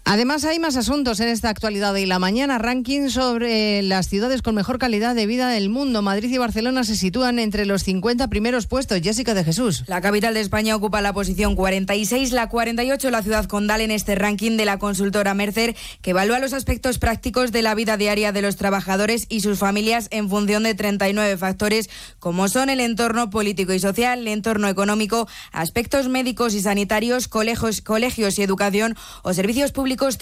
Además, 0.05 0.43
hay 0.45 0.58
más 0.59 0.75
asuntos 0.75 1.19
en 1.19 1.27
esta 1.27 1.49
actualidad 1.49 1.93
de 1.93 2.05
la 2.05 2.19
mañana. 2.19 2.57
Ranking 2.57 3.09
sobre 3.09 3.81
las 3.81 4.07
ciudades 4.07 4.41
con 4.41 4.55
mejor 4.55 4.77
calidad 4.77 5.15
de 5.15 5.25
vida 5.25 5.49
del 5.49 5.69
mundo. 5.69 6.01
Madrid 6.01 6.31
y 6.31 6.37
Barcelona 6.37 6.83
se 6.83 6.95
sitúan 6.95 7.39
entre 7.39 7.65
los 7.65 7.83
50 7.83 8.27
primeros 8.27 8.67
puestos. 8.67 8.99
Jessica 9.01 9.33
de 9.33 9.43
Jesús. 9.43 9.83
La 9.87 10.01
capital 10.01 10.33
de 10.33 10.41
España 10.41 10.75
ocupa 10.75 11.01
la 11.01 11.13
posición 11.13 11.55
46, 11.55 12.31
la 12.31 12.49
48 12.49 13.09
la 13.09 13.23
ciudad 13.23 13.45
condal 13.45 13.81
en 13.81 13.91
este 13.91 14.15
ranking 14.15 14.57
de 14.57 14.65
la 14.65 14.79
consultora 14.79 15.33
Mercer, 15.33 15.75
que 16.01 16.11
evalúa 16.11 16.39
los 16.39 16.53
aspectos 16.53 16.99
prácticos 16.99 17.51
de 17.51 17.61
la 17.61 17.75
vida 17.75 17.97
diaria 17.97 18.31
de 18.31 18.41
los 18.41 18.55
trabajadores 18.55 19.25
y 19.29 19.41
sus 19.41 19.59
familias 19.59 20.07
en 20.11 20.29
función 20.29 20.63
de 20.63 20.75
39 20.75 21.37
factores, 21.37 21.89
como 22.19 22.47
son 22.47 22.69
el 22.69 22.79
entorno 22.79 23.29
político 23.29 23.73
y 23.73 23.79
social, 23.79 24.19
el 24.19 24.27
entorno 24.27 24.67
económico, 24.67 25.27
aspectos 25.51 26.07
médicos 26.09 26.53
y 26.53 26.61
sanitarios, 26.61 27.27
colegios, 27.27 27.81
colegios 27.81 28.37
y 28.37 28.43
educación 28.43 28.95
o 29.23 29.33
servicios 29.33 29.71
públicos, 29.71 30.17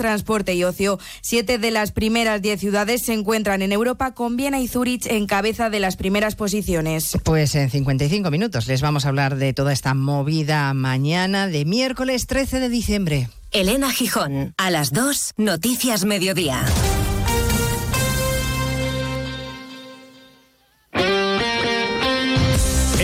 y 0.47 0.63
ocio. 0.63 0.99
Siete 1.21 1.57
de 1.57 1.71
las 1.71 1.91
primeras 1.91 2.41
diez 2.41 2.59
ciudades 2.59 3.01
se 3.01 3.13
encuentran 3.13 3.61
en 3.61 3.71
Europa, 3.71 4.13
con 4.13 4.36
Viena 4.36 4.59
y 4.59 4.67
Zúrich 4.67 5.05
en 5.07 5.25
cabeza 5.25 5.69
de 5.69 5.80
las 5.80 5.95
primeras 5.95 6.36
posiciones. 6.36 7.17
Pues 7.23 7.55
en 7.55 7.69
55 7.69 8.30
minutos 8.30 8.67
les 8.67 8.82
vamos 8.82 9.05
a 9.05 9.09
hablar 9.09 9.38
de 9.38 9.53
toda 9.53 9.71
esta 9.71 9.93
movida 9.93 10.73
mañana 10.73 11.47
de 11.47 11.65
miércoles 11.65 12.28
13 12.28 12.59
de 12.59 12.69
diciembre. 12.69 13.30
Elena 13.51 13.91
Gijón, 13.91 14.53
a 14.57 14.69
las 14.69 14.91
2, 14.91 15.36
Noticias 15.38 16.03
Mediodía. 16.03 16.65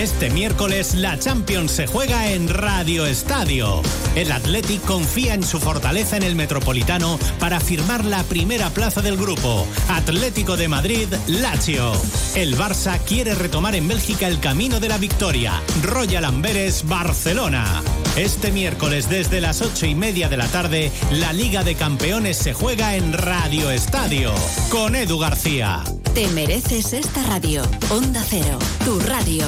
Este 0.04 0.30
miércoles 0.30 0.96
la 0.96 1.18
Champions 1.18 1.72
se 1.72 1.88
juega 1.88 2.30
en 2.34 2.50
Radio 2.50 3.06
Estadio. 3.06 3.82
El 4.16 4.34
Athletic 4.34 4.82
confía 4.82 5.34
en 5.34 5.44
su 5.44 5.62
fortaleza 5.62 6.18
en 6.18 6.24
el 6.24 6.36
Metropolitano 6.36 7.18
para 7.40 7.62
firmar 7.62 8.04
la 8.04 8.22
primera 8.24 8.70
plaza 8.70 9.02
del 9.02 9.16
grupo. 9.16 9.66
Atlético 9.88 10.58
de 10.58 10.68
Madrid, 10.68 11.08
Lazio. 11.28 11.94
El 12.36 12.58
Barça 12.58 13.00
quiere 13.00 13.34
retomar 13.34 13.76
en 13.76 13.88
Bélgica 13.88 14.28
el 14.28 14.42
camino 14.42 14.82
de 14.82 14.90
la 14.90 14.98
victoria. 14.98 15.54
Royal 15.84 16.26
Amberes, 16.26 16.86
Barcelona. 16.86 17.82
Este 18.18 18.52
miércoles 18.52 19.08
desde 19.10 19.40
las 19.40 19.62
ocho 19.62 19.86
y 19.86 19.96
media 19.96 20.28
de 20.28 20.36
la 20.36 20.50
tarde, 20.50 20.92
la 21.12 21.32
Liga 21.32 21.64
de 21.64 21.76
Campeones 21.76 22.36
se 22.36 22.52
juega 22.52 22.98
en 22.98 23.14
Radio 23.14 23.72
Estadio 23.72 24.34
con 24.70 24.98
Edu 24.98 25.18
García. 25.18 25.82
Te 26.14 26.28
mereces 26.28 26.92
esta 26.92 27.24
radio. 27.24 27.64
Onda 27.90 28.22
Cero, 28.30 28.60
tu 28.84 29.00
radio. 29.00 29.48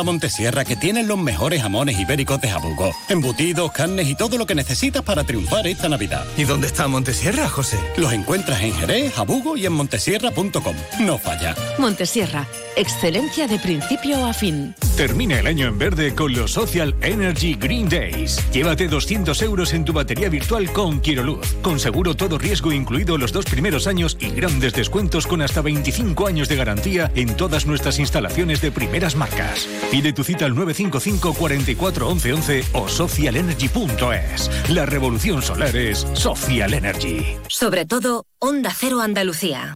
a 0.00 0.04
Montesierra 0.04 0.64
que 0.64 0.76
tienen 0.76 1.06
los 1.06 1.18
mejores 1.18 1.60
jamones 1.60 1.98
ibéricos 1.98 2.40
de 2.40 2.48
Jabugo. 2.48 2.90
Embutidos, 3.08 3.70
carnes 3.72 4.08
y 4.08 4.14
todo 4.14 4.38
lo 4.38 4.46
que 4.46 4.54
necesitas 4.54 5.02
para 5.02 5.24
triunfar 5.24 5.66
esta 5.66 5.88
Navidad. 5.88 6.24
¿Y 6.38 6.44
dónde 6.44 6.68
está 6.68 6.88
Montesierra, 6.88 7.48
José? 7.48 7.78
Los 7.98 8.12
encuentras 8.12 8.62
en 8.62 8.72
Jerez, 8.72 9.12
Jabugo 9.12 9.56
y 9.56 9.66
en 9.66 9.72
montesierra.com. 9.72 10.76
No 11.00 11.18
falla. 11.18 11.54
Montesierra, 11.78 12.46
excelencia 12.76 13.46
de 13.46 13.58
principio 13.58 14.24
a 14.24 14.32
fin. 14.32 14.74
Termina 14.96 15.40
el 15.40 15.46
año 15.46 15.66
en 15.66 15.78
verde 15.78 16.14
con 16.14 16.32
los 16.32 16.52
Social 16.52 16.94
Energy 17.02 17.54
Green 17.54 17.88
Days. 17.88 18.42
Llévate 18.52 18.88
200 18.88 19.40
euros 19.42 19.72
en 19.72 19.84
tu 19.84 19.92
batería 19.92 20.28
virtual 20.28 20.72
con 20.72 21.00
Quiroluz. 21.00 21.54
Con 21.62 21.80
seguro 21.80 22.14
todo 22.14 22.38
riesgo 22.38 22.72
incluido 22.72 23.18
los 23.18 23.32
dos 23.32 23.44
primeros 23.44 23.86
años 23.86 24.16
y 24.20 24.30
grandes 24.30 24.72
descuentos 24.72 25.26
con 25.26 25.42
hasta 25.42 25.60
25 25.60 26.26
años 26.26 26.48
de 26.48 26.56
garantía 26.56 27.10
en 27.14 27.36
todas 27.36 27.66
nuestras 27.66 27.98
instalaciones 27.98 28.60
de 28.60 28.70
primeras 28.70 29.16
marcas. 29.16 29.66
Pide 29.90 30.12
tu 30.12 30.24
cita 30.24 30.44
al 30.46 30.54
955 30.54 31.34
44 31.34 32.08
11 32.08 32.32
11 32.32 32.64
o 32.72 32.88
socialenergy.es. 32.88 34.50
La 34.70 34.86
revolución 34.86 35.42
solar 35.42 35.76
es 35.76 36.06
Social 36.14 36.74
Energy. 36.74 37.36
Sobre 37.48 37.84
todo, 37.84 38.26
Onda 38.38 38.72
Cero 38.74 39.00
Andalucía. 39.00 39.74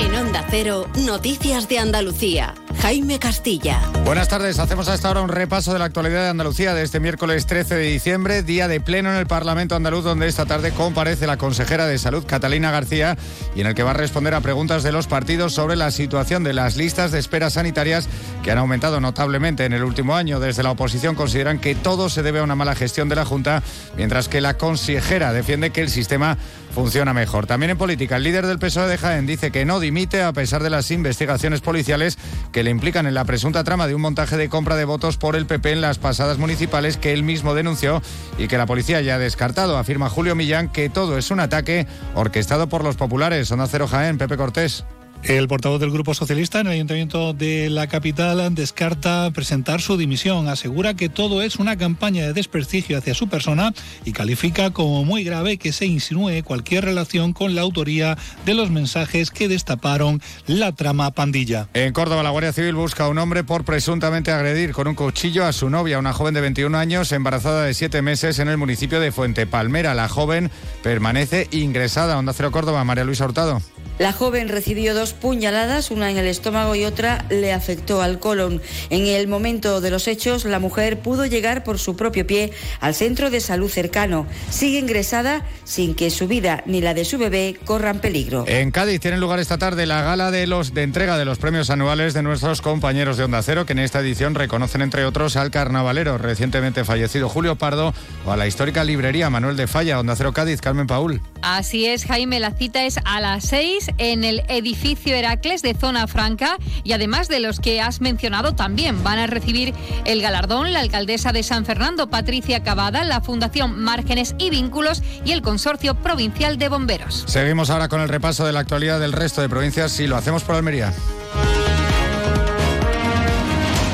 En 0.00 0.14
Onda 0.14 0.44
Cero, 0.50 0.86
Noticias 1.04 1.68
de 1.68 1.78
Andalucía. 1.78 2.54
Jaime 2.80 3.18
Castilla. 3.18 3.80
Buenas 4.04 4.28
tardes, 4.28 4.58
hacemos 4.58 4.88
a 4.88 4.94
esta 4.94 5.10
hora 5.10 5.20
un 5.20 5.28
repaso 5.28 5.72
de 5.72 5.78
la 5.78 5.84
actualidad 5.86 6.22
de 6.22 6.28
Andalucía 6.28 6.74
de 6.74 6.82
este 6.82 7.00
miércoles 7.00 7.44
13 7.46 7.74
de 7.74 7.82
diciembre, 7.82 8.42
día 8.42 8.68
de 8.68 8.80
pleno 8.80 9.10
en 9.10 9.16
el 9.16 9.26
Parlamento 9.26 9.74
andaluz, 9.74 10.04
donde 10.04 10.28
esta 10.28 10.46
tarde 10.46 10.70
comparece 10.72 11.26
la 11.26 11.36
consejera 11.36 11.86
de 11.86 11.98
Salud, 11.98 12.24
Catalina 12.24 12.70
García, 12.70 13.18
y 13.54 13.60
en 13.60 13.66
el 13.66 13.74
que 13.74 13.82
va 13.82 13.90
a 13.90 13.94
responder 13.94 14.34
a 14.34 14.40
preguntas 14.40 14.82
de 14.82 14.92
los 14.92 15.06
partidos 15.06 15.52
sobre 15.52 15.76
la 15.76 15.90
situación 15.90 16.44
de 16.44 16.52
las 16.52 16.76
listas 16.76 17.10
de 17.10 17.18
espera 17.18 17.50
sanitarias 17.50 18.08
que 18.42 18.52
han 18.52 18.58
aumentado 18.58 19.00
notablemente 19.00 19.64
en 19.64 19.72
el 19.72 19.84
último 19.84 20.14
año. 20.14 20.40
Desde 20.40 20.62
la 20.62 20.70
oposición 20.70 21.14
consideran 21.14 21.58
que 21.58 21.74
todo 21.74 22.08
se 22.08 22.22
debe 22.22 22.38
a 22.38 22.44
una 22.44 22.54
mala 22.54 22.74
gestión 22.74 23.08
de 23.08 23.16
la 23.16 23.24
Junta, 23.24 23.62
mientras 23.96 24.28
que 24.28 24.40
la 24.40 24.56
consejera 24.56 25.32
defiende 25.32 25.70
que 25.70 25.82
el 25.82 25.90
sistema 25.90 26.38
funciona 26.74 27.12
mejor. 27.12 27.46
También 27.46 27.70
en 27.70 27.78
política, 27.78 28.16
el 28.16 28.22
líder 28.22 28.46
del 28.46 28.58
PSOE 28.58 28.88
de 28.88 28.98
Jaén 28.98 29.26
dice 29.26 29.50
que 29.50 29.64
no 29.64 29.80
dimite 29.80 30.22
a 30.22 30.32
pesar 30.32 30.62
de 30.62 30.70
las 30.70 30.90
investigaciones 30.90 31.60
policiales 31.60 32.18
que 32.52 32.62
le 32.62 32.67
implican 32.70 33.06
en 33.06 33.14
la 33.14 33.24
presunta 33.24 33.64
trama 33.64 33.86
de 33.86 33.94
un 33.94 34.00
montaje 34.00 34.36
de 34.36 34.48
compra 34.48 34.76
de 34.76 34.84
votos 34.84 35.16
por 35.16 35.36
el 35.36 35.46
PP 35.46 35.72
en 35.72 35.80
las 35.80 35.98
pasadas 35.98 36.38
municipales 36.38 36.96
que 36.96 37.12
él 37.12 37.22
mismo 37.22 37.54
denunció 37.54 38.02
y 38.38 38.48
que 38.48 38.58
la 38.58 38.66
policía 38.66 39.00
ya 39.00 39.14
ha 39.14 39.18
descartado. 39.18 39.78
Afirma 39.78 40.08
Julio 40.08 40.34
Millán 40.34 40.68
que 40.68 40.88
todo 40.88 41.18
es 41.18 41.30
un 41.30 41.40
ataque 41.40 41.86
orquestado 42.14 42.68
por 42.68 42.84
los 42.84 42.96
populares. 42.96 43.50
Onda 43.50 43.66
Cero 43.66 43.86
Jaén, 43.88 44.18
Pepe 44.18 44.36
Cortés. 44.36 44.84
El 45.24 45.46
portavoz 45.46 45.80
del 45.80 45.90
Grupo 45.90 46.14
Socialista 46.14 46.60
en 46.60 46.68
el 46.68 46.74
Ayuntamiento 46.74 47.34
de 47.34 47.68
la 47.68 47.86
capital 47.86 48.54
descarta 48.54 49.30
presentar 49.32 49.80
su 49.82 49.96
dimisión. 49.96 50.48
Asegura 50.48 50.94
que 50.94 51.08
todo 51.08 51.42
es 51.42 51.56
una 51.56 51.76
campaña 51.76 52.24
de 52.24 52.32
desprestigio 52.32 52.96
hacia 52.96 53.14
su 53.14 53.28
persona 53.28 53.74
y 54.04 54.12
califica 54.12 54.70
como 54.70 55.04
muy 55.04 55.24
grave 55.24 55.58
que 55.58 55.72
se 55.72 55.86
insinúe 55.86 56.42
cualquier 56.44 56.84
relación 56.84 57.32
con 57.34 57.54
la 57.54 57.62
autoría 57.62 58.16
de 58.46 58.54
los 58.54 58.70
mensajes 58.70 59.30
que 59.30 59.48
destaparon 59.48 60.22
la 60.46 60.72
trama 60.72 61.10
pandilla. 61.10 61.68
En 61.74 61.92
Córdoba, 61.92 62.22
la 62.22 62.30
Guardia 62.30 62.52
Civil 62.52 62.74
busca 62.74 63.04
a 63.04 63.08
un 63.08 63.18
hombre 63.18 63.44
por 63.44 63.64
presuntamente 63.64 64.32
agredir 64.32 64.72
con 64.72 64.88
un 64.88 64.94
cuchillo 64.94 65.44
a 65.44 65.52
su 65.52 65.68
novia, 65.68 65.98
una 65.98 66.12
joven 66.14 66.34
de 66.34 66.40
21 66.40 66.78
años, 66.78 67.12
embarazada 67.12 67.64
de 67.64 67.74
7 67.74 68.00
meses 68.02 68.38
en 68.38 68.48
el 68.48 68.56
municipio 68.56 68.98
de 68.98 69.12
Fuente 69.12 69.46
Palmera. 69.46 69.94
La 69.94 70.08
joven 70.08 70.50
permanece 70.82 71.48
ingresada. 71.50 72.18
Onda 72.18 72.32
Cero 72.32 72.50
Córdoba, 72.50 72.84
María 72.84 73.04
Luisa 73.04 73.26
Hurtado. 73.26 73.60
La 73.98 74.12
joven 74.12 74.48
recibió 74.48 74.94
dos 74.94 75.12
puñaladas, 75.12 75.90
una 75.90 76.08
en 76.10 76.18
el 76.18 76.26
estómago 76.26 76.76
y 76.76 76.84
otra 76.84 77.24
le 77.30 77.52
afectó 77.52 78.00
al 78.00 78.20
colon. 78.20 78.62
En 78.90 79.06
el 79.06 79.26
momento 79.26 79.80
de 79.80 79.90
los 79.90 80.06
hechos, 80.06 80.44
la 80.44 80.60
mujer 80.60 81.00
pudo 81.00 81.26
llegar 81.26 81.64
por 81.64 81.80
su 81.80 81.96
propio 81.96 82.24
pie 82.24 82.52
al 82.80 82.94
centro 82.94 83.30
de 83.30 83.40
salud 83.40 83.68
cercano. 83.68 84.26
Sigue 84.50 84.78
ingresada 84.78 85.44
sin 85.64 85.96
que 85.96 86.10
su 86.10 86.28
vida 86.28 86.62
ni 86.64 86.80
la 86.80 86.94
de 86.94 87.04
su 87.04 87.18
bebé 87.18 87.58
corran 87.64 87.98
peligro. 88.00 88.44
En 88.46 88.70
Cádiz 88.70 89.00
tiene 89.00 89.18
lugar 89.18 89.40
esta 89.40 89.58
tarde 89.58 89.84
la 89.84 90.02
gala 90.02 90.30
de 90.30 90.46
los 90.46 90.74
de 90.74 90.84
entrega 90.84 91.18
de 91.18 91.24
los 91.24 91.38
premios 91.38 91.68
anuales 91.70 92.14
de 92.14 92.22
nuestros 92.22 92.62
compañeros 92.62 93.16
de 93.16 93.24
Onda 93.24 93.42
Cero, 93.42 93.66
que 93.66 93.72
en 93.72 93.80
esta 93.80 93.98
edición 93.98 94.36
reconocen 94.36 94.82
entre 94.82 95.06
otros 95.06 95.36
al 95.36 95.50
carnavalero 95.50 96.18
recientemente 96.18 96.84
fallecido 96.84 97.28
Julio 97.28 97.56
Pardo 97.56 97.92
o 98.24 98.30
a 98.30 98.36
la 98.36 98.46
histórica 98.46 98.84
librería 98.84 99.28
Manuel 99.28 99.56
de 99.56 99.66
Falla, 99.66 99.98
Onda 99.98 100.14
Cero 100.14 100.32
Cádiz, 100.32 100.60
Carmen 100.60 100.86
Paul. 100.86 101.20
Así 101.42 101.86
es, 101.86 102.04
Jaime, 102.04 102.38
la 102.38 102.52
cita 102.52 102.84
es 102.84 102.98
a 103.04 103.20
las 103.20 103.44
seis 103.44 103.87
en 103.98 104.24
el 104.24 104.42
edificio 104.48 105.14
Heracles 105.14 105.62
de 105.62 105.74
Zona 105.74 106.06
Franca 106.06 106.58
y 106.84 106.92
además 106.92 107.28
de 107.28 107.40
los 107.40 107.60
que 107.60 107.80
has 107.80 108.00
mencionado 108.00 108.54
también 108.54 109.02
van 109.02 109.18
a 109.18 109.26
recibir 109.26 109.74
el 110.04 110.22
galardón 110.22 110.72
la 110.72 110.80
alcaldesa 110.80 111.32
de 111.32 111.42
San 111.42 111.64
Fernando, 111.64 112.10
Patricia 112.10 112.62
Cavada, 112.62 113.04
la 113.04 113.20
Fundación 113.20 113.78
Márgenes 113.78 114.34
y 114.38 114.50
Vínculos 114.50 115.02
y 115.24 115.32
el 115.32 115.42
Consorcio 115.42 115.94
Provincial 115.94 116.58
de 116.58 116.68
Bomberos. 116.68 117.24
Seguimos 117.26 117.70
ahora 117.70 117.88
con 117.88 118.00
el 118.00 118.08
repaso 118.08 118.44
de 118.46 118.52
la 118.52 118.60
actualidad 118.60 119.00
del 119.00 119.12
resto 119.12 119.40
de 119.40 119.48
provincias 119.48 119.98
y 120.00 120.06
lo 120.06 120.16
hacemos 120.16 120.42
por 120.44 120.56
Almería. 120.56 120.92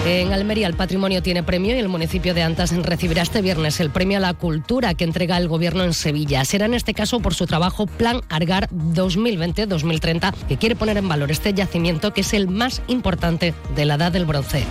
En 0.06 0.34
Almería 0.34 0.66
el 0.66 0.74
patrimonio 0.74 1.22
tiene 1.22 1.42
premio 1.42 1.74
y 1.74 1.78
el 1.78 1.88
municipio 1.88 2.34
de 2.34 2.42
Antas 2.42 2.76
recibirá 2.76 3.22
este 3.22 3.40
viernes 3.40 3.80
el 3.80 3.88
premio 3.88 4.18
a 4.18 4.20
la 4.20 4.34
cultura 4.34 4.92
que 4.92 5.04
entrega 5.04 5.38
el 5.38 5.48
gobierno 5.48 5.82
en 5.82 5.94
Sevilla. 5.94 6.44
Será 6.44 6.66
en 6.66 6.74
este 6.74 6.92
caso 6.92 7.20
por 7.20 7.32
su 7.32 7.46
trabajo 7.46 7.86
Plan 7.86 8.20
Argar 8.28 8.68
2020-2030 8.70 10.34
que 10.46 10.58
quiere 10.58 10.76
poner 10.76 10.98
en 10.98 11.08
valor 11.08 11.30
este 11.30 11.54
yacimiento 11.54 12.12
que 12.12 12.20
es 12.20 12.34
el 12.34 12.48
más 12.48 12.82
importante 12.86 13.54
de 13.74 13.84
la 13.86 13.94
edad 13.94 14.12
del 14.12 14.26
bronce. 14.26 14.64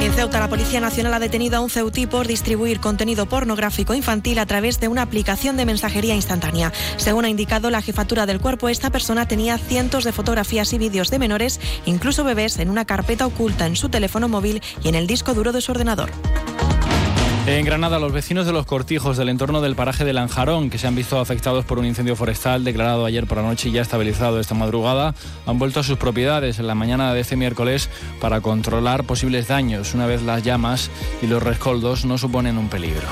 En 0.00 0.12
Ceuta, 0.12 0.38
la 0.38 0.48
Policía 0.48 0.80
Nacional 0.80 1.12
ha 1.14 1.18
detenido 1.18 1.56
a 1.56 1.60
un 1.60 1.70
ceutí 1.70 2.06
por 2.06 2.26
distribuir 2.26 2.78
contenido 2.78 3.26
pornográfico 3.26 3.94
infantil 3.94 4.38
a 4.38 4.46
través 4.46 4.78
de 4.78 4.86
una 4.86 5.02
aplicación 5.02 5.56
de 5.56 5.66
mensajería 5.66 6.14
instantánea. 6.14 6.72
Según 6.96 7.24
ha 7.24 7.28
indicado 7.28 7.68
la 7.70 7.82
jefatura 7.82 8.24
del 8.24 8.40
cuerpo, 8.40 8.68
esta 8.68 8.90
persona 8.90 9.26
tenía 9.26 9.58
cientos 9.58 10.04
de 10.04 10.12
fotografías 10.12 10.72
y 10.72 10.78
vídeos 10.78 11.10
de 11.10 11.18
menores, 11.18 11.60
incluso 11.84 12.22
bebés, 12.22 12.58
en 12.58 12.70
una 12.70 12.84
carpeta 12.84 13.26
oculta 13.26 13.66
en 13.66 13.76
su 13.76 13.88
teléfono 13.88 14.28
móvil 14.28 14.62
y 14.84 14.88
en 14.88 14.94
el 14.94 15.08
disco 15.08 15.34
duro 15.34 15.50
de 15.52 15.60
su 15.60 15.72
ordenador. 15.72 16.10
En 17.48 17.64
Granada, 17.64 17.98
los 17.98 18.12
vecinos 18.12 18.44
de 18.44 18.52
los 18.52 18.66
cortijos 18.66 19.16
del 19.16 19.30
entorno 19.30 19.62
del 19.62 19.74
paraje 19.74 20.04
de 20.04 20.12
Lanjarón, 20.12 20.68
que 20.68 20.76
se 20.76 20.86
han 20.86 20.94
visto 20.94 21.18
afectados 21.18 21.64
por 21.64 21.78
un 21.78 21.86
incendio 21.86 22.14
forestal 22.14 22.62
declarado 22.62 23.06
ayer 23.06 23.26
por 23.26 23.38
la 23.38 23.44
noche 23.44 23.70
y 23.70 23.72
ya 23.72 23.80
estabilizado 23.80 24.38
esta 24.38 24.54
madrugada, 24.54 25.14
han 25.46 25.58
vuelto 25.58 25.80
a 25.80 25.82
sus 25.82 25.96
propiedades 25.96 26.58
en 26.58 26.66
la 26.66 26.74
mañana 26.74 27.14
de 27.14 27.20
este 27.20 27.36
miércoles 27.36 27.88
para 28.20 28.42
controlar 28.42 29.04
posibles 29.04 29.48
daños, 29.48 29.94
una 29.94 30.06
vez 30.06 30.22
las 30.22 30.42
llamas 30.42 30.90
y 31.22 31.26
los 31.26 31.42
rescoldos 31.42 32.04
no 32.04 32.18
suponen 32.18 32.58
un 32.58 32.68
peligro. 32.68 33.08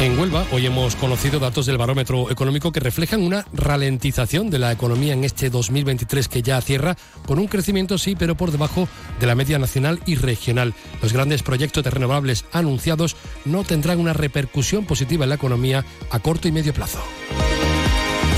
En 0.00 0.18
Huelva, 0.18 0.46
hoy 0.50 0.64
hemos 0.64 0.96
conocido 0.96 1.38
datos 1.38 1.66
del 1.66 1.76
barómetro 1.76 2.30
económico 2.30 2.72
que 2.72 2.80
reflejan 2.80 3.20
una 3.20 3.44
ralentización 3.52 4.48
de 4.48 4.58
la 4.58 4.72
economía 4.72 5.12
en 5.12 5.24
este 5.24 5.50
2023 5.50 6.26
que 6.26 6.40
ya 6.40 6.58
cierra, 6.62 6.96
con 7.26 7.38
un 7.38 7.48
crecimiento 7.48 7.98
sí, 7.98 8.16
pero 8.18 8.34
por 8.34 8.50
debajo 8.50 8.88
de 9.20 9.26
la 9.26 9.34
media 9.34 9.58
nacional 9.58 10.00
y 10.06 10.14
regional. 10.14 10.72
Los 11.02 11.12
grandes 11.12 11.42
proyectos 11.42 11.84
de 11.84 11.90
renovables 11.90 12.46
anunciados 12.50 13.14
no 13.44 13.62
tendrán 13.62 14.00
una 14.00 14.14
repercusión 14.14 14.86
positiva 14.86 15.26
en 15.26 15.28
la 15.28 15.34
economía 15.34 15.84
a 16.10 16.18
corto 16.18 16.48
y 16.48 16.52
medio 16.52 16.72
plazo. 16.72 17.00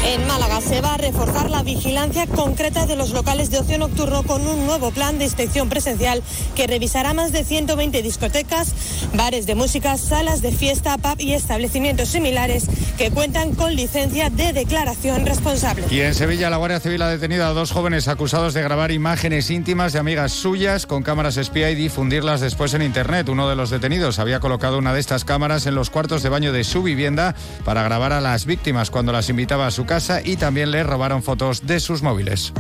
En 0.05 0.27
Málaga 0.27 0.61
se 0.61 0.81
va 0.81 0.95
a 0.95 0.97
reforzar 0.97 1.49
la 1.49 1.63
vigilancia 1.63 2.27
concreta 2.27 2.87
de 2.87 2.97
los 2.97 3.13
locales 3.13 3.51
de 3.51 3.59
ocio 3.59 3.79
nocturno 3.79 4.25
con 4.25 4.45
un 4.45 4.67
nuevo 4.67 4.91
plan 4.91 5.17
de 5.17 5.25
inspección 5.25 5.69
presencial 5.69 6.25
que 6.57 6.67
revisará 6.67 7.15
más 7.15 7.31
de 7.31 7.45
120 7.45 8.03
discotecas, 8.03 8.75
bares 9.15 9.47
de 9.47 9.55
música, 9.55 9.97
salas 9.97 10.43
de 10.43 10.51
fiesta, 10.51 10.99
pub 10.99 11.21
y 11.21 11.35
establecimientos 11.35 12.09
similares 12.09 12.67
que 12.99 13.13
cuentan 13.13 13.55
con 13.55 13.77
licencia 13.77 14.29
de 14.29 14.53
declaración 14.53 15.25
responsable. 15.25 15.85
Y 15.89 16.01
en 16.01 16.17
Sevilla 16.17 16.51
la 16.51 16.57
Guardia 16.57 16.81
Civil 16.81 17.01
ha 17.03 17.09
detenido 17.09 17.47
a 17.47 17.51
dos 17.51 17.71
jóvenes 17.71 18.09
acusados 18.09 18.55
de 18.55 18.63
grabar 18.63 18.91
imágenes 18.91 19.51
íntimas 19.51 19.93
de 19.93 20.01
amigas 20.01 20.33
suyas 20.33 20.85
con 20.85 21.05
cámaras 21.05 21.37
espía 21.37 21.71
y 21.71 21.77
difundirlas 21.77 22.41
después 22.41 22.75
en 22.75 22.83
Internet. 22.83 23.29
Uno 23.29 23.49
de 23.49 23.55
los 23.55 23.71
detenidos 23.71 24.19
había 24.19 24.41
colocado 24.41 24.79
una 24.79 24.93
de 24.93 24.99
estas 24.99 25.25
cámaras 25.25 25.67
en 25.67 25.77
los 25.77 25.91
cuartos 25.91 26.25
de 26.25 26.29
baño 26.29 26.53
de 26.53 26.65
su 26.65 26.83
vivienda 26.83 27.37
para 27.65 27.85
grabar 27.85 28.13
a 28.13 28.21
las 28.21 28.47
víctimas 28.47 28.91
cuando 28.91 29.13
las 29.13 29.29
invitaba 29.29 29.69
a 29.69 29.71
su 29.71 29.85
casa 29.85 29.92
y 30.25 30.37
también 30.37 30.71
le 30.71 30.83
robaron 30.85 31.23
fotos 31.23 31.67
de 31.67 31.79
sus 31.79 32.03
móviles. 32.03 32.55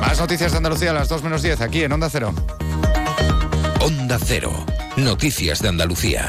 Más 0.00 0.18
noticias 0.18 0.50
de 0.50 0.56
Andalucía 0.56 0.90
a 0.90 0.94
las 0.94 1.08
2 1.08 1.22
menos 1.22 1.42
10 1.42 1.60
aquí 1.60 1.84
en 1.84 1.92
Onda 1.92 2.10
Cero. 2.10 2.34
Onda 3.80 4.18
Cero. 4.20 4.66
Noticias 4.96 5.62
de 5.62 5.68
Andalucía. 5.68 6.28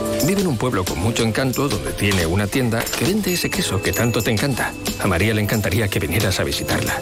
Vive 0.25 0.41
en 0.41 0.47
un 0.47 0.57
pueblo 0.57 0.85
con 0.85 0.99
mucho 0.99 1.23
encanto 1.23 1.67
donde 1.67 1.93
tiene 1.93 2.25
una 2.25 2.45
tienda 2.45 2.83
que 2.83 3.05
vende 3.05 3.33
ese 3.33 3.49
queso 3.49 3.81
que 3.81 3.91
tanto 3.91 4.21
te 4.21 4.31
encanta. 4.31 4.71
A 4.99 5.07
María 5.07 5.33
le 5.33 5.41
encantaría 5.41 5.87
que 5.87 5.99
vinieras 5.99 6.39
a 6.39 6.43
visitarla. 6.43 6.99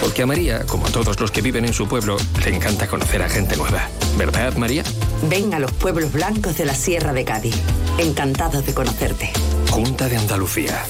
Porque 0.00 0.22
a 0.22 0.26
María, 0.26 0.64
como 0.66 0.86
a 0.86 0.90
todos 0.90 1.20
los 1.20 1.30
que 1.30 1.42
viven 1.42 1.64
en 1.64 1.74
su 1.74 1.86
pueblo, 1.86 2.16
le 2.44 2.54
encanta 2.54 2.88
conocer 2.88 3.22
a 3.22 3.28
gente 3.28 3.56
nueva. 3.56 3.88
¿Verdad, 4.16 4.54
María? 4.56 4.84
Ven 5.28 5.52
a 5.54 5.58
los 5.58 5.70
pueblos 5.72 6.12
blancos 6.12 6.56
de 6.56 6.64
la 6.64 6.74
Sierra 6.74 7.12
de 7.12 7.24
Cádiz. 7.24 7.56
Encantados 7.98 8.64
de 8.64 8.74
conocerte. 8.74 9.30
Junta 9.70 10.08
de 10.08 10.16
Andalucía. 10.16 10.82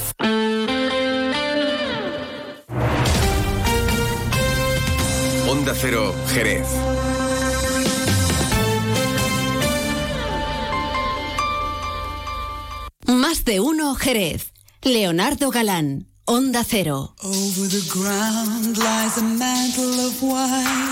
Onda 5.49 5.73
Cero, 5.75 6.15
Jerez. 6.33 6.67
Más 13.33 13.45
de 13.45 13.59
uno 13.59 13.95
Jerez. 13.95 14.53
Leonardo 14.83 15.49
Galán. 15.49 16.05
Onda 16.25 16.63
Cero. 16.63 17.15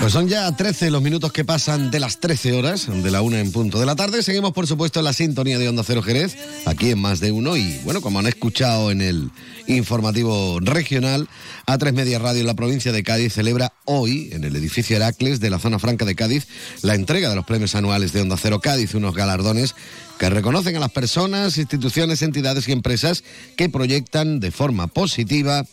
Pues 0.00 0.12
son 0.12 0.28
ya 0.28 0.50
13 0.50 0.90
los 0.90 1.02
minutos 1.02 1.32
que 1.32 1.44
pasan 1.44 1.92
de 1.92 2.00
las 2.00 2.18
13 2.18 2.54
horas, 2.54 2.88
de 2.88 3.10
la 3.12 3.22
una 3.22 3.38
en 3.38 3.52
punto 3.52 3.78
de 3.78 3.86
la 3.86 3.94
tarde. 3.94 4.24
Seguimos, 4.24 4.52
por 4.52 4.66
supuesto, 4.66 4.98
en 4.98 5.04
la 5.04 5.12
sintonía 5.12 5.56
de 5.60 5.68
Onda 5.68 5.84
Cero 5.86 6.02
Jerez, 6.02 6.36
aquí 6.66 6.90
en 6.90 6.98
Más 6.98 7.20
de 7.20 7.30
Uno. 7.30 7.56
Y 7.56 7.78
bueno, 7.84 8.00
como 8.00 8.18
han 8.18 8.26
escuchado 8.26 8.90
en 8.90 9.02
el 9.02 9.30
informativo 9.66 10.58
regional, 10.60 11.28
A3 11.66 11.92
Media 11.92 12.18
Radio 12.18 12.40
en 12.40 12.46
la 12.46 12.54
provincia 12.54 12.92
de 12.92 13.02
Cádiz 13.02 13.32
celebra 13.32 13.72
hoy, 13.84 14.30
en 14.32 14.44
el 14.44 14.56
edificio 14.56 14.96
Heracles 14.96 15.40
de 15.40 15.50
la 15.50 15.58
zona 15.58 15.78
franca 15.78 16.04
de 16.04 16.14
Cádiz, 16.14 16.46
la 16.82 16.94
entrega 16.94 17.28
de 17.28 17.36
los 17.36 17.44
premios 17.44 17.74
anuales 17.74 18.12
de 18.12 18.20
Onda 18.20 18.36
Cero 18.36 18.60
Cádiz, 18.60 18.94
unos 18.94 19.14
galardones 19.14 19.74
que 20.18 20.30
reconocen 20.30 20.76
a 20.76 20.80
las 20.80 20.92
personas, 20.92 21.58
instituciones, 21.58 22.22
entidades 22.22 22.68
y 22.68 22.72
empresas 22.72 23.24
que 23.56 23.68
proyectan 23.68 24.40
de 24.40 24.50
forma 24.50 24.86
positiva 24.86 25.64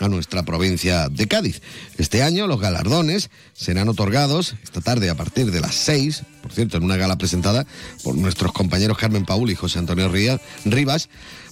a 0.00 0.08
nuestra 0.08 0.42
provincia 0.42 1.08
de 1.08 1.26
Cádiz. 1.26 1.62
Este 1.98 2.22
año 2.22 2.46
los 2.46 2.60
galardones 2.60 3.30
serán 3.54 3.88
otorgados 3.88 4.54
esta 4.62 4.80
tarde 4.80 5.08
a 5.10 5.14
partir 5.14 5.50
de 5.50 5.60
las 5.60 5.74
6, 5.74 6.22
por 6.42 6.52
cierto, 6.52 6.76
en 6.76 6.84
una 6.84 6.96
gala 6.96 7.16
presentada 7.16 7.66
por 8.04 8.16
nuestros 8.16 8.52
compañeros 8.52 8.98
Carmen 8.98 9.24
Paul 9.24 9.50
y 9.50 9.54
José 9.54 9.78
Antonio 9.78 10.10
Rivas. 10.64 11.08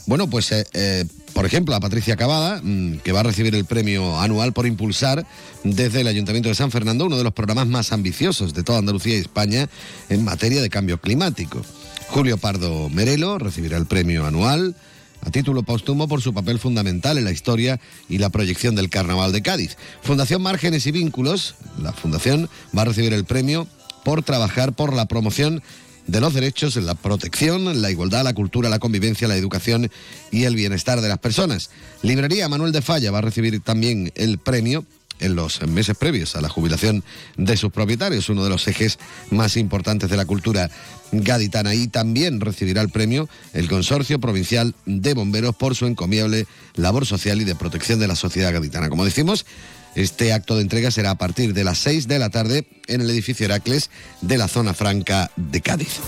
Bueno, 0.06 0.28
pues, 0.28 0.52
eh, 0.52 0.66
eh, 0.74 1.04
por 1.32 1.46
ejemplo, 1.46 1.74
a 1.74 1.80
Patricia 1.80 2.16
Cavada, 2.16 2.60
mm, 2.62 2.98
que 2.98 3.12
va 3.12 3.20
a 3.20 3.24
recibir 3.24 3.54
el 3.54 3.64
premio 3.64 4.20
anual 4.20 4.52
por 4.52 4.66
impulsar 4.66 5.26
desde 5.62 6.02
el 6.02 6.06
Ayuntamiento 6.08 6.48
de 6.48 6.54
San 6.54 6.70
Fernando 6.70 7.06
uno 7.06 7.16
de 7.16 7.24
los 7.24 7.32
programas 7.32 7.66
más 7.66 7.92
ambiciosos 7.92 8.52
de 8.52 8.62
toda 8.62 8.78
Andalucía 8.78 9.16
y 9.16 9.20
España 9.20 9.68
en 10.10 10.24
materia 10.24 10.60
de 10.60 10.70
cambio 10.70 11.00
climático. 11.00 11.62
Julio 12.08 12.36
Pardo 12.36 12.90
Merelo 12.90 13.38
recibirá 13.38 13.78
el 13.78 13.86
premio 13.86 14.26
anual 14.26 14.76
a 15.24 15.30
título 15.30 15.62
póstumo 15.62 16.06
por 16.06 16.20
su 16.20 16.34
papel 16.34 16.58
fundamental 16.58 17.16
en 17.16 17.24
la 17.24 17.32
historia 17.32 17.80
y 18.10 18.18
la 18.18 18.28
proyección 18.28 18.74
del 18.74 18.90
Carnaval 18.90 19.32
de 19.32 19.40
Cádiz. 19.40 19.76
Fundación 20.02 20.42
Márgenes 20.42 20.86
y 20.86 20.92
Vínculos, 20.92 21.54
la 21.80 21.92
fundación 21.92 22.50
va 22.76 22.82
a 22.82 22.86
recibir 22.86 23.14
el 23.14 23.24
premio 23.24 23.66
por 24.04 24.22
trabajar 24.22 24.74
por 24.74 24.92
la 24.92 25.06
promoción 25.06 25.62
de 26.06 26.20
los 26.20 26.34
derechos, 26.34 26.76
la 26.76 26.94
protección, 26.94 27.80
la 27.80 27.90
igualdad, 27.90 28.24
la 28.24 28.34
cultura, 28.34 28.68
la 28.68 28.78
convivencia, 28.78 29.28
la 29.28 29.36
educación 29.36 29.90
y 30.30 30.44
el 30.44 30.54
bienestar 30.54 31.00
de 31.00 31.08
las 31.08 31.18
personas. 31.18 31.70
Librería 32.02 32.48
Manuel 32.48 32.72
de 32.72 32.82
Falla 32.82 33.10
va 33.10 33.18
a 33.18 33.22
recibir 33.22 33.60
también 33.60 34.12
el 34.14 34.38
premio 34.38 34.84
en 35.20 35.36
los 35.36 35.62
meses 35.66 35.96
previos 35.96 36.36
a 36.36 36.40
la 36.40 36.48
jubilación 36.48 37.04
de 37.36 37.56
sus 37.56 37.72
propietarios, 37.72 38.28
uno 38.28 38.44
de 38.44 38.50
los 38.50 38.66
ejes 38.66 38.98
más 39.30 39.56
importantes 39.56 40.10
de 40.10 40.16
la 40.16 40.24
cultura 40.24 40.70
gaditana. 41.12 41.74
Y 41.74 41.88
también 41.88 42.40
recibirá 42.40 42.82
el 42.82 42.90
premio 42.90 43.28
el 43.52 43.68
Consorcio 43.68 44.18
Provincial 44.18 44.74
de 44.86 45.14
Bomberos 45.14 45.54
por 45.54 45.74
su 45.74 45.86
encomiable 45.86 46.46
labor 46.74 47.06
social 47.06 47.40
y 47.40 47.44
de 47.44 47.54
protección 47.54 48.00
de 48.00 48.08
la 48.08 48.16
sociedad 48.16 48.52
gaditana. 48.52 48.88
Como 48.88 49.04
decimos, 49.04 49.46
este 49.94 50.32
acto 50.32 50.56
de 50.56 50.62
entrega 50.62 50.90
será 50.90 51.10
a 51.10 51.18
partir 51.18 51.54
de 51.54 51.64
las 51.64 51.78
6 51.78 52.08
de 52.08 52.18
la 52.18 52.30
tarde 52.30 52.66
en 52.86 53.00
el 53.00 53.10
edificio 53.10 53.46
Heracles 53.46 53.90
de 54.20 54.38
la 54.38 54.48
zona 54.48 54.74
franca 54.74 55.30
de 55.36 55.60
Cádiz. 55.60 56.00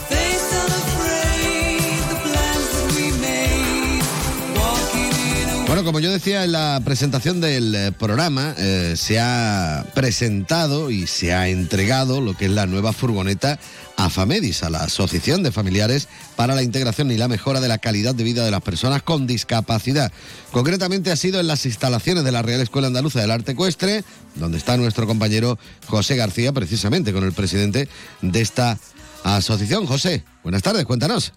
Bueno, 5.67 5.83
como 5.85 6.01
yo 6.01 6.11
decía 6.11 6.45
en 6.45 6.53
la 6.53 6.81
presentación 6.85 7.41
del 7.41 7.75
eh, 7.75 7.93
programa, 7.93 8.55
eh, 8.57 8.95
se 8.97 9.21
ha 9.21 9.85
presentado 9.95 10.91
y 10.91 11.07
se 11.07 11.35
ha 11.35 11.49
entregado 11.49 12.21
lo 12.21 12.35
que 12.35 12.47
es 12.47 12.51
la 12.53 12.67
nueva 12.67 12.93
furgoneta 12.93 13.59
AFAMEDIS, 13.97 14.63
a 14.63 14.71
la 14.71 14.85
Asociación 14.85 15.43
de 15.43 15.53
Familiares 15.53 16.09
para 16.37 16.55
la 16.55 16.63
Integración 16.63 17.11
y 17.11 17.17
la 17.17 17.29
Mejora 17.29 17.61
de 17.61 17.69
la 17.69 17.79
Calidad 17.79 18.15
de 18.15 18.25
Vida 18.25 18.45
de 18.45 18.51
las 18.51 18.63
Personas 18.63 19.03
con 19.03 19.27
Discapacidad. 19.27 20.13
Concretamente 20.53 21.11
ha 21.11 21.17
sido 21.17 21.41
en 21.41 21.47
las 21.47 21.67
instalaciones 21.67 22.25
de 22.25 22.33
la 22.33 22.43
Real 22.43 22.61
Escuela 22.61 22.89
Andaluza 22.89 23.21
del 23.21 23.31
Arte 23.31 23.53
Ecuestre, 23.53 24.05
donde 24.35 24.59
está 24.59 24.77
nuestro 24.77 25.07
compañero 25.07 25.59
José 25.87 26.17
García, 26.17 26.53
precisamente 26.53 27.13
con 27.13 27.25
el 27.25 27.33
presidente 27.33 27.89
de 28.23 28.41
esta 28.41 28.79
asociación. 29.25 29.87
José, 29.87 30.25
buenas 30.43 30.63
tardes, 30.63 30.85
cuéntanos. 30.85 31.33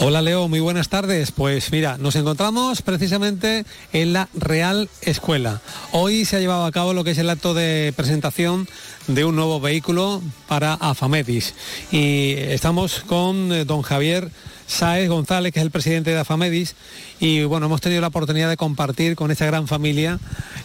Hola 0.00 0.22
Leo, 0.22 0.48
muy 0.48 0.60
buenas 0.60 0.88
tardes. 0.88 1.30
Pues 1.30 1.72
mira, 1.72 1.96
nos 1.98 2.16
encontramos 2.16 2.82
precisamente 2.82 3.64
en 3.92 4.12
la 4.12 4.28
Real 4.34 4.88
Escuela. 5.02 5.60
Hoy 5.92 6.24
se 6.24 6.36
ha 6.36 6.40
llevado 6.40 6.64
a 6.64 6.72
cabo 6.72 6.92
lo 6.92 7.04
que 7.04 7.12
es 7.12 7.18
el 7.18 7.30
acto 7.30 7.54
de 7.54 7.92
presentación 7.96 8.68
de 9.06 9.24
un 9.24 9.36
nuevo 9.36 9.60
vehículo 9.60 10.22
para 10.48 10.74
Afamedis. 10.74 11.54
Y 11.90 12.34
estamos 12.36 13.00
con 13.00 13.52
eh, 13.52 13.64
don 13.64 13.82
Javier 13.82 14.30
Sáez 14.66 15.08
González, 15.08 15.52
que 15.52 15.60
es 15.60 15.64
el 15.64 15.70
presidente 15.70 16.10
de 16.10 16.18
Afamedis. 16.18 16.74
Y 17.20 17.44
bueno, 17.44 17.66
hemos 17.66 17.80
tenido 17.80 18.00
la 18.00 18.08
oportunidad 18.08 18.48
de 18.48 18.56
compartir 18.56 19.16
con 19.16 19.30
esta 19.30 19.46
gran 19.46 19.68
familia 19.68 20.18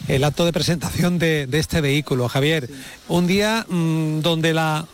el 0.08 0.24
acto 0.24 0.46
de 0.46 0.54
presentación 0.54 1.20
de, 1.20 1.48
este 1.52 1.82
vehículo. 1.82 2.28
Javier, 2.30 2.70
un 3.08 3.28
día 3.28 3.66
mm, 3.70 4.22
donde 4.22 4.54
la 4.54 4.86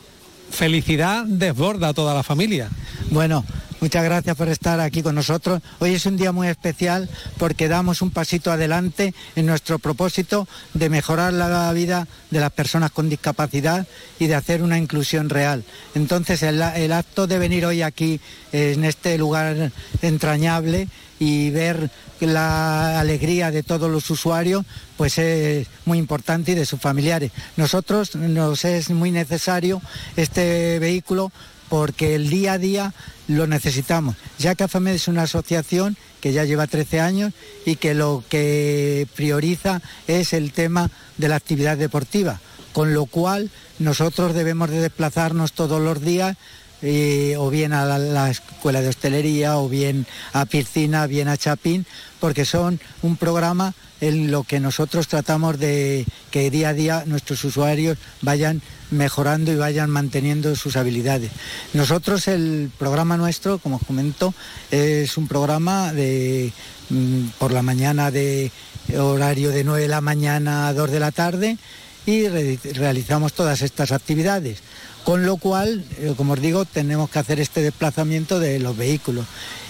felicidad 0.51 1.26
desborda 1.26 1.89
a 1.89 1.93
toda 1.93 2.14
la 2.14 2.24
familia. 2.24 2.70
Bueno, 3.12 3.45
muchas 3.86 4.03
gracias 4.03 4.36
por 4.36 4.49
estar 4.49 4.79
aquí 4.79 5.03
con 5.03 5.13
nosotros. 5.13 5.61
Hoy 5.77 5.93
es 5.93 6.07
un 6.07 6.17
día 6.17 6.31
muy 6.31 6.47
especial 6.47 7.07
porque 7.38 7.67
damos 7.67 8.01
un 8.01 8.09
pasito 8.09 8.51
adelante 8.51 9.13
en 9.36 9.45
nuestro 9.45 9.77
propósito 9.77 10.47
de 10.73 10.89
mejorar 10.89 11.33
la 11.33 11.71
vida 11.71 12.07
de 12.31 12.39
las 12.39 12.51
personas 12.51 12.89
con 12.89 13.09
discapacidad 13.09 13.86
y 14.17 14.25
de 14.25 14.33
hacer 14.33 14.63
una 14.63 14.79
inclusión 14.79 15.29
real. 15.29 15.63
Entonces 15.93 16.41
el, 16.41 16.63
acto 16.63 17.27
de 17.27 17.38
venir 17.38 17.63
hoy 17.67 17.83
aquí 17.83 18.19
en 18.51 18.86
este 18.86 19.19
lugar 19.19 19.71
entrañable 20.01 20.88
y 21.19 21.51
ver 21.51 21.91
la 22.21 22.99
alegría 22.99 23.51
de 23.51 23.61
todos 23.61 23.91
los 23.91 24.09
usuarios, 24.09 24.65
pues 24.97 25.19
es 25.19 25.67
muy 25.86 25.99
importante 25.99 26.53
y 26.53 26.55
de 26.55 26.65
sus 26.65 26.81
familiares. 26.81 27.31
Nosotros 27.55 28.15
nos 28.15 28.65
es 28.65 28.89
muy 28.89 29.11
necesario 29.11 29.79
este 30.15 30.79
vehículo 30.79 31.31
porque 31.69 32.15
el 32.15 32.29
día 32.29 32.53
a 32.53 32.57
día 32.57 32.93
lo 33.28 33.47
necesitamos, 33.47 34.15
ya 34.38 34.55
que 34.55 34.63
AFAMED 34.63 34.93
es 34.95 35.07
una 35.07 35.23
asociación 35.23 35.97
que 36.21 36.34
ya 36.34 36.45
lleva 36.45 36.67
13 36.67 36.99
años 36.99 37.34
y 37.65 37.76
que 37.76 37.93
lo 37.93 38.23
que 38.30 39.07
prioriza 39.15 39.82
es 40.07 40.34
el 40.34 40.51
tema 40.51 40.89
de 41.17 41.28
la 41.28 41.36
actividad 41.36 41.78
deportiva, 41.78 42.39
con 42.73 42.93
lo 42.93 43.05
cual 43.05 43.49
nosotros 43.80 44.34
debemos 44.34 44.69
de 44.69 44.82
desplazarnos 44.82 45.53
todos 45.53 45.82
los 45.82 46.01
días 46.01 46.38
eh, 46.86 47.36
o 47.38 47.49
bien 47.49 47.73
a 47.73 47.97
la, 47.97 48.29
escuela 48.29 48.81
de 48.81 48.89
hostelería, 48.89 49.57
o 49.57 49.67
bien 49.67 50.05
a 50.33 50.45
piscina, 50.45 51.07
bien 51.07 51.27
a 51.27 51.36
Chapín, 51.36 51.86
porque 52.19 52.45
son 52.45 52.79
un 53.01 53.17
programa 53.17 53.73
en 54.01 54.29
lo 54.29 54.43
que 54.43 54.59
nosotros 54.59 55.07
tratamos 55.07 55.57
de 55.57 56.05
que 56.29 56.51
día 56.51 56.69
a 56.69 56.73
día 56.73 57.03
nuestros 57.07 57.43
usuarios 57.43 57.97
vayan 58.21 58.61
mejorando 58.91 59.51
y 59.51 59.55
vayan 59.55 59.89
manteniendo 59.89 60.55
sus 60.55 60.75
habilidades. 60.75 61.31
Nosotros 61.73 62.27
el 62.27 62.69
programa 62.77 63.17
nuestro, 63.17 63.57
como 63.57 63.77
os 63.77 63.83
comento, 63.83 64.36
es 64.69 65.17
un 65.17 65.27
programa 65.27 65.91
de 65.91 66.53
mm, 66.89 67.29
por 67.39 67.51
la 67.51 67.63
mañana 67.63 68.11
de 68.11 68.51
horario 68.95 69.49
de 69.49 69.63
9 69.63 69.81
de 69.81 69.88
la 69.88 70.01
mañana 70.01 70.67
a 70.67 70.73
2 70.73 70.91
de 70.91 70.99
la 70.99 71.11
tarde 71.11 71.57
y 72.05 72.27
realizamos 72.27 73.33
todas 73.33 73.63
estas 73.63 73.91
actividades. 73.91 74.59
Con 75.06 75.26
lo 75.26 75.38
cual, 75.38 75.86
eh, 75.99 76.14
como 76.18 76.34
os 76.34 76.41
digo, 76.41 76.66
tenemos 76.66 77.12
que 77.12 77.20
hacer 77.20 77.39
este 77.39 77.62
desplazamiento 77.62 78.39
de 78.39 78.60
los 78.60 78.76
vehículos 78.76 79.26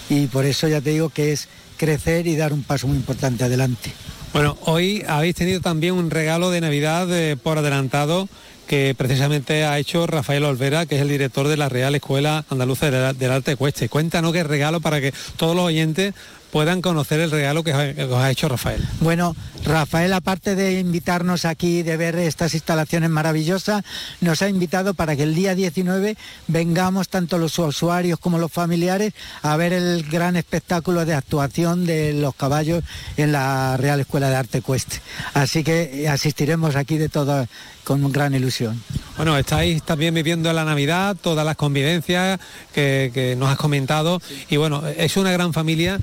y 0.08 0.26
por 0.28 0.46
eso 0.46 0.66
ya 0.66 0.80
te 0.80 0.90
digo 0.90 1.10
que 1.10 1.32
es 1.32 1.48
crecer 1.76 2.26
y 2.26 2.36
dar 2.36 2.54
un 2.54 2.62
paso 2.62 2.88
muy 2.88 2.96
importante 2.96 3.44
adelante. 3.44 3.92
Bueno, 4.32 4.56
hoy 4.62 5.04
habéis 5.06 5.34
tenido 5.34 5.60
también 5.60 5.92
un 5.92 6.10
regalo 6.10 6.50
de 6.50 6.62
Navidad 6.62 7.06
eh, 7.14 7.36
por 7.36 7.58
adelantado 7.58 8.28
que 8.66 8.94
precisamente 8.96 9.64
ha 9.64 9.78
hecho 9.78 10.06
Rafael 10.06 10.44
Olvera, 10.44 10.86
que 10.86 10.96
es 10.96 11.02
el 11.02 11.08
director 11.08 11.48
de 11.48 11.56
la 11.56 11.68
Real 11.68 11.94
Escuela 11.94 12.44
Andaluza 12.50 12.90
del 12.90 13.30
Arte 13.30 13.56
Cueste. 13.56 13.88
Cuéntanos 13.88 14.32
qué 14.32 14.42
regalo 14.42 14.80
para 14.80 15.00
que 15.00 15.12
todos 15.36 15.54
los 15.54 15.66
oyentes 15.66 16.14
puedan 16.50 16.82
conocer 16.82 17.20
el 17.20 17.30
regalo 17.30 17.62
que 17.64 17.72
os 17.72 18.14
ha 18.14 18.30
hecho 18.30 18.48
Rafael. 18.48 18.82
Bueno, 19.00 19.34
Rafael, 19.64 20.12
aparte 20.12 20.54
de 20.54 20.78
invitarnos 20.78 21.44
aquí, 21.44 21.82
de 21.82 21.96
ver 21.96 22.16
estas 22.16 22.54
instalaciones 22.54 23.10
maravillosas, 23.10 23.84
nos 24.20 24.42
ha 24.42 24.48
invitado 24.48 24.94
para 24.94 25.16
que 25.16 25.24
el 25.24 25.34
día 25.34 25.54
19 25.54 26.16
vengamos 26.46 27.08
tanto 27.08 27.38
los 27.38 27.58
usuarios 27.58 28.18
como 28.18 28.38
los 28.38 28.52
familiares 28.52 29.12
a 29.42 29.56
ver 29.56 29.72
el 29.72 30.04
gran 30.04 30.36
espectáculo 30.36 31.04
de 31.04 31.14
actuación 31.14 31.86
de 31.86 32.12
los 32.12 32.34
caballos 32.34 32.84
en 33.16 33.32
la 33.32 33.76
Real 33.76 34.00
Escuela 34.00 34.30
de 34.30 34.36
Arte 34.36 34.62
Cueste. 34.62 35.00
Así 35.34 35.64
que 35.64 36.08
asistiremos 36.08 36.76
aquí 36.76 36.96
de 36.98 37.08
todo 37.08 37.46
con 37.86 38.10
gran 38.10 38.34
ilusión. 38.34 38.82
Bueno, 39.16 39.38
estáis 39.38 39.80
también 39.84 40.12
viviendo 40.12 40.52
la 40.52 40.64
Navidad, 40.64 41.16
todas 41.20 41.46
las 41.46 41.54
convivencias 41.54 42.40
que, 42.74 43.12
que 43.14 43.36
nos 43.36 43.48
has 43.48 43.56
comentado 43.56 44.20
y 44.50 44.56
bueno, 44.56 44.82
es 44.88 45.16
una 45.16 45.30
gran 45.30 45.52
familia 45.52 46.00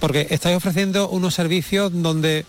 porque 0.00 0.28
estáis 0.30 0.56
ofreciendo 0.56 1.10
unos 1.10 1.34
servicios 1.34 1.92
donde 1.92 2.46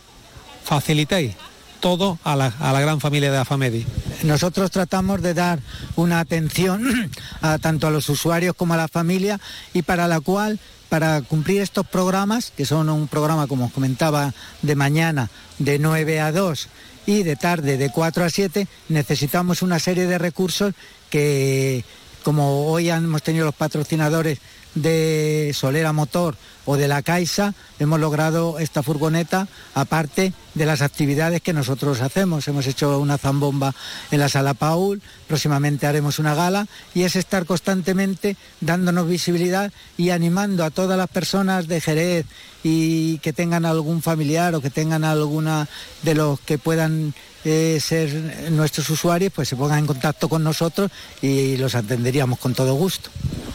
facilitéis 0.63 1.35
todo 1.81 2.17
a 2.23 2.37
la, 2.37 2.49
gran 2.79 3.01
familia 3.01 3.29
de 3.29 3.37
Afamedi. 3.37 3.85
Nosotros 4.23 4.71
tratamos 4.71 5.21
de 5.21 5.33
dar 5.33 5.59
una 5.97 6.21
atención 6.21 7.11
a, 7.41 7.57
tanto 7.57 7.87
a 7.87 7.91
los 7.91 8.07
usuarios 8.07 8.55
como 8.55 8.73
a 8.73 8.77
la 8.77 8.87
familia 8.87 9.39
y 9.73 9.81
para 9.81 10.07
la 10.07 10.21
cual, 10.21 10.59
para 10.87 11.21
cumplir 11.21 11.61
estos 11.61 11.85
programas, 11.85 12.51
que 12.55 12.65
son 12.65 12.89
un 12.89 13.09
programa, 13.09 13.47
como 13.47 13.65
os 13.65 13.73
comentaba, 13.73 14.33
de 14.61 14.75
mañana 14.75 15.29
de 15.59 15.77
9 15.77 16.21
a 16.21 16.31
2 16.31 16.69
y 17.07 17.23
de 17.23 17.37
tarde 17.37 17.77
de 17.77 17.89
4 17.89 18.25
a 18.25 18.29
7, 18.29 18.67
necesitamos 18.89 19.63
una 19.63 19.79
serie 19.79 20.05
de 20.05 20.17
recursos 20.17 20.75
que, 21.09 21.83
como 22.21 22.67
hoy 22.67 22.89
hemos 22.89 23.23
tenido 23.23 23.45
los 23.45 23.55
patrocinadores 23.55 24.39
de 24.75 25.51
Solera 25.55 25.93
Motor 25.93 26.35
o 26.67 26.75
de 26.75 26.87
la 26.87 27.01
Caixa, 27.01 27.55
hemos 27.79 27.99
logrado 27.99 28.59
esta 28.59 28.83
furgoneta, 28.83 29.47
aparte 29.73 30.33
de 30.53 30.65
las 30.65 30.81
actividades 30.81 31.41
que 31.41 31.53
nosotros 31.53 32.01
hacemos. 32.01 32.47
Hemos 32.49 32.67
hecho 32.67 32.99
una 32.99 33.17
zambomba 33.17 33.73
en 34.11 34.19
la 34.19 34.27
sala 34.27 34.53
Paul, 34.53 35.01
próximamente 35.27 35.87
haremos 35.87 36.19
una 36.19 36.35
gala 36.35 36.67
y 36.93 37.03
es 37.03 37.15
estar 37.15 37.45
constantemente 37.45 38.35
dándonos 38.59 39.07
visibilidad 39.07 39.71
y 39.97 40.09
animando 40.09 40.65
a 40.65 40.69
todas 40.69 40.97
las 40.97 41.07
personas 41.07 41.69
de 41.69 41.79
Jerez 41.79 42.25
y 42.63 43.19
que 43.19 43.31
tengan 43.31 43.65
algún 43.65 44.01
familiar 44.01 44.53
o 44.53 44.61
que 44.61 44.69
tengan 44.69 45.05
alguna 45.05 45.69
de 46.03 46.15
los 46.15 46.37
que 46.41 46.57
puedan 46.57 47.13
eh, 47.45 47.79
ser 47.79 48.51
nuestros 48.51 48.89
usuarios, 48.89 49.31
pues 49.33 49.47
se 49.47 49.55
pongan 49.55 49.79
en 49.79 49.87
contacto 49.87 50.27
con 50.27 50.43
nosotros 50.43 50.91
y 51.21 51.55
los 51.55 51.75
atenderíamos 51.75 52.39
con 52.39 52.53
todo 52.53 52.73
gusto. 52.73 53.09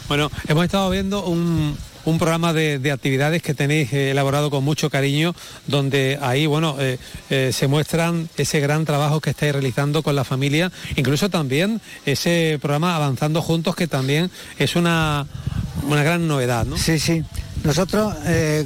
Bueno, 0.07 0.31
hemos 0.47 0.65
estado 0.65 0.89
viendo 0.89 1.23
un, 1.25 1.77
un 2.05 2.17
programa 2.17 2.53
de, 2.53 2.91
actividades 2.91 3.41
que 3.41 3.53
tenéis 3.53 3.93
eh, 3.93 4.11
elaborado 4.11 4.49
con 4.49 4.63
mucho 4.63 4.89
cariño, 4.89 5.35
donde 5.67 6.19
ahí, 6.21 6.45
bueno, 6.45 6.75
eh, 6.79 6.97
eh, 7.29 7.51
se 7.53 7.67
muestran 7.67 8.29
ese 8.37 8.59
gran 8.59 8.85
trabajo 8.85 9.21
que 9.21 9.31
estáis 9.31 9.53
realizando 9.53 10.03
con 10.03 10.15
la 10.15 10.23
familia, 10.23 10.71
incluso 10.95 11.29
también 11.29 11.81
ese 12.05 12.59
programa 12.61 12.95
Avanzando 12.95 13.41
Juntos, 13.41 13.75
que 13.75 13.87
también 13.87 14.29
es 14.59 14.75
una, 14.75 15.25
una 15.83 16.03
gran 16.03 16.27
novedad, 16.27 16.65
¿no? 16.65 16.77
Sí, 16.77 16.99
sí. 16.99 17.23
Nosotros, 17.63 18.13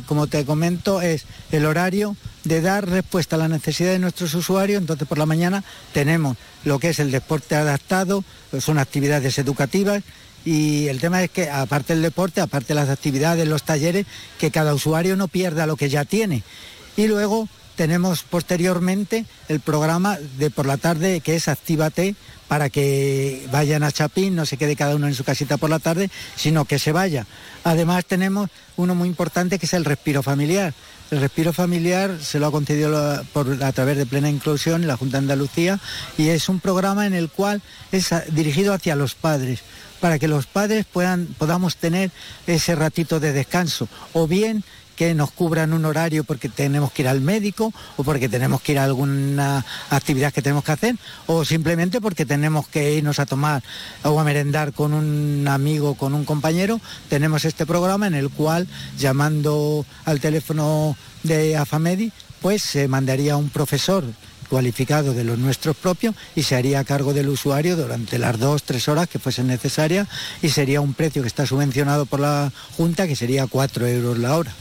como 0.08 0.26
te 0.26 0.44
comento, 0.44 1.02
es 1.04 1.26
el 1.52 1.68
horario 1.68 2.18
de 2.46 2.62
dar 2.62 2.90
respuesta 2.90 3.36
a 3.36 3.40
la 3.40 3.48
necesidad 3.48 3.92
de 3.92 4.00
nuestros 4.00 4.34
usuarios. 4.34 4.82
Entonces, 4.82 5.08
por 5.08 5.20
la 5.20 5.28
mañana 5.28 5.64
tenemos 5.94 6.36
lo 6.64 6.80
que 6.80 6.90
es 6.90 7.00
el 7.00 7.12
deporte 7.12 7.56
adaptado, 7.56 8.24
son 8.60 8.80
actividades 8.80 9.38
educativas 9.38 10.02
y 10.48 10.88
el 10.88 11.00
tema 11.00 11.22
es 11.24 11.30
que 11.30 11.50
aparte 11.50 11.94
del 11.94 12.02
deporte, 12.04 12.40
aparte 12.42 12.74
las 12.74 12.90
actividades, 12.90 13.48
los 13.48 13.64
talleres, 13.64 14.06
que 14.40 14.50
cada 14.52 14.74
usuario 14.74 15.16
no 15.18 15.28
pierda 15.28 15.66
lo 15.68 15.76
que 15.76 15.90
ya 15.90 16.06
tiene. 16.06 16.44
Y 16.96 17.08
luego 17.08 17.48
tenemos 17.76 18.24
posteriormente 18.24 19.26
el 19.50 19.60
programa 19.60 20.18
de 20.38 20.50
por 20.50 20.66
la 20.66 20.78
tarde 20.78 21.20
que 21.22 21.36
es 21.36 21.48
Actívate 21.48 22.16
para 22.48 22.70
que 22.70 23.46
vayan 23.52 23.84
a 23.84 23.92
Chapín, 23.92 24.36
no 24.36 24.46
se 24.46 24.56
quede 24.58 24.76
cada 24.78 24.96
uno 24.96 25.08
en 25.08 25.14
su 25.14 25.24
casita 25.26 25.58
por 25.58 25.70
la 25.70 25.80
tarde, 25.80 26.10
sino 26.38 26.64
que 26.64 26.80
se 26.80 26.94
vaya. 26.94 27.28
Además 27.66 28.06
tenemos 28.06 28.50
uno 28.78 28.96
muy 28.96 29.10
importante 29.10 29.60
que 29.60 29.66
es 29.66 29.74
el 29.74 29.84
respiro 29.86 30.24
familiar. 30.24 30.74
El 31.12 31.20
respiro 31.22 31.52
familiar 31.54 32.18
se 32.22 32.40
lo 32.40 32.48
ha 32.48 32.52
concedido 32.52 32.90
la- 32.90 33.24
por, 33.34 33.62
a 33.64 33.72
través 33.74 33.98
de 33.98 34.06
Plena 34.06 34.30
Inclusión 34.30 34.88
la 34.88 34.98
Junta 34.98 35.18
de 35.18 35.24
Andalucía 35.24 35.80
y 36.18 36.30
es 36.30 36.48
un 36.50 36.60
programa 36.62 37.06
en 37.06 37.14
el 37.14 37.30
cual 37.30 37.62
es 37.92 38.12
a- 38.14 38.22
dirigido 38.32 38.74
hacia 38.74 38.96
los 38.96 39.14
padres 39.14 39.60
para 40.00 40.20
que 40.20 40.28
los 40.28 40.46
padres 40.46 40.86
puedan, 40.86 41.28
podamos 41.38 41.76
tener 41.78 42.12
ese 42.46 42.76
ratito 42.76 43.20
de 43.20 43.34
descanso. 43.34 43.88
O 44.14 44.28
bien 44.28 44.64
que 44.98 45.14
nos 45.14 45.32
cubran 45.32 45.74
un 45.74 45.86
horario 45.86 46.24
porque 46.24 46.50
tenemos 46.50 46.92
que 46.92 47.04
ir 47.04 47.08
al 47.08 47.22
médico 47.22 47.72
o 47.96 48.04
porque 48.04 48.28
tenemos 48.28 48.62
que 48.62 48.74
ir 48.74 48.80
a 48.80 48.84
alguna 48.84 49.64
actividad 49.92 50.34
que 50.34 50.42
tenemos 50.42 50.64
que 50.64 50.72
hacer 50.72 50.96
o 51.28 51.46
simplemente 51.46 52.02
porque 52.02 52.26
tenemos 52.26 52.68
que 52.68 52.96
irnos 52.96 53.20
a 53.20 53.28
tomar 53.28 53.64
o 54.04 54.20
a 54.20 54.24
merendar 54.24 54.74
con 54.74 54.94
un 54.94 55.48
amigo, 55.48 55.94
con 55.94 56.16
un 56.16 56.26
compañero, 56.26 56.82
tenemos 57.10 57.46
este 57.46 57.68
programa 57.68 58.08
en 58.08 58.16
el 58.16 58.32
cual 58.32 58.68
llamando 58.98 59.86
al 60.04 60.20
teléfono 60.20 60.98
de 61.22 61.56
AFAMEDI 61.56 62.12
pues 62.42 62.64
se 62.64 62.88
mandaría 62.88 63.38
un 63.38 63.50
profesor 63.50 64.04
cualificado 64.50 65.14
de 65.14 65.24
los 65.24 65.38
nuestros 65.38 65.76
propios 65.76 66.16
y 66.36 66.44
se 66.44 66.56
haría 66.56 66.80
a 66.80 66.84
cargo 66.84 67.14
del 67.14 67.30
usuario 67.30 67.76
durante 67.76 68.18
las 68.18 68.40
dos, 68.40 68.64
tres 68.64 68.88
horas 68.88 69.08
que 69.08 69.20
fuesen 69.20 69.48
necesarias 69.48 70.08
y 70.42 70.50
sería 70.50 70.82
un 70.82 70.94
precio 70.94 71.22
que 71.22 71.28
está 71.28 71.46
subvencionado 71.46 72.06
por 72.06 72.20
la 72.20 72.52
Junta 72.76 73.08
que 73.08 73.16
sería 73.16 73.48
cuatro 73.48 73.88
euros 73.88 74.18
la 74.18 74.36
hora. 74.36 74.54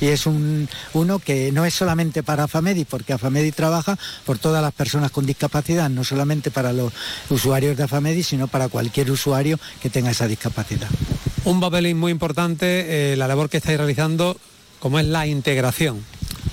Y 0.00 0.06
es 0.06 0.26
un, 0.26 0.68
uno 0.92 1.18
que 1.18 1.50
no 1.52 1.64
es 1.64 1.74
solamente 1.74 2.22
para 2.22 2.44
AFAMEDI, 2.44 2.84
porque 2.84 3.12
AFAMEDI 3.12 3.52
trabaja 3.52 3.98
por 4.24 4.38
todas 4.38 4.62
las 4.62 4.72
personas 4.72 5.10
con 5.10 5.26
discapacidad, 5.26 5.90
no 5.90 6.04
solamente 6.04 6.50
para 6.50 6.72
los 6.72 6.92
usuarios 7.30 7.76
de 7.76 7.84
AFAMEDI, 7.84 8.22
sino 8.22 8.48
para 8.48 8.68
cualquier 8.68 9.10
usuario 9.10 9.58
que 9.80 9.90
tenga 9.90 10.10
esa 10.10 10.28
discapacidad. 10.28 10.88
Un 11.44 11.60
papel 11.60 11.94
muy 11.94 12.12
importante, 12.12 13.12
eh, 13.12 13.16
la 13.16 13.28
labor 13.28 13.48
que 13.48 13.56
estáis 13.56 13.78
realizando, 13.78 14.36
como 14.78 14.98
es 14.98 15.06
la 15.06 15.26
integración. 15.26 16.04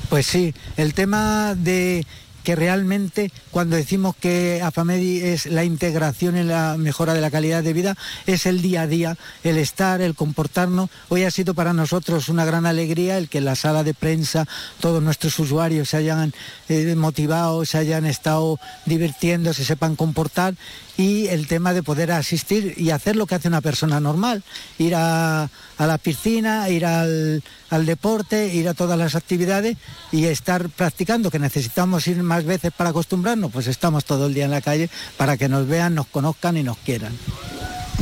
Pues 0.09 0.25
sí, 0.25 0.53
el 0.77 0.93
tema 0.93 1.55
de 1.55 2.05
que 2.45 2.55
realmente 2.55 3.31
cuando 3.51 3.75
decimos 3.75 4.15
que 4.15 4.61
AFAMEDI 4.63 5.21
es 5.23 5.47
la 5.47 5.65
integración 5.65 6.37
en 6.37 6.47
la 6.47 6.77
mejora 6.77 7.13
de 7.13 7.19
la 7.19 7.31
calidad 7.31 7.63
de 7.63 7.73
vida, 7.73 7.97
es 8.27 8.45
el 8.45 8.61
día 8.61 8.83
a 8.83 8.87
día, 8.87 9.17
el 9.43 9.57
estar, 9.57 9.99
el 9.99 10.15
comportarnos. 10.15 10.89
Hoy 11.09 11.23
ha 11.23 11.31
sido 11.31 11.55
para 11.55 11.73
nosotros 11.73 12.29
una 12.29 12.45
gran 12.45 12.65
alegría 12.65 13.17
el 13.17 13.27
que 13.27 13.39
en 13.39 13.45
la 13.45 13.55
sala 13.55 13.83
de 13.83 13.93
prensa 13.93 14.47
todos 14.79 15.03
nuestros 15.03 15.37
usuarios 15.39 15.89
se 15.89 15.97
hayan 15.97 16.33
eh, 16.69 16.95
motivado, 16.95 17.65
se 17.65 17.79
hayan 17.79 18.05
estado 18.05 18.59
divirtiendo, 18.85 19.53
se 19.53 19.65
sepan 19.65 19.95
comportar 19.95 20.53
y 20.97 21.27
el 21.27 21.47
tema 21.47 21.73
de 21.73 21.83
poder 21.83 22.11
asistir 22.11 22.73
y 22.77 22.91
hacer 22.91 23.15
lo 23.15 23.25
que 23.25 23.35
hace 23.35 23.47
una 23.47 23.61
persona 23.61 23.99
normal, 23.99 24.43
ir 24.77 24.95
a, 24.95 25.49
la 25.77 25.97
piscina, 25.97 26.69
ir 26.69 26.85
al, 26.85 27.43
al 27.69 27.85
deporte, 27.85 28.53
ir 28.53 28.69
a 28.69 28.73
todas 28.73 28.97
las 28.97 29.15
actividades 29.15 29.77
y 30.11 30.25
estar 30.25 30.69
practicando, 30.69 31.31
que 31.31 31.39
necesitamos 31.39 32.07
ir 32.07 32.23
más 32.23 32.45
veces 32.45 32.71
para 32.71 32.91
acostumbrarnos, 32.91 33.51
pues 33.51 33.67
estamos 33.67 34.05
todo 34.05 34.27
el 34.27 34.33
día 34.33 34.45
en 34.45 34.51
la 34.51 34.61
calle 34.61 34.89
para 35.17 35.37
que 35.37 35.49
nos 35.49 35.67
vean, 35.67 35.95
nos 35.95 36.07
conozcan 36.07 36.57
y 36.57 36.63
nos 36.63 36.77
quieran. 36.77 37.13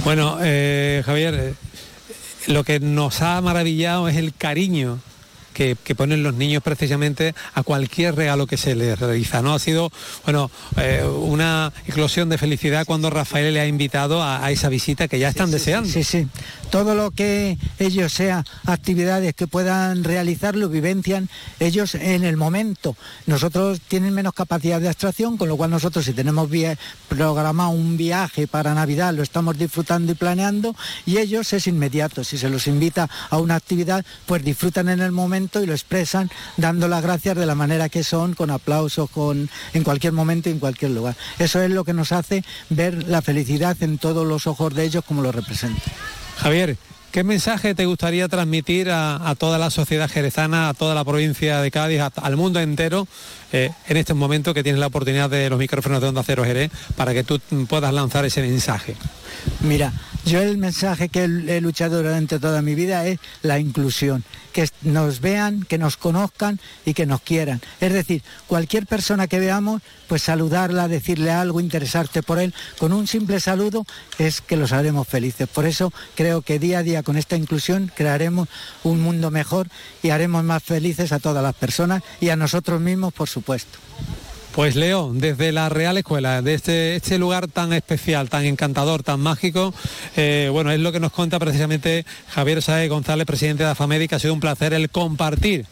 Bueno, 0.03 0.37
eh, 0.41 1.01
Javier, 1.05 1.33
eh, 1.35 1.53
lo 2.47 2.63
que 2.63 2.79
nos 2.79 3.21
ha 3.21 3.39
maravillado 3.41 4.07
es 4.07 4.17
el 4.17 4.33
cariño 4.33 4.99
que, 5.53 5.77
que 5.81 5.95
ponen 5.95 6.23
los 6.23 6.33
niños 6.33 6.63
precisamente 6.63 7.33
a 7.53 7.63
cualquier 7.63 8.15
regalo 8.15 8.47
que 8.47 8.57
se 8.57 8.75
les 8.75 8.99
realiza. 8.99 9.41
¿no? 9.41 9.53
Ha 9.53 9.59
sido 9.59 9.91
bueno, 10.25 10.51
eh, 10.77 11.03
una 11.03 11.71
eclosión 11.87 12.29
de 12.29 12.37
felicidad 12.37 12.85
cuando 12.85 13.09
Rafael 13.09 13.53
le 13.53 13.59
ha 13.61 13.67
invitado 13.67 14.21
a, 14.21 14.43
a 14.43 14.51
esa 14.51 14.69
visita 14.69 15.07
que 15.07 15.19
ya 15.19 15.29
están 15.29 15.51
deseando. 15.51 15.89
Sí, 15.89 16.03
sí. 16.03 16.27
Todo 16.73 16.95
lo 16.95 17.11
que 17.11 17.59
ellos 17.77 18.11
sea 18.13 18.43
actividades 18.65 19.35
que 19.35 19.45
puedan 19.45 20.03
realizar 20.03 20.55
lo 20.55 20.69
vivencian 20.69 21.29
ellos 21.59 21.93
en 21.93 22.23
el 22.23 22.35
momento. 22.35 22.97
Nosotros 23.27 23.79
tienen 23.79 24.15
menos 24.15 24.33
capacidad 24.33 24.81
de 24.81 24.87
abstracción, 24.87 25.37
con 25.37 25.49
lo 25.49 25.55
cual 25.55 25.69
nosotros 25.69 26.03
si 26.03 26.13
tenemos 26.13 26.49
programado 27.07 27.69
un 27.69 27.95
viaje 27.95 28.47
para 28.47 28.73
Navidad 28.73 29.13
lo 29.13 29.21
estamos 29.21 29.55
disfrutando 29.55 30.13
y 30.13 30.15
planeando 30.15 30.75
y 31.05 31.19
ellos 31.19 31.53
es 31.53 31.67
inmediato. 31.67 32.23
Si 32.23 32.39
se 32.39 32.49
los 32.49 32.65
invita 32.65 33.07
a 33.29 33.37
una 33.37 33.53
actividad, 33.53 34.03
pues 34.25 34.43
disfrutan 34.43 34.89
en 34.89 35.01
el 35.01 35.11
momento 35.11 35.61
y 35.61 35.67
lo 35.67 35.73
expresan 35.73 36.31
dando 36.57 36.87
las 36.87 37.03
gracias 37.03 37.37
de 37.37 37.45
la 37.45 37.53
manera 37.53 37.87
que 37.87 38.03
son, 38.03 38.33
con 38.33 38.49
aplausos, 38.49 39.11
con 39.11 39.47
en 39.75 39.83
cualquier 39.83 40.13
momento 40.13 40.49
y 40.49 40.53
en 40.53 40.59
cualquier 40.59 40.89
lugar. 40.89 41.15
Eso 41.37 41.61
es 41.61 41.69
lo 41.69 41.83
que 41.83 41.93
nos 41.93 42.11
hace 42.11 42.43
ver 42.71 43.07
la 43.07 43.21
felicidad 43.21 43.77
en 43.81 43.99
todos 43.99 44.25
los 44.25 44.47
ojos 44.47 44.73
de 44.73 44.85
ellos 44.85 45.03
como 45.05 45.21
lo 45.21 45.31
representa. 45.31 45.91
Javier, 46.37 46.77
¿qué 47.11 47.23
mensaje 47.23 47.75
te 47.75 47.85
gustaría 47.85 48.27
transmitir 48.27 48.89
a, 48.91 49.35
toda 49.37 49.57
la 49.57 49.69
sociedad 49.69 50.09
jerezana, 50.09 50.69
a 50.69 50.73
toda 50.73 50.95
la 50.95 51.05
provincia 51.05 51.61
de 51.61 51.71
Cádiz, 51.71 52.01
al 52.01 52.35
mundo 52.35 52.59
entero, 52.59 53.07
eh, 53.53 53.71
en 53.87 53.97
este 53.97 54.13
momento 54.13 54.53
que 54.53 54.63
tienes 54.63 54.79
la 54.79 54.87
oportunidad 54.87 55.29
de 55.29 55.49
los 55.49 55.59
micrófonos 55.59 56.01
de 56.01 56.07
Onda 56.07 56.23
Cero 56.23 56.43
Jerez, 56.43 56.71
para 56.97 57.13
que 57.13 57.23
tú 57.23 57.39
puedas 57.69 57.93
lanzar 57.93 58.25
ese 58.25 58.41
mensaje? 58.41 58.95
Mira, 59.61 59.93
yo 60.25 60.41
el 60.41 60.57
mensaje 60.57 61.09
que 61.09 61.23
he 61.23 61.61
luchado 61.61 62.01
durante 62.01 62.39
toda 62.39 62.61
mi 62.61 62.75
vida 62.75 63.05
es 63.05 63.19
la 63.41 63.59
inclusión, 63.59 64.23
que 64.53 64.67
nos 64.81 65.19
vean, 65.19 65.63
que 65.63 65.77
nos 65.77 65.97
conozcan 65.97 66.59
y 66.85 66.93
que 66.93 67.05
nos 67.05 67.21
quieran. 67.21 67.61
Es 67.79 67.93
decir, 67.93 68.23
cualquier 68.47 68.87
persona 68.87 69.27
que 69.27 69.39
veamos, 69.39 69.81
pues 70.07 70.23
saludarla, 70.23 70.87
decirle 70.87 71.31
algo, 71.31 71.59
interesarte 71.59 72.23
por 72.23 72.39
él, 72.39 72.53
con 72.77 72.93
un 72.93 73.05
simple 73.05 73.39
saludo 73.39 73.85
es 74.17 74.41
que 74.41 74.55
los 74.55 74.71
haremos 74.71 75.07
felices. 75.07 75.47
Por 75.47 75.65
eso 75.65 75.91
creo 76.15 76.41
que 76.41 76.57
día 76.57 76.79
a 76.79 76.83
día 76.83 77.03
con 77.03 77.17
esta 77.17 77.35
inclusión 77.35 77.91
crearemos 77.93 78.47
un 78.83 79.01
mundo 79.01 79.29
mejor 79.29 79.67
y 80.01 80.09
haremos 80.09 80.43
más 80.43 80.63
felices 80.63 81.11
a 81.11 81.19
todas 81.19 81.43
las 81.43 81.55
personas 81.55 82.01
y 82.21 82.29
a 82.29 82.35
nosotros 82.35 82.79
mismos, 82.79 83.13
por 83.13 83.27
supuesto. 83.27 83.42
Pues 84.55 84.75
Leo, 84.75 85.11
desde 85.13 85.51
la 85.51 85.67
Real 85.69 85.97
Escuela, 85.97 86.43
de 86.43 86.53
este, 86.53 86.95
este 86.95 87.17
lugar 87.17 87.47
tan 87.47 87.73
especial, 87.73 88.29
tan 88.29 88.45
encantador, 88.45 89.01
tan 89.01 89.19
mágico, 89.19 89.73
eh, 90.15 90.49
bueno, 90.51 90.71
es 90.71 90.79
lo 90.79 90.91
que 90.91 90.99
nos 90.99 91.11
cuenta 91.11 91.39
precisamente 91.39 92.05
Javier 92.29 92.61
Saez 92.61 92.87
González, 92.87 93.25
presidente 93.25 93.63
de 93.63 93.71
AFAMEDI, 93.71 94.07
que 94.07 94.13
ha 94.15 94.19
sido 94.19 94.33
un 94.33 94.39
placer 94.39 94.73
el 94.75 94.91
compartir 94.91 95.65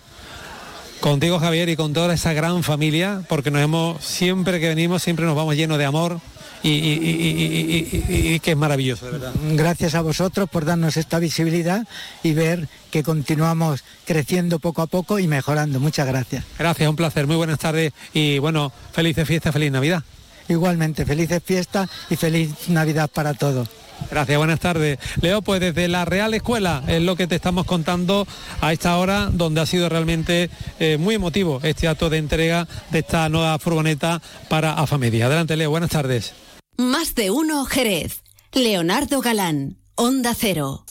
contigo 0.99 1.37
Javier 1.39 1.69
y 1.69 1.75
con 1.75 1.93
toda 1.93 2.11
esa 2.13 2.33
gran 2.33 2.63
familia, 2.63 3.21
porque 3.29 3.51
nos 3.51 3.61
hemos, 3.61 4.03
siempre 4.03 4.59
que 4.59 4.69
venimos, 4.69 5.03
siempre 5.03 5.25
nos 5.25 5.35
vamos 5.35 5.55
llenos 5.55 5.77
de 5.77 5.85
amor 5.85 6.19
y- 6.63 6.69
y 6.69 8.39
que 8.39 8.51
es 8.51 8.57
maravilloso, 8.57 9.05
de 9.07 9.11
verdad. 9.13 9.31
Gracias 9.53 9.95
a 9.95 10.01
vosotros 10.01 10.49
por 10.49 10.65
darnos 10.65 10.97
esta 10.97 11.19
visibilidad 11.19 11.87
y 12.23 12.33
ver 12.33 12.67
que 12.91 13.03
continuamos 13.03 13.83
creciendo 14.05 14.59
poco 14.59 14.81
a 14.83 14.87
poco 14.87 15.17
y 15.17 15.27
mejorando. 15.27 15.79
Muchas 15.79 16.05
gracias. 16.05 16.43
Gracias, 16.59 16.89
un 16.89 16.95
placer, 16.95 17.25
muy 17.25 17.35
buenas 17.35 17.59
tardes 17.59 17.93
y 18.13 18.37
bueno, 18.39 18.71
felices 18.91 19.27
fiestas, 19.27 19.53
feliz 19.53 19.71
Navidad. 19.71 20.03
Igualmente, 20.47 21.05
felices 21.05 21.41
fiestas 21.43 21.89
y 22.09 22.15
feliz 22.15 22.51
Navidad 22.67 23.09
para 23.11 23.33
todos. 23.33 23.69
Gracias, 24.09 24.37
buenas 24.37 24.59
tardes. 24.59 24.97
Leo, 25.21 25.41
pues 25.41 25.59
desde 25.59 25.87
la 25.87 26.05
Real 26.05 26.33
Escuela 26.33 26.83
es 26.87 27.01
lo 27.01 27.15
que 27.15 27.27
te 27.27 27.35
estamos 27.35 27.65
contando 27.65 28.27
a 28.59 28.73
esta 28.73 28.97
hora, 28.97 29.29
donde 29.31 29.61
ha 29.61 29.65
sido 29.65 29.89
realmente 29.89 30.49
eh, 30.79 30.97
muy 30.97 31.15
emotivo 31.15 31.59
este 31.63 31.87
acto 31.87 32.09
de 32.09 32.17
entrega 32.17 32.67
de 32.89 32.99
esta 32.99 33.29
nueva 33.29 33.57
furgoneta 33.59 34.21
para 34.49 34.73
AFAMEDIA. 34.73 35.27
Adelante, 35.27 35.55
Leo, 35.55 35.69
buenas 35.69 35.91
tardes. 35.91 36.33
Más 36.77 37.15
de 37.15 37.31
uno 37.31 37.65
Jerez. 37.65 38.23
Leonardo 38.53 39.21
Galán, 39.21 39.77
Onda 39.95 40.33
Cero. 40.37 40.83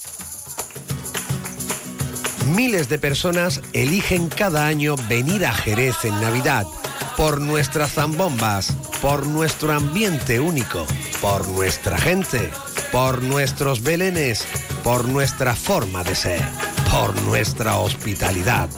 Miles 2.47 2.89
de 2.89 2.99
personas 2.99 3.61
eligen 3.73 4.29
cada 4.29 4.67
año 4.67 4.97
venir 5.09 5.47
a 5.47 5.53
Jerez 5.53 6.05
en 6.05 6.21
Navidad 6.21 6.67
por 7.17 7.41
nuestras 7.41 7.93
zambombas, 7.93 8.73
por 9.03 9.27
nuestro 9.27 9.73
ambiente 9.73 10.41
único, 10.41 10.87
por 11.21 11.47
nuestra 11.49 11.99
gente, 11.99 12.51
por 12.93 13.23
nuestros 13.23 13.83
belenes, 13.83 14.47
por 14.83 15.07
nuestra 15.07 15.55
forma 15.55 16.03
de 16.03 16.15
ser, 16.15 16.41
por 16.91 17.21
nuestra 17.23 17.77
hospitalidad, 17.79 18.69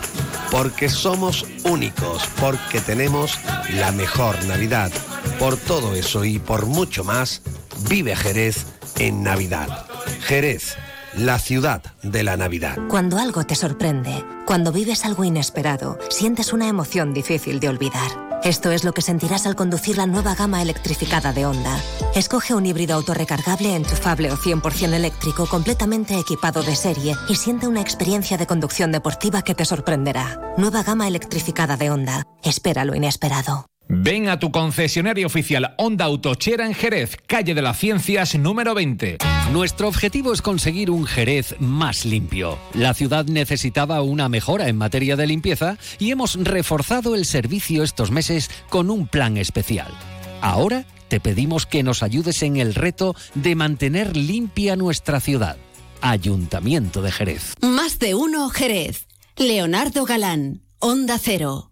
porque 0.51 0.89
somos 0.89 1.47
únicos, 1.65 2.29
porque 2.41 2.81
tenemos 2.81 3.39
la 3.75 3.93
mejor 3.93 4.45
Navidad. 4.45 4.91
Por 5.39 5.57
todo 5.57 5.95
eso 5.95 6.25
y 6.25 6.39
por 6.39 6.67
mucho 6.67 7.05
más, 7.05 7.43
vive 7.89 8.17
Jerez 8.17 8.67
en 8.99 9.23
Navidad. 9.23 9.87
Jerez, 10.23 10.77
la 11.15 11.39
ciudad 11.39 11.83
de 12.03 12.23
la 12.23 12.37
Navidad. 12.37 12.77
Cuando 12.89 13.19
algo 13.19 13.45
te 13.45 13.55
sorprende, 13.55 14.25
cuando 14.47 14.73
vives 14.73 15.05
algo 15.05 15.25
inesperado, 15.25 15.99
sientes 16.11 16.53
una 16.53 16.69
emoción 16.69 17.13
difícil 17.13 17.61
de 17.61 17.69
olvidar. 17.69 18.33
Esto 18.45 18.73
es 18.73 18.83
lo 18.83 18.93
que 18.93 19.03
sentirás 19.03 19.47
al 19.47 19.55
conducir 19.55 19.99
la 19.99 20.07
nueva 20.07 20.35
gama 20.35 20.63
electrificada 20.63 21.33
de 21.33 21.47
Honda. 21.47 21.79
Escoge 22.15 22.55
un 22.55 22.67
híbrido 22.67 22.95
autorrecargable, 22.97 23.77
enchufable 23.77 24.33
o 24.33 24.37
100% 24.37 24.93
eléctrico 24.93 25.47
completamente 25.47 26.19
equipado 26.19 26.63
de 26.63 26.75
serie 26.75 27.15
y 27.29 27.37
siente 27.37 27.69
una 27.69 27.81
experiencia 27.81 28.39
de 28.39 28.47
conducción 28.47 28.91
deportiva 28.91 29.43
que 29.43 29.55
te 29.55 29.65
sorprenderá. 29.65 30.41
Nueva 30.57 30.83
gama 30.83 31.07
electrificada 31.07 31.77
de 31.77 31.91
Honda. 31.91 32.27
Espera 32.43 32.85
lo 32.85 32.97
inesperado. 32.97 33.67
Ven 33.95 34.31
a 34.31 34.39
tu 34.39 34.51
concesionario 34.51 35.27
oficial 35.27 35.75
Honda 35.77 36.07
Autochera 36.07 36.65
en 36.65 36.73
Jerez, 36.73 37.19
calle 37.27 37.53
de 37.55 37.61
las 37.61 37.79
Ciencias 37.79 38.35
número 38.37 38.75
20. 38.75 39.19
Nuestro 39.53 39.87
objetivo 39.87 40.33
es 40.33 40.41
conseguir 40.41 40.91
un 40.91 41.05
Jerez 41.05 41.57
más 41.59 42.07
limpio. 42.07 42.59
La 42.73 42.95
ciudad 42.95 43.27
necesitaba 43.27 44.01
una 44.01 44.31
mejora 44.31 44.69
en 44.69 44.79
materia 44.79 45.15
de 45.15 45.27
limpieza 45.27 45.77
y 45.99 46.11
hemos 46.11 46.43
reforzado 46.43 47.15
el 47.15 47.27
servicio 47.27 47.83
estos 47.83 48.11
meses 48.11 48.51
con 48.71 48.89
un 48.89 49.07
plan 49.07 49.37
especial. 49.37 49.93
Ahora 50.41 50.87
te 51.09 51.21
pedimos 51.21 51.67
que 51.67 51.83
nos 51.83 52.03
ayudes 52.03 52.43
en 52.43 52.57
el 52.57 52.75
reto 52.75 53.15
de 53.35 53.55
mantener 53.57 54.17
limpia 54.17 54.75
nuestra 54.75 55.21
ciudad. 55.21 55.59
Ayuntamiento 56.01 57.03
de 57.03 57.13
Jerez. 57.13 57.53
Más 57.61 57.99
de 57.99 58.15
uno 58.15 58.49
Jerez. 58.49 59.07
Leonardo 59.37 60.07
Galán, 60.07 60.63
Onda 60.79 61.19
Cero. 61.19 61.69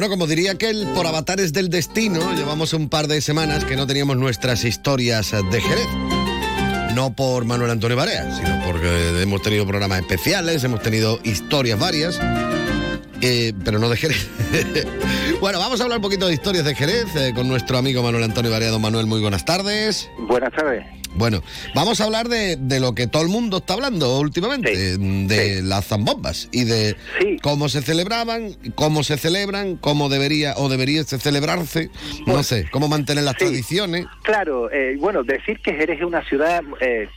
Bueno, 0.00 0.12
como 0.12 0.26
diría 0.26 0.52
aquel, 0.52 0.86
por 0.94 1.06
avatares 1.06 1.52
del 1.52 1.68
destino, 1.68 2.34
llevamos 2.34 2.72
un 2.72 2.88
par 2.88 3.06
de 3.06 3.20
semanas 3.20 3.66
que 3.66 3.76
no 3.76 3.86
teníamos 3.86 4.16
nuestras 4.16 4.64
historias 4.64 5.30
de 5.30 5.60
Jerez. 5.60 5.88
No 6.94 7.12
por 7.14 7.44
Manuel 7.44 7.70
Antonio 7.70 7.98
Barea, 7.98 8.34
sino 8.34 8.62
porque 8.64 9.20
hemos 9.20 9.42
tenido 9.42 9.66
programas 9.66 10.00
especiales, 10.00 10.64
hemos 10.64 10.80
tenido 10.80 11.20
historias 11.22 11.78
varias, 11.78 12.18
eh, 13.20 13.52
pero 13.62 13.78
no 13.78 13.90
de 13.90 13.98
Jerez. 13.98 14.26
bueno, 15.42 15.58
vamos 15.58 15.78
a 15.80 15.82
hablar 15.82 15.98
un 15.98 16.02
poquito 16.02 16.28
de 16.28 16.32
historias 16.32 16.64
de 16.64 16.74
Jerez 16.74 17.14
eh, 17.16 17.32
con 17.34 17.46
nuestro 17.46 17.76
amigo 17.76 18.02
Manuel 18.02 18.24
Antonio 18.24 18.50
Barea. 18.50 18.70
Don 18.70 18.80
Manuel, 18.80 19.04
muy 19.04 19.20
buenas 19.20 19.44
tardes. 19.44 20.08
Buenas 20.16 20.52
tardes. 20.54 20.99
Bueno, 21.14 21.42
vamos 21.74 22.00
a 22.00 22.04
hablar 22.04 22.28
de, 22.28 22.56
de 22.56 22.80
lo 22.80 22.94
que 22.94 23.06
todo 23.06 23.22
el 23.22 23.28
mundo 23.28 23.58
está 23.58 23.74
hablando 23.74 24.18
últimamente, 24.20 24.96
de 24.98 25.62
las 25.62 25.86
zambombas 25.86 26.48
y 26.52 26.64
de 26.64 26.96
cómo 27.42 27.68
se 27.68 27.82
celebraban, 27.82 28.56
cómo 28.74 29.02
se 29.02 29.16
celebran, 29.16 29.76
cómo 29.76 30.08
debería 30.08 30.54
o 30.56 30.68
debería 30.68 31.04
celebrarse, 31.04 31.90
no 32.26 32.42
sé, 32.42 32.68
cómo 32.70 32.88
mantener 32.88 33.24
las 33.24 33.36
tradiciones. 33.36 34.06
Claro, 34.22 34.70
eh, 34.70 34.96
bueno, 34.98 35.22
decir 35.22 35.60
que 35.60 35.74
Jerez 35.74 35.98
es 35.98 36.06
una 36.06 36.24
ciudad 36.24 36.62
eh, 36.80 37.08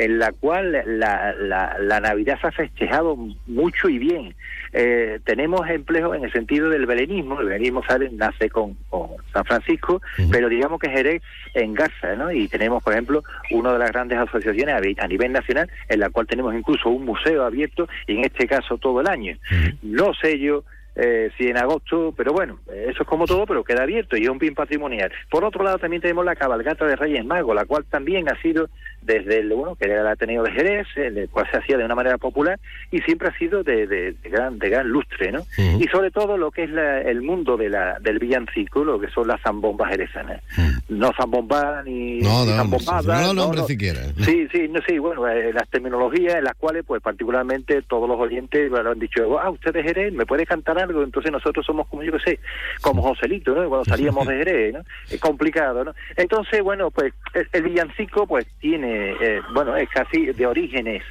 en 0.00 0.18
la 0.18 0.32
cual 0.32 0.72
la, 0.72 1.34
la, 1.38 1.76
la 1.78 2.00
Navidad 2.00 2.40
se 2.40 2.46
ha 2.46 2.52
festejado 2.52 3.18
mucho 3.46 3.90
y 3.90 3.98
bien. 3.98 4.34
Eh, 4.72 5.20
tenemos 5.24 5.68
empleos 5.68 6.16
en 6.16 6.24
el 6.24 6.32
sentido 6.32 6.70
del 6.70 6.86
belenismo, 6.86 7.38
el 7.38 7.48
belenismo 7.48 7.84
sale, 7.84 8.08
nace 8.10 8.48
con, 8.48 8.74
con 8.88 9.10
San 9.30 9.44
Francisco, 9.44 10.00
pero 10.32 10.48
digamos 10.48 10.80
que 10.80 10.88
Jerez 10.88 11.22
engarza, 11.52 12.16
¿no? 12.16 12.32
Y 12.32 12.48
tenemos, 12.48 12.82
por 12.82 12.94
ejemplo, 12.94 13.22
una 13.50 13.74
de 13.74 13.78
las 13.78 13.92
grandes 13.92 14.18
asociaciones 14.18 14.74
a, 14.74 15.04
a 15.04 15.08
nivel 15.08 15.32
nacional, 15.32 15.68
en 15.86 16.00
la 16.00 16.08
cual 16.08 16.26
tenemos 16.26 16.54
incluso 16.54 16.88
un 16.88 17.04
museo 17.04 17.44
abierto, 17.44 17.86
y 18.06 18.16
en 18.16 18.24
este 18.24 18.46
caso 18.46 18.78
todo 18.78 19.02
el 19.02 19.06
año. 19.06 19.36
No 19.82 20.14
sé 20.14 20.38
yo 20.38 20.64
eh, 20.96 21.30
si 21.36 21.48
en 21.48 21.56
agosto, 21.56 22.14
pero 22.16 22.32
bueno, 22.32 22.58
eso 22.72 23.02
es 23.02 23.08
como 23.08 23.26
todo, 23.26 23.46
pero 23.46 23.64
queda 23.64 23.82
abierto 23.82 24.16
y 24.16 24.22
es 24.22 24.28
un 24.28 24.38
bien 24.38 24.54
patrimonial. 24.54 25.10
Por 25.30 25.44
otro 25.44 25.62
lado, 25.62 25.78
también 25.78 26.02
tenemos 26.02 26.24
la 26.24 26.36
cabalgata 26.36 26.86
de 26.86 26.96
Reyes 26.96 27.24
Magos, 27.24 27.54
la 27.54 27.64
cual 27.64 27.84
también 27.88 28.28
ha 28.28 28.40
sido 28.42 28.68
desde 29.02 29.38
el 29.38 29.52
bueno, 29.52 29.74
que 29.76 29.86
era 29.86 30.00
el 30.00 30.06
Ateneo 30.06 30.42
de 30.42 30.52
Jerez, 30.52 30.86
el 30.96 31.28
cual 31.30 31.46
se 31.50 31.58
hacía 31.58 31.76
de 31.76 31.84
una 31.84 31.94
manera 31.94 32.18
popular 32.18 32.58
y 32.90 33.00
siempre 33.00 33.28
ha 33.28 33.38
sido 33.38 33.62
de, 33.62 33.86
de, 33.86 34.12
de 34.12 34.28
gran, 34.28 34.58
de 34.58 34.68
gran 34.68 34.88
lustre, 34.88 35.32
¿no? 35.32 35.44
Y 35.56 35.86
sobre 35.88 36.10
todo 36.10 36.36
lo 36.36 36.50
que 36.50 36.64
es 36.64 36.70
la, 36.70 37.00
el 37.00 37.22
mundo 37.22 37.56
de 37.56 37.68
la, 37.70 37.98
del 38.00 38.18
villancico, 38.18 38.84
lo 38.84 39.00
que 39.00 39.08
son 39.08 39.28
las 39.28 39.40
zambombas 39.42 39.90
jerezanas. 39.90 40.42
No 40.88 41.12
zambombadas 41.16 41.84
ni, 41.84 42.20
No, 42.20 42.44
ni 42.44 42.50
no, 42.50 42.56
zambombadas, 42.56 43.34
no, 43.34 43.52
no, 43.52 43.66
siquiera. 43.66 44.00
Sí, 44.20 44.46
sí, 44.52 44.68
no, 44.68 44.80
sí, 44.86 44.98
bueno, 44.98 45.26
eh, 45.28 45.52
las 45.52 45.68
terminologías 45.68 46.36
en 46.36 46.44
las 46.44 46.54
cuales, 46.54 46.84
pues 46.86 47.02
particularmente 47.02 47.82
todos 47.82 48.08
los 48.08 48.18
oyentes 48.18 48.70
bueno, 48.70 48.90
han 48.90 48.98
dicho, 48.98 49.38
ah, 49.38 49.50
usted 49.50 49.74
es 49.76 49.84
Jerez, 49.84 50.12
¿me 50.12 50.26
puede 50.26 50.46
cantar 50.46 50.78
algo? 50.78 51.02
Entonces 51.02 51.32
nosotros 51.32 51.64
somos 51.64 51.86
como 51.88 52.02
yo 52.02 52.12
que 52.12 52.20
sé, 52.20 52.40
como 52.80 53.02
Joselito, 53.02 53.54
¿no? 53.54 53.68
Cuando 53.68 53.84
salíamos 53.84 54.26
de 54.26 54.36
Jerez, 54.44 54.74
¿no? 54.74 54.80
Es 55.10 55.20
complicado, 55.20 55.84
¿no? 55.84 55.94
Entonces, 56.16 56.62
bueno, 56.62 56.90
pues 56.90 57.12
el, 57.34 57.48
el 57.52 57.62
villancico, 57.62 58.26
pues 58.26 58.46
tiene, 58.60 58.89
eh, 58.92 59.42
bueno, 59.52 59.76
es 59.76 59.88
casi 59.88 60.26
de 60.26 60.46
orígenes 60.46 61.02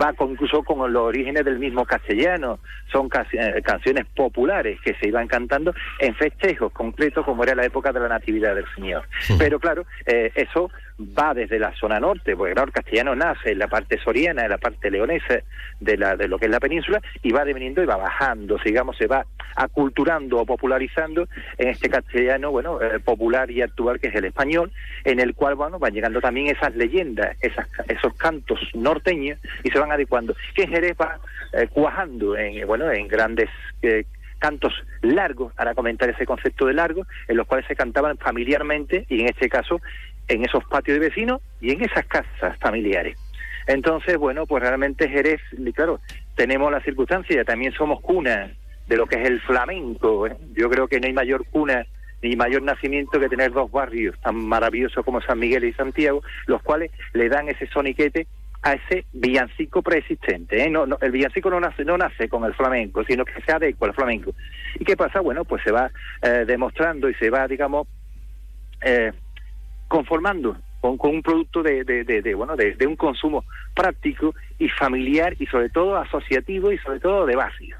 va 0.00 0.12
con, 0.12 0.30
incluso 0.30 0.62
con 0.62 0.92
los 0.92 1.02
orígenes 1.02 1.44
del 1.44 1.58
mismo 1.58 1.84
castellano, 1.84 2.58
son 2.90 3.08
eh, 3.32 3.62
canciones 3.62 4.06
populares 4.14 4.78
que 4.82 4.94
se 4.94 5.08
iban 5.08 5.28
cantando 5.28 5.74
en 5.98 6.14
festejos 6.14 6.72
concretos 6.72 7.24
como 7.24 7.42
era 7.44 7.54
la 7.54 7.64
época 7.64 7.92
de 7.92 8.00
la 8.00 8.08
Natividad 8.08 8.54
del 8.54 8.66
Señor. 8.74 9.04
Pero 9.38 9.58
claro, 9.58 9.84
eh, 10.06 10.32
eso 10.34 10.70
va 11.18 11.34
desde 11.34 11.58
la 11.58 11.74
zona 11.76 11.98
norte, 11.98 12.36
porque 12.36 12.52
claro, 12.52 12.68
el 12.68 12.74
castellano 12.74 13.14
nace 13.14 13.52
en 13.52 13.58
la 13.58 13.68
parte 13.68 13.98
soriana, 13.98 14.42
en 14.42 14.50
la 14.50 14.58
parte 14.58 14.90
leonesa 14.90 15.40
de, 15.80 15.96
la, 15.96 16.16
de 16.16 16.28
lo 16.28 16.38
que 16.38 16.46
es 16.46 16.50
la 16.50 16.60
península, 16.60 17.00
y 17.22 17.32
va 17.32 17.44
deveniendo 17.44 17.82
y 17.82 17.86
va 17.86 17.96
bajando, 17.96 18.58
digamos, 18.64 18.96
se 18.96 19.06
va 19.06 19.24
aculturando 19.56 20.38
o 20.38 20.46
popularizando 20.46 21.26
en 21.58 21.68
este 21.68 21.88
castellano, 21.88 22.50
bueno, 22.50 22.80
eh, 22.82 23.00
popular 23.00 23.50
y 23.50 23.62
actual 23.62 23.98
que 23.98 24.08
es 24.08 24.14
el 24.14 24.26
español, 24.26 24.70
en 25.04 25.20
el 25.20 25.34
cual, 25.34 25.54
bueno, 25.54 25.78
van 25.78 25.94
llegando 25.94 26.20
también 26.20 26.48
esas 26.48 26.74
leyendas, 26.76 27.36
esas, 27.40 27.66
esos 27.88 28.14
cantos 28.14 28.60
norteños, 28.74 29.38
y 29.64 29.70
se 29.70 29.78
van 29.80 29.92
adecuando. 29.92 30.34
Que 30.54 30.66
Jerez 30.66 30.94
va 31.00 31.18
eh, 31.52 31.68
cuajando 31.68 32.36
en, 32.36 32.66
bueno, 32.66 32.90
en 32.90 33.08
grandes... 33.08 33.48
eh, 33.82 34.04
cantos 34.40 34.72
largos, 35.02 35.52
para 35.52 35.74
comentar 35.74 36.08
ese 36.08 36.24
concepto 36.24 36.66
de 36.66 36.72
largo, 36.72 37.06
en 37.28 37.36
los 37.36 37.46
cuales 37.46 37.66
se 37.68 37.76
cantaban 37.76 38.16
familiarmente 38.16 39.04
y 39.08 39.20
en 39.20 39.28
este 39.28 39.50
caso 39.50 39.80
en 40.28 40.44
esos 40.44 40.64
patios 40.64 40.98
de 40.98 41.08
vecinos 41.08 41.42
y 41.60 41.72
en 41.72 41.84
esas 41.84 42.06
casas 42.06 42.56
familiares. 42.58 43.18
Entonces, 43.66 44.16
bueno, 44.16 44.46
pues 44.46 44.62
realmente 44.62 45.08
Jerez, 45.08 45.40
claro, 45.74 46.00
tenemos 46.34 46.72
la 46.72 46.80
circunstancia, 46.80 47.44
también 47.44 47.72
somos 47.72 48.00
cuna 48.00 48.50
de 48.88 48.96
lo 48.96 49.06
que 49.06 49.20
es 49.20 49.28
el 49.28 49.40
flamenco. 49.42 50.26
¿eh? 50.26 50.36
Yo 50.54 50.70
creo 50.70 50.88
que 50.88 50.98
no 50.98 51.06
hay 51.06 51.12
mayor 51.12 51.44
cuna 51.50 51.84
ni 52.22 52.34
mayor 52.36 52.62
nacimiento 52.62 53.20
que 53.20 53.28
tener 53.28 53.52
dos 53.52 53.70
barrios 53.70 54.18
tan 54.20 54.36
maravillosos 54.36 55.04
como 55.04 55.20
San 55.20 55.38
Miguel 55.38 55.64
y 55.64 55.72
Santiago, 55.72 56.22
los 56.46 56.62
cuales 56.62 56.90
le 57.12 57.28
dan 57.28 57.48
ese 57.48 57.66
soniquete 57.66 58.26
a 58.62 58.74
ese 58.74 59.06
villancico 59.12 59.82
preexistente. 59.82 60.62
¿eh? 60.62 60.70
No, 60.70 60.86
no, 60.86 60.98
el 61.00 61.12
villancico 61.12 61.48
no 61.50 61.60
nace, 61.60 61.84
no 61.84 61.96
nace 61.96 62.28
con 62.28 62.44
el 62.44 62.54
flamenco, 62.54 63.02
sino 63.04 63.24
que 63.24 63.40
se 63.40 63.52
adecua 63.52 63.88
al 63.88 63.94
flamenco. 63.94 64.34
¿Y 64.78 64.84
qué 64.84 64.96
pasa? 64.96 65.20
Bueno, 65.20 65.44
pues 65.44 65.62
se 65.64 65.72
va 65.72 65.90
eh, 66.22 66.44
demostrando 66.46 67.08
y 67.08 67.14
se 67.14 67.30
va, 67.30 67.48
digamos, 67.48 67.88
eh, 68.82 69.12
conformando 69.88 70.56
con, 70.80 70.96
con 70.96 71.10
un 71.14 71.22
producto 71.22 71.62
de, 71.62 71.84
de, 71.84 72.04
de- 72.04 72.22
de, 72.22 72.34
bueno 72.34 72.56
de, 72.56 72.74
un 72.86 72.96
consumo 72.96 73.44
práctico 73.74 74.34
y 74.58 74.68
familiar 74.68 75.34
y 75.38 75.46
sobre 75.46 75.68
todo 75.68 75.96
asociativo 75.96 76.72
y 76.72 76.78
sobre 76.78 77.00
todo 77.00 77.26
de 77.26 77.36
barrio 77.36 77.76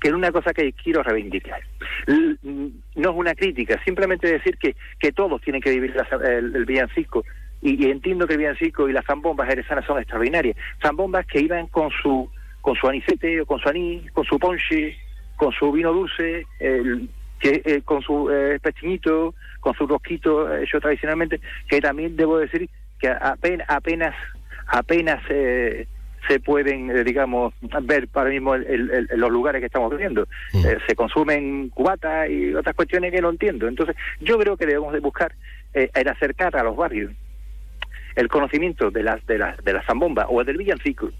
que 0.00 0.08
es 0.08 0.14
una 0.14 0.30
cosa 0.30 0.52
que 0.54 0.72
quiero 0.74 1.02
reivindicar 1.02 1.60
L- 2.06 2.36
mm, 2.42 2.66
no 2.96 3.10
es 3.10 3.16
una 3.16 3.34
crítica 3.34 3.80
simplemente 3.84 4.28
decir 4.30 4.58
que, 4.58 4.76
que 5.00 5.10
todos 5.10 5.40
tienen 5.42 5.60
que 5.60 5.70
vivir 5.70 5.96
la- 5.96 6.06
el, 6.28 6.54
el 6.54 6.64
villancico 6.66 7.24
y, 7.66 7.84
y 7.86 7.90
entiendo 7.90 8.26
que 8.26 8.36
villancico 8.36 8.88
y 8.88 8.92
las 8.92 9.04
zambombas 9.04 9.48
jerezanas 9.48 9.84
son 9.86 9.98
extraordinarias 9.98 10.56
zambombas 10.80 11.26
que 11.26 11.40
iban 11.40 11.66
con 11.66 11.90
su 12.02 12.30
con 12.60 12.74
su 12.76 12.88
anicete 12.88 13.40
o 13.40 13.46
con 13.46 13.58
su 13.60 13.68
anís 13.68 14.10
con 14.12 14.24
su 14.24 14.38
ponche 14.38 14.96
con 15.36 15.52
su 15.52 15.72
vino 15.72 15.92
dulce 15.92 16.46
el- 16.60 17.08
que 17.38 17.60
eh, 17.66 17.82
con 17.84 18.00
su 18.00 18.30
eh, 18.30 18.58
pestiñito, 18.62 19.34
con 19.60 19.74
su 19.74 19.86
rosquito 19.86 20.50
eh, 20.54 20.62
hecho 20.64 20.80
tradicionalmente, 20.80 21.38
que 21.68 21.80
también 21.82 22.16
debo 22.16 22.38
decir 22.38 22.66
que 22.98 23.08
apenas 23.08 23.66
apenas 23.68 24.14
apenas 24.68 25.22
eh, 25.28 25.86
se 26.28 26.40
pueden, 26.40 26.90
eh, 26.90 27.04
digamos, 27.04 27.52
ver 27.82 28.08
para 28.08 28.30
mismo 28.30 28.54
el- 28.54 28.66
el- 28.66 28.90
el- 28.90 29.08
en 29.12 29.20
los 29.20 29.30
lugares 29.30 29.60
que 29.60 29.66
estamos 29.66 29.94
viendo. 29.96 30.26
Eh, 30.54 30.78
se 30.88 30.96
consumen 30.96 31.68
cubatas 31.68 32.28
y 32.30 32.52
otras 32.54 32.74
cuestiones 32.74 33.12
que 33.12 33.20
no 33.20 33.30
entiendo. 33.30 33.68
Entonces, 33.68 33.94
yo 34.20 34.36
creo 34.38 34.56
que 34.56 34.66
debemos 34.66 34.92
de 34.94 35.00
buscar 35.00 35.32
eh, 35.74 35.90
el 35.94 36.08
acercar 36.08 36.56
a 36.56 36.62
los 36.64 36.74
barrios 36.74 37.12
el 38.16 38.28
conocimiento 38.28 38.90
de 38.90 39.02
las 39.02 39.24
de 39.26 39.38
las 39.38 39.62
de 39.64 39.72
la 39.72 39.82
zambomba 39.84 40.26
o 40.28 40.42
del 40.42 40.56
villancico 40.56 41.10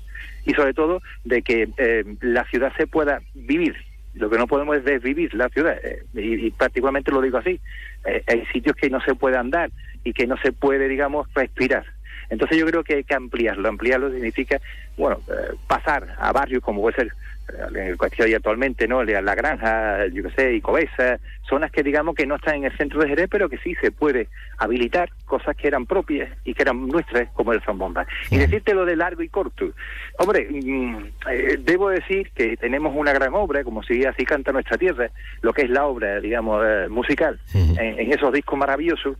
y 0.44 0.52
sobre 0.54 0.74
todo 0.74 1.00
de 1.24 1.42
que 1.42 1.68
eh, 1.76 2.04
la 2.20 2.44
ciudad 2.44 2.72
se 2.76 2.86
pueda 2.86 3.20
vivir 3.34 3.76
lo 4.14 4.30
que 4.30 4.38
no 4.38 4.46
podemos 4.46 4.76
es 4.76 4.84
desvivir 4.84 5.34
la 5.34 5.48
ciudad 5.50 5.76
eh, 5.84 6.02
y, 6.14 6.46
y 6.46 6.50
particularmente 6.50 7.12
lo 7.12 7.20
digo 7.20 7.38
así 7.38 7.60
Eh, 8.06 8.22
hay 8.28 8.46
sitios 8.52 8.76
que 8.76 8.88
no 8.88 9.00
se 9.00 9.14
puede 9.14 9.36
andar 9.36 9.68
y 10.04 10.12
que 10.12 10.26
no 10.26 10.36
se 10.36 10.52
puede 10.52 10.88
digamos 10.88 11.26
respirar 11.34 11.84
Entonces 12.30 12.58
yo 12.58 12.66
creo 12.66 12.82
que 12.82 12.94
hay 12.96 13.04
que 13.04 13.14
ampliarlo. 13.14 13.68
Ampliarlo 13.68 14.10
significa, 14.10 14.60
bueno, 14.96 15.20
pasar 15.66 16.02
a 16.18 16.32
barrios 16.32 16.62
como 16.62 16.80
puede 16.80 16.96
ser 16.96 17.08
en 17.48 17.76
el 17.76 17.96
cuestión 17.96 18.32
actualmente, 18.34 18.88
¿no? 18.88 19.04
La 19.04 19.34
Granja, 19.34 20.06
yo 20.08 20.22
qué 20.24 20.30
sé, 20.30 20.54
Icobesa, 20.54 21.18
zonas 21.48 21.70
que 21.70 21.82
digamos 21.82 22.14
que 22.14 22.26
no 22.26 22.36
están 22.36 22.56
en 22.56 22.64
el 22.64 22.76
centro 22.76 23.00
de 23.00 23.08
Jerez, 23.08 23.28
pero 23.30 23.48
que 23.48 23.58
sí 23.58 23.74
se 23.80 23.90
puede 23.92 24.28
habilitar 24.58 25.10
cosas 25.24 25.56
que 25.56 25.68
eran 25.68 25.86
propias 25.86 26.30
y 26.44 26.54
que 26.54 26.62
eran 26.62 26.88
nuestras, 26.88 27.28
como 27.32 27.52
el 27.52 27.62
Zambomba. 27.62 28.06
Y 28.30 28.38
decirte 28.38 28.74
lo 28.74 28.84
de 28.84 28.96
largo 28.96 29.22
y 29.22 29.28
corto. 29.28 29.70
Hombre, 30.18 30.48
mm, 30.50 30.96
eh, 31.30 31.58
debo 31.60 31.90
decir 31.90 32.30
que 32.34 32.56
tenemos 32.56 32.94
una 32.96 33.12
gran 33.12 33.34
obra, 33.34 33.62
como 33.64 33.82
si 33.82 34.04
así 34.04 34.24
canta 34.24 34.52
nuestra 34.52 34.76
tierra, 34.76 35.10
lo 35.42 35.52
que 35.52 35.62
es 35.62 35.70
la 35.70 35.86
obra, 35.86 36.20
digamos, 36.20 36.64
eh, 36.66 36.88
musical, 36.88 37.38
en, 37.54 37.78
en 37.78 38.12
esos 38.12 38.32
discos 38.32 38.58
maravillosos, 38.58 39.16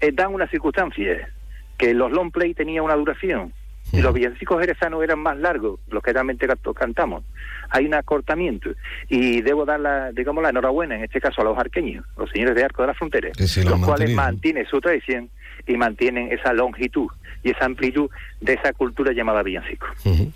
eh, 0.00 0.10
dan 0.12 0.34
una 0.34 0.48
circunstancia, 0.48 1.28
que 1.78 1.94
los 1.94 2.10
long 2.10 2.30
play 2.30 2.54
tenían 2.54 2.84
una 2.84 2.94
duración 2.94 3.52
y 3.92 4.00
los 4.00 4.14
villancicos 4.14 4.60
jerezanos 4.60 5.02
eran 5.02 5.18
más 5.18 5.36
largos, 5.38 5.80
los 5.88 6.02
que 6.02 6.12
realmente 6.12 6.46
cantamos. 6.74 7.24
Hay 7.70 7.86
un 7.86 7.94
acortamiento 7.94 8.70
y 9.08 9.40
debo 9.42 9.64
dar 9.64 9.80
la, 9.80 10.12
digamos, 10.12 10.42
la 10.42 10.50
enhorabuena 10.50 10.96
en 10.96 11.04
este 11.04 11.20
caso 11.20 11.40
a 11.40 11.44
los 11.44 11.58
arqueños, 11.58 12.04
los 12.16 12.30
señores 12.30 12.54
de 12.54 12.64
Arco 12.64 12.82
de 12.82 12.88
la 12.88 12.94
Frontera, 12.94 13.30
Que 13.36 13.46
sí 13.46 13.62
lo 13.62 13.70
los 13.70 13.84
cuales 13.84 14.10
mantienen 14.14 14.66
su 14.66 14.80
tradición 14.80 15.30
y 15.66 15.76
mantienen 15.76 16.32
esa 16.32 16.52
longitud 16.52 17.08
y 17.42 17.50
esa 17.50 17.64
amplitud 17.64 18.10
de 18.40 18.54
esa 18.54 18.72
cultura 18.72 19.12
llamada 19.12 19.42
villancico. 19.42 19.86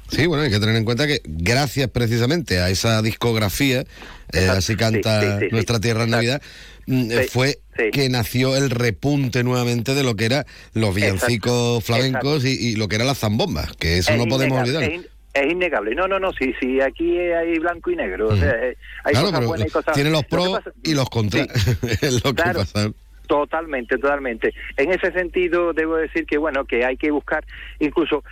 Sí, 0.08 0.26
bueno, 0.26 0.44
hay 0.44 0.50
que 0.50 0.60
tener 0.60 0.76
en 0.76 0.84
cuenta 0.84 1.06
que 1.06 1.20
gracias 1.24 1.88
precisamente 1.90 2.60
a 2.60 2.70
esa 2.70 3.02
discografía, 3.02 3.84
eh, 4.32 4.48
así 4.48 4.76
canta 4.76 5.20
sí, 5.20 5.26
sí, 5.26 5.38
sí. 5.40 5.48
nuestra 5.50 5.80
tierra 5.80 6.04
en 6.04 6.10
Navidad, 6.10 6.42
mm, 6.86 7.10
eh, 7.10 7.28
Sí, 7.76 7.90
que 7.92 8.08
nació 8.08 8.56
el 8.56 8.70
repunte 8.70 9.42
nuevamente 9.42 9.94
de 9.94 10.02
lo 10.04 10.14
que 10.14 10.26
era 10.26 10.46
los 10.74 10.94
villancicos 10.94 11.82
flamencos 11.84 12.44
y, 12.44 12.50
y 12.50 12.76
lo 12.76 12.86
que 12.88 12.96
era 12.96 13.04
la 13.04 13.14
zambomba, 13.14 13.66
que 13.80 13.98
eso 13.98 14.12
Es 14.12 14.18
no 14.18 14.26
podemos 14.26 14.60
olvidar. 14.60 14.82
Es, 14.84 14.94
in- 14.94 15.06
es 15.34 15.52
innegable. 15.52 15.94
No, 15.96 16.06
no, 16.06 16.20
no, 16.20 16.32
sí, 16.32 16.54
sí, 16.60 16.80
aquí 16.80 17.18
hay 17.18 17.58
blanco 17.58 17.90
y 17.90 17.96
negro. 17.96 18.28
o 18.28 18.36
sea, 18.36 18.50
eh, 18.50 18.76
hay 19.02 19.12
Claro, 19.12 19.26
cosas 19.32 19.46
buenas 19.46 19.66
y 19.68 19.70
cosas 19.72 19.94
tiene 19.94 20.10
los 20.10 20.24
pros 20.24 20.60
y 20.84 20.94
los 20.94 21.10
contras. 21.10 21.48
es 22.00 22.24
lo 22.24 22.32
que 22.34 22.42
pasa. 22.44 22.92
Totalmente, 23.26 23.96
totalmente. 23.98 24.52
En 24.76 24.92
ese 24.92 25.10
sentido, 25.10 25.72
debo 25.72 25.96
decir 25.96 26.26
que, 26.26 26.36
bueno, 26.36 26.66
que 26.66 26.84
hay 26.84 26.96
que 26.98 27.10
buscar 27.10 27.44
incluso 27.80 28.22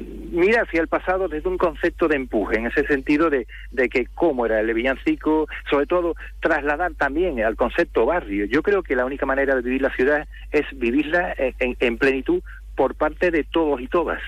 mira 0.00 0.62
hacia 0.62 0.80
el 0.80 0.88
pasado 0.88 1.28
desde 1.28 1.48
un 1.48 1.58
concepto 1.58 2.08
de 2.08 2.16
empuje, 2.16 2.56
en 2.58 2.66
ese 2.66 2.86
sentido 2.86 3.30
de, 3.30 3.46
de 3.70 3.88
que 3.88 4.06
cómo 4.14 4.46
era 4.46 4.60
el 4.60 4.72
villancico, 4.74 5.46
sobre 5.70 5.86
todo 5.86 6.14
trasladar 6.40 6.94
también 6.94 7.40
al 7.42 7.56
concepto 7.56 8.06
barrio. 8.06 8.46
Yo 8.46 8.62
creo 8.62 8.82
que 8.82 8.96
la 8.96 9.04
única 9.04 9.26
manera 9.26 9.54
de 9.54 9.62
vivir 9.62 9.82
la 9.82 9.94
ciudad 9.94 10.26
es 10.50 10.64
vivirla 10.74 11.34
en, 11.36 11.54
en- 11.58 11.76
en 11.80 11.98
plenitud 11.98 12.42
por 12.76 12.94
parte 12.94 13.30
de 13.30 13.44
todos 13.44 13.80
y 13.80 13.88
todas. 13.88 14.20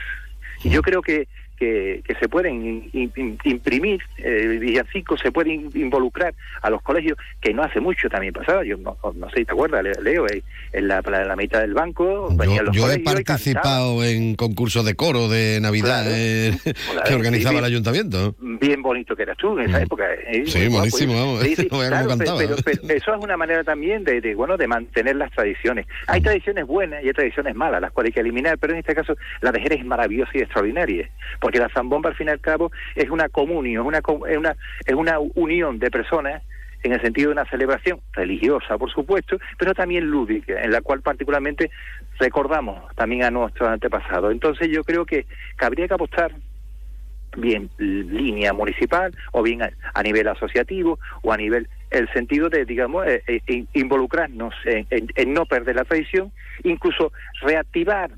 Y 0.62 0.70
yo 0.70 0.82
creo 0.82 1.02
que, 1.02 1.26
que, 1.56 2.02
que 2.06 2.14
se 2.16 2.28
pueden 2.28 2.90
imprimir 3.44 4.00
eh, 4.18 4.58
villancicos, 4.60 5.20
se 5.20 5.32
pueden 5.32 5.70
involucrar 5.74 6.34
a 6.62 6.70
los 6.70 6.82
colegios, 6.82 7.18
que 7.40 7.52
no 7.54 7.62
hace 7.62 7.80
mucho 7.80 8.08
también 8.08 8.32
pasaba, 8.32 8.64
yo 8.64 8.76
no, 8.76 8.96
no 9.14 9.30
sé 9.30 9.38
si 9.40 9.44
te 9.44 9.52
acuerdas, 9.52 9.82
Le- 9.82 10.02
Leo, 10.02 10.26
eh, 10.28 10.42
en 10.72 10.88
la, 10.88 11.00
la, 11.02 11.24
la 11.24 11.36
mitad 11.36 11.60
del 11.60 11.74
banco, 11.74 12.28
venían 12.34 12.64
los 12.64 12.76
Yo 12.76 12.90
he 12.90 12.98
participado 13.00 14.04
en 14.04 14.34
concursos 14.34 14.84
de 14.84 14.94
coro 14.94 15.28
de 15.28 15.60
Navidad 15.60 15.84
Claro. 16.04 16.10
eh, 16.12 16.52
Claro, 16.64 17.02
que 17.08 17.14
organizaba 17.14 17.58
el 17.58 17.64
ayuntamiento. 17.64 18.34
bien 18.40 18.82
bonito 18.82 19.14
que 19.14 19.22
eras 19.22 19.36
tú 19.36 19.58
en 19.58 19.68
esa 19.68 19.82
época. 19.82 20.04
¿eh? 20.26 20.44
Sí, 20.46 20.68
buenísimo, 20.68 21.38
pero, 21.42 22.56
pero 22.64 22.94
eso 22.94 23.14
es 23.14 23.22
una 23.22 23.36
manera 23.36 23.62
también 23.64 24.04
de, 24.04 24.20
de, 24.20 24.34
bueno 24.34 24.56
de 24.56 24.66
mantener 24.66 25.16
las 25.16 25.30
tradiciones. 25.32 25.86
Hay 26.06 26.20
tradiciones 26.20 26.66
buenas 26.66 27.02
y 27.04 27.08
hay 27.08 27.12
tradiciones 27.12 27.54
malas, 27.54 27.80
las 27.80 27.92
cuales 27.92 28.10
hay 28.10 28.14
que 28.14 28.20
eliminar, 28.20 28.58
pero 28.58 28.72
en 28.72 28.80
este 28.80 28.94
caso 28.94 29.14
la 29.40 29.52
de 29.52 29.60
Jerez 29.60 29.80
es 29.80 29.86
maravillosa 29.86 30.30
y 30.34 30.38
extraordinaria, 30.40 31.08
porque 31.44 31.58
la 31.58 31.68
zambomba 31.68 32.08
al 32.08 32.16
fin 32.16 32.28
y 32.28 32.30
al 32.30 32.40
cabo 32.40 32.72
es 32.94 33.10
una 33.10 33.28
comunión, 33.28 33.82
es 33.82 33.86
una, 33.86 33.98
es 34.30 34.38
una, 34.38 34.56
es 34.86 34.94
una 34.94 35.18
unión 35.34 35.78
de 35.78 35.90
personas 35.90 36.42
en 36.82 36.92
el 36.94 37.02
sentido 37.02 37.28
de 37.28 37.32
una 37.34 37.44
celebración 37.50 38.00
religiosa, 38.14 38.78
por 38.78 38.90
supuesto, 38.90 39.36
pero 39.58 39.74
también 39.74 40.04
lúdica, 40.06 40.62
en 40.62 40.70
la 40.70 40.80
cual 40.80 41.02
particularmente 41.02 41.70
recordamos 42.18 42.80
también 42.96 43.24
a 43.24 43.30
nuestros 43.30 43.68
antepasados. 43.68 44.32
Entonces 44.32 44.68
yo 44.70 44.84
creo 44.84 45.04
que 45.04 45.26
cabría 45.56 45.86
que 45.86 45.92
apostar 45.92 46.32
bien 47.36 47.68
línea 47.76 48.54
municipal 48.54 49.14
o 49.32 49.42
bien 49.42 49.60
a, 49.92 50.02
nivel 50.02 50.26
asociativo 50.28 50.98
o 51.20 51.30
a 51.30 51.36
nivel 51.36 51.68
el 51.90 52.10
sentido 52.14 52.48
de 52.48 52.64
digamos 52.64 53.06
eh, 53.06 53.22
eh, 53.26 53.40
in- 53.48 53.68
involucrarnos 53.74 54.54
en, 54.64 54.86
en- 54.88 55.08
en 55.14 55.34
no 55.34 55.44
perder 55.44 55.76
la 55.76 55.84
tradición 55.84 56.32
incluso 56.62 57.12
reactivar 57.42 58.12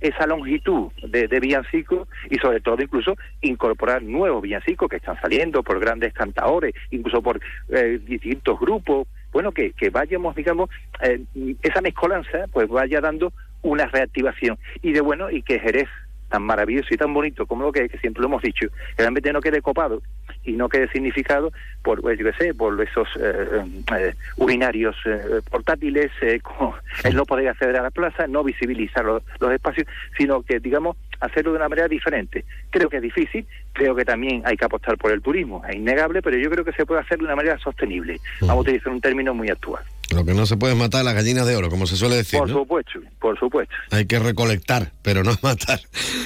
esa 0.00 0.26
longitud 0.26 0.92
de, 1.02 1.28
de 1.28 1.40
villancicos 1.40 2.08
y 2.30 2.36
sobre 2.36 2.60
todo 2.60 2.82
incluso 2.82 3.16
incorporar 3.40 4.02
nuevos 4.02 4.42
villancicos 4.42 4.88
que 4.88 4.96
están 4.96 5.20
saliendo 5.20 5.62
por 5.62 5.80
grandes 5.80 6.12
cantadores 6.12 6.74
incluso 6.90 7.22
por 7.22 7.40
eh, 7.68 8.00
distintos 8.04 8.58
grupos. 8.58 9.08
Bueno 9.32 9.52
que, 9.52 9.72
que 9.72 9.90
vayamos 9.90 10.34
digamos 10.34 10.70
eh, 11.02 11.22
esa 11.62 11.80
mezcolanza 11.80 12.46
pues 12.52 12.68
vaya 12.68 13.00
dando 13.00 13.32
una 13.62 13.86
reactivación. 13.86 14.58
Y 14.82 14.92
de 14.92 15.00
bueno 15.00 15.30
y 15.30 15.42
que 15.42 15.58
Jerez 15.58 15.88
tan 16.30 16.44
maravilloso 16.44 16.88
y 16.92 16.96
tan 16.96 17.12
bonito 17.12 17.44
como 17.46 17.64
lo 17.64 17.72
que, 17.72 17.88
que 17.88 17.98
siempre 17.98 18.22
lo 18.22 18.28
hemos 18.28 18.42
dicho, 18.42 18.68
realmente 18.96 19.32
no 19.32 19.40
quede 19.40 19.60
copado 19.60 20.00
y 20.44 20.52
no 20.52 20.68
quede 20.68 20.88
significado 20.88 21.52
por, 21.82 22.00
pues, 22.00 22.18
yo 22.18 22.24
qué 22.26 22.32
sé, 22.32 22.54
por 22.54 22.80
esos 22.80 23.08
eh, 23.20 23.64
eh, 23.98 24.14
urinarios 24.36 24.96
eh, 25.04 25.40
portátiles, 25.50 26.10
eh, 26.22 26.40
como 26.42 26.74
el 27.04 27.14
no 27.14 27.24
poder 27.24 27.48
acceder 27.48 27.76
a 27.76 27.82
la 27.82 27.90
plaza, 27.90 28.26
no 28.26 28.44
visibilizar 28.44 29.04
los, 29.04 29.22
los 29.38 29.52
espacios, 29.52 29.86
sino 30.16 30.42
que, 30.42 30.60
digamos, 30.60 30.96
hacerlo 31.20 31.52
de 31.52 31.58
una 31.58 31.68
manera 31.68 31.88
diferente. 31.88 32.44
Creo 32.70 32.88
que 32.88 32.96
es 32.96 33.02
difícil, 33.02 33.46
creo 33.72 33.94
que 33.94 34.04
también 34.04 34.42
hay 34.44 34.56
que 34.56 34.64
apostar 34.64 34.96
por 34.96 35.12
el 35.12 35.22
turismo, 35.22 35.62
es 35.68 35.76
innegable, 35.76 36.22
pero 36.22 36.36
yo 36.36 36.50
creo 36.50 36.64
que 36.64 36.72
se 36.72 36.86
puede 36.86 37.00
hacer 37.00 37.18
de 37.18 37.24
una 37.24 37.36
manera 37.36 37.58
sostenible. 37.58 38.20
Vamos 38.40 38.56
a 38.56 38.60
utilizar 38.60 38.92
un 38.92 39.00
término 39.00 39.34
muy 39.34 39.48
actual. 39.48 39.82
Lo 40.14 40.24
que 40.24 40.34
no 40.34 40.44
se 40.46 40.56
puede 40.56 40.72
es 40.72 40.78
matar 40.78 41.04
las 41.04 41.14
gallinas 41.14 41.46
de 41.46 41.54
oro, 41.56 41.68
como 41.70 41.86
se 41.86 41.96
suele 41.96 42.16
decir. 42.16 42.38
Por 42.38 42.48
¿no? 42.48 42.54
supuesto, 42.60 43.00
por 43.20 43.38
supuesto. 43.38 43.74
Hay 43.92 44.06
que 44.06 44.18
recolectar, 44.18 44.90
pero 45.02 45.22
no 45.22 45.32
matar. 45.42 45.80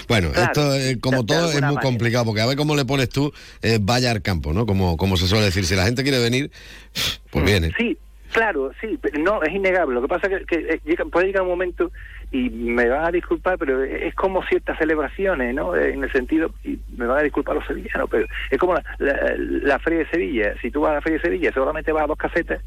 Bueno, 0.08 0.30
Claro, 0.32 0.46
esto 0.46 0.74
eh, 0.74 0.98
como 1.00 1.24
todo 1.26 1.48
es 1.48 1.54
muy 1.54 1.60
manera. 1.60 1.82
complicado, 1.82 2.24
porque 2.24 2.40
a 2.40 2.46
ver 2.46 2.56
cómo 2.56 2.76
le 2.76 2.84
pones 2.84 3.08
tú, 3.10 3.32
eh, 3.62 3.78
vaya 3.80 4.10
al 4.10 4.22
campo, 4.22 4.52
¿no? 4.52 4.64
Como, 4.66 4.96
como 4.96 5.16
se 5.16 5.26
suele 5.26 5.44
decir. 5.46 5.64
Si 5.64 5.74
la 5.76 5.84
gente 5.84 6.02
quiere 6.02 6.18
venir, 6.18 6.50
pues 7.30 7.44
viene. 7.44 7.72
Sí, 7.76 7.96
claro, 8.32 8.70
sí, 8.80 8.98
no, 9.20 9.42
es 9.42 9.52
innegable. 9.54 9.94
Lo 9.94 10.02
que 10.02 10.08
pasa 10.08 10.28
es 10.28 10.38
que, 10.40 10.46
que, 10.46 10.74
eh, 10.74 10.80
llega- 10.84 11.04
puede 11.04 11.26
llegar 11.26 11.42
un 11.42 11.48
momento, 11.48 11.92
y 12.32 12.50
me 12.50 12.88
van 12.88 13.04
a 13.04 13.10
disculpar, 13.12 13.58
pero 13.58 13.84
es 13.84 14.12
como 14.14 14.42
ciertas 14.46 14.76
celebraciones, 14.78 15.54
¿no? 15.54 15.76
En 15.76 16.02
el 16.02 16.10
sentido, 16.10 16.52
y 16.64 16.78
me 16.96 17.06
van 17.06 17.18
a 17.18 17.22
disculpar 17.22 17.54
los 17.54 17.66
sevillanos, 17.66 18.08
pero 18.10 18.26
es 18.50 18.58
como 18.58 18.74
la, 18.74 18.82
la, 18.98 19.34
la 19.38 19.78
Feria 19.78 20.00
de 20.00 20.08
Sevilla. 20.10 20.54
Si 20.60 20.70
tú 20.72 20.80
vas 20.80 20.92
a 20.92 20.94
la 20.94 21.00
Feria 21.02 21.18
de 21.18 21.22
Sevilla, 21.24 21.50
seguramente 21.52 21.92
vas 21.92 22.02
a 22.04 22.06
dos 22.08 22.18
casetas, 22.18 22.60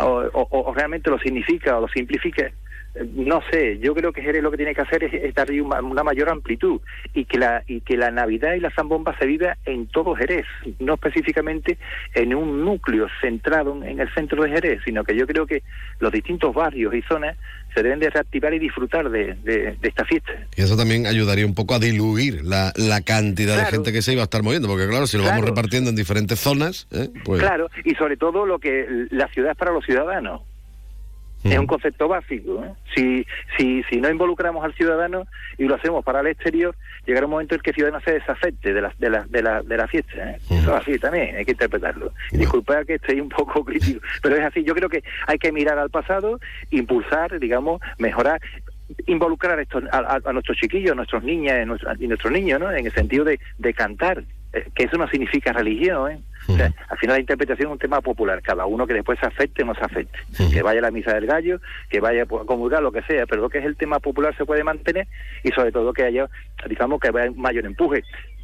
o, 0.00 0.28
o- 0.32 0.74
realmente 0.74 1.10
lo 1.10 1.18
significa 1.18 1.76
o 1.78 1.82
lo 1.82 1.88
simplifica. 1.88 2.46
Eh, 2.94 3.04
No 3.14 3.42
sé, 3.50 3.78
yo 3.80 3.94
creo 3.94 4.12
que 4.12 4.22
Jerez 4.22 4.42
lo 4.42 4.50
que 4.50 4.56
tiene 4.56 4.74
que 4.74 4.82
hacer 4.82 5.02
es, 5.04 5.12
es 5.14 5.34
darle 5.34 5.60
una, 5.62 6.02
mayor 6.04 6.28
amplitud 6.30 6.80
y 7.12 7.24
que 7.24 7.38
la 7.38 7.62
y 7.66 7.80
que 7.80 7.96
la 7.96 8.10
Navidad 8.10 8.54
y 8.54 8.60
la 8.60 8.70
Zambomba 8.70 9.16
se 9.18 9.26
viva 9.26 9.56
en 9.64 9.86
todo 9.88 10.14
Jerez, 10.14 10.46
no 10.78 10.94
específicamente 10.94 11.76
en 12.14 12.34
un 12.34 12.64
núcleo 12.64 13.08
centrado 13.20 13.72
en, 13.76 13.82
en 13.84 14.00
el 14.00 14.12
centro 14.14 14.42
de 14.42 14.50
Jerez, 14.50 14.80
sino 14.84 15.02
que 15.04 15.16
yo 15.16 15.26
creo 15.26 15.46
que 15.46 15.62
los 16.00 16.12
distintos 16.12 16.54
barrios 16.54 16.94
y 16.94 17.02
zonas 17.02 17.36
se 17.74 17.82
deben 17.82 17.98
de 18.00 18.08
reactivar 18.10 18.54
y 18.54 18.58
disfrutar 18.58 19.10
de, 19.10 19.34
de- 19.42 19.76
de 19.80 19.88
esta 19.88 20.04
fiesta. 20.04 20.30
Y 20.56 20.62
eso 20.62 20.76
también 20.76 21.06
ayudaría 21.06 21.44
un 21.46 21.54
poco 21.54 21.74
a 21.74 21.78
diluir 21.78 22.44
la, 22.44 22.72
la 22.76 23.00
cantidad 23.00 23.56
de 23.58 23.64
gente 23.66 23.92
que 23.92 24.00
se 24.02 24.12
iba 24.12 24.22
a 24.22 24.24
estar 24.24 24.42
moviendo, 24.42 24.68
porque 24.68 24.86
claro, 24.86 25.06
si 25.06 25.16
lo 25.18 25.24
vamos 25.24 25.44
repartiendo 25.44 25.90
en 25.90 25.96
diferentes 25.96 26.38
zonas, 26.40 26.86
¿eh? 26.92 27.10
pues 27.24 27.40
Claro, 27.40 27.68
y 27.84 27.94
sobre 27.96 28.16
todo 28.16 28.46
lo 28.46 28.58
que 28.58 28.86
la 29.10 29.28
ciudad 29.28 29.52
es 29.52 29.56
para 29.56 29.72
los 29.72 29.84
ciudadanos. 29.84 30.42
Es 31.44 31.58
un 31.58 31.66
concepto 31.66 32.08
básico. 32.08 32.64
¿eh? 32.64 32.72
Si, 32.94 33.26
si, 33.58 33.82
si 33.84 34.00
no 34.00 34.08
involucramos 34.10 34.64
al 34.64 34.72
ciudadano 34.74 35.26
y 35.58 35.64
lo 35.64 35.74
hacemos 35.74 36.04
para 36.04 36.20
el 36.20 36.28
exterior, 36.28 36.74
llegará 37.06 37.26
un 37.26 37.32
momento 37.32 37.54
en 37.54 37.60
que 37.60 37.70
el 37.70 37.76
ciudadano 37.76 38.02
se 38.04 38.12
desafecte 38.14 38.72
de 38.72 38.80
la, 38.80 38.92
de 38.98 39.10
la, 39.10 39.24
de 39.28 39.42
la, 39.42 39.62
de 39.62 39.76
la 39.76 39.86
fiesta. 39.86 40.30
¿eh? 40.30 40.36
Eso 40.50 40.74
es 40.76 40.82
así 40.82 40.98
también, 40.98 41.36
hay 41.36 41.44
que 41.44 41.52
interpretarlo. 41.52 42.12
Y 42.32 42.38
disculpad 42.38 42.86
que 42.86 42.94
esté 42.94 43.20
un 43.20 43.28
poco 43.28 43.64
crítico, 43.64 44.00
pero 44.22 44.36
es 44.36 44.42
así. 44.44 44.64
Yo 44.64 44.74
creo 44.74 44.88
que 44.88 45.04
hay 45.26 45.38
que 45.38 45.52
mirar 45.52 45.78
al 45.78 45.90
pasado, 45.90 46.40
impulsar, 46.70 47.38
digamos, 47.38 47.80
mejorar 47.98 48.40
involucrar 49.06 49.58
a, 49.58 49.62
estos, 49.62 49.82
a, 49.92 49.98
a- 49.98 50.20
a 50.24 50.32
nuestros 50.32 50.58
chiquillos, 50.58 50.92
a 50.92 50.94
nuestros 50.94 51.22
niñas 51.24 51.54
a 51.62 51.64
nuestros- 51.64 52.00
y 52.00 52.06
nuestros 52.06 52.32
niños, 52.32 52.60
¿no? 52.60 52.70
En 52.70 52.84
el 52.86 52.92
sentido 52.92 53.24
de, 53.24 53.40
de 53.58 53.72
cantar, 53.74 54.22
que 54.74 54.84
eso 54.84 54.96
no 54.96 55.08
significa 55.08 55.52
religión, 55.52 56.10
¿eh? 56.12 56.18
O 56.46 56.52
sea, 56.56 56.70
al 56.90 56.98
final 56.98 57.16
la 57.16 57.20
interpretación 57.20 57.68
es 57.68 57.72
un 57.72 57.78
tema 57.78 58.00
popular, 58.02 58.42
cada 58.42 58.66
uno 58.66 58.86
que 58.86 58.92
después 58.94 59.18
se 59.18 59.26
afecte 59.26 59.62
o 59.62 59.66
no 59.66 59.74
se 59.74 59.84
afecte, 59.84 60.18
que 60.50 60.62
vaya 60.62 60.80
a 60.80 60.82
la 60.82 60.90
misa 60.90 61.14
del 61.14 61.26
gallo, 61.26 61.58
que 61.88 62.00
vaya 62.00 62.24
a 62.24 62.26
comulgar, 62.26 62.82
lo 62.82 62.92
que 62.92 63.00
sea, 63.02 63.24
pero 63.26 63.40
lo 63.40 63.48
que 63.48 63.58
es 63.58 63.64
el 63.64 63.76
tema 63.76 63.98
popular 63.98 64.36
se 64.36 64.44
puede 64.44 64.62
mantener 64.62 65.06
y 65.42 65.48
sobre 65.52 65.72
todo 65.72 65.92
que 65.94 66.02
haya, 66.04 66.28
digamos, 66.68 67.00
que 67.00 67.08
haya 67.08 67.30
mayor 67.34 67.64
empuje. 67.64 68.02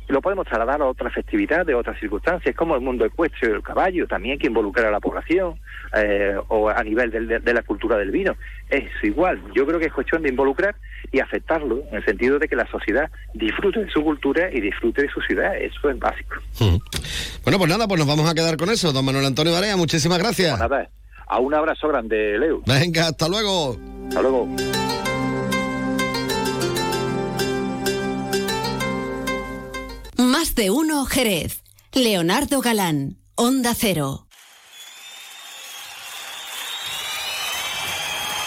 Lo 0.08 0.20
podemos 0.22 0.46
trasladar 0.46 0.80
a 0.82 0.86
otras 0.86 1.12
festividades, 1.14 1.76
otras 1.76 2.00
circunstancias, 2.00 2.56
como 2.56 2.74
el 2.74 2.80
mundo 2.80 3.04
ecuestre 3.04 3.48
del 3.48 3.62
caballo, 3.62 4.08
también 4.08 4.32
hay 4.32 4.38
que 4.38 4.46
involucrar 4.48 4.86
a 4.86 4.90
la 4.90 4.98
población, 4.98 5.60
eh, 5.94 6.34
o 6.48 6.68
a 6.70 6.82
nivel 6.82 7.10
del- 7.10 7.28
de, 7.28 7.38
de 7.38 7.54
la 7.54 7.62
cultura 7.62 7.96
del 7.98 8.10
vino. 8.10 8.34
Es 8.68 8.88
igual, 9.02 9.40
yo 9.54 9.66
creo 9.66 9.78
que 9.78 9.86
es 9.86 9.92
cuestión 9.92 10.22
de 10.22 10.30
involucrar 10.30 10.74
y 11.12 11.20
aceptarlo, 11.20 11.82
en 11.90 11.96
el 11.96 12.04
sentido 12.04 12.38
de 12.38 12.48
que 12.48 12.56
la 12.56 12.70
sociedad 12.70 13.10
disfrute 13.34 13.84
de 13.84 13.90
su 13.90 14.02
cultura 14.02 14.50
y 14.52 14.60
disfrute 14.60 15.02
de 15.02 15.08
su 15.08 15.20
ciudad. 15.20 15.56
Eso 15.56 15.90
es 15.90 15.98
básico. 15.98 16.36
Bueno, 17.44 17.58
pues 17.58 17.70
nada, 17.70 17.88
pues 17.88 17.98
nos 17.98 18.08
vamos 18.08 18.30
a 18.30 18.34
quedar 18.34 18.56
con 18.56 18.70
eso. 18.70 18.92
Don 18.92 19.04
Manuel 19.04 19.26
Antonio 19.26 19.52
Barea, 19.52 19.76
muchísimas 19.76 20.18
gracias. 20.18 20.58
Pues 20.58 20.70
nada, 20.70 20.88
a 21.26 21.38
un 21.38 21.54
abrazo 21.54 21.88
grande, 21.88 22.38
Leo. 22.38 22.62
Venga, 22.66 23.08
hasta 23.08 23.28
luego. 23.28 23.76
Hasta 24.08 24.22
luego. 24.22 24.48
Más 30.16 30.54
de 30.54 30.70
uno 30.70 31.04
Jerez. 31.06 31.62
Leonardo 31.92 32.60
Galán, 32.60 33.16
Onda 33.34 33.74
Cero. 33.74 34.26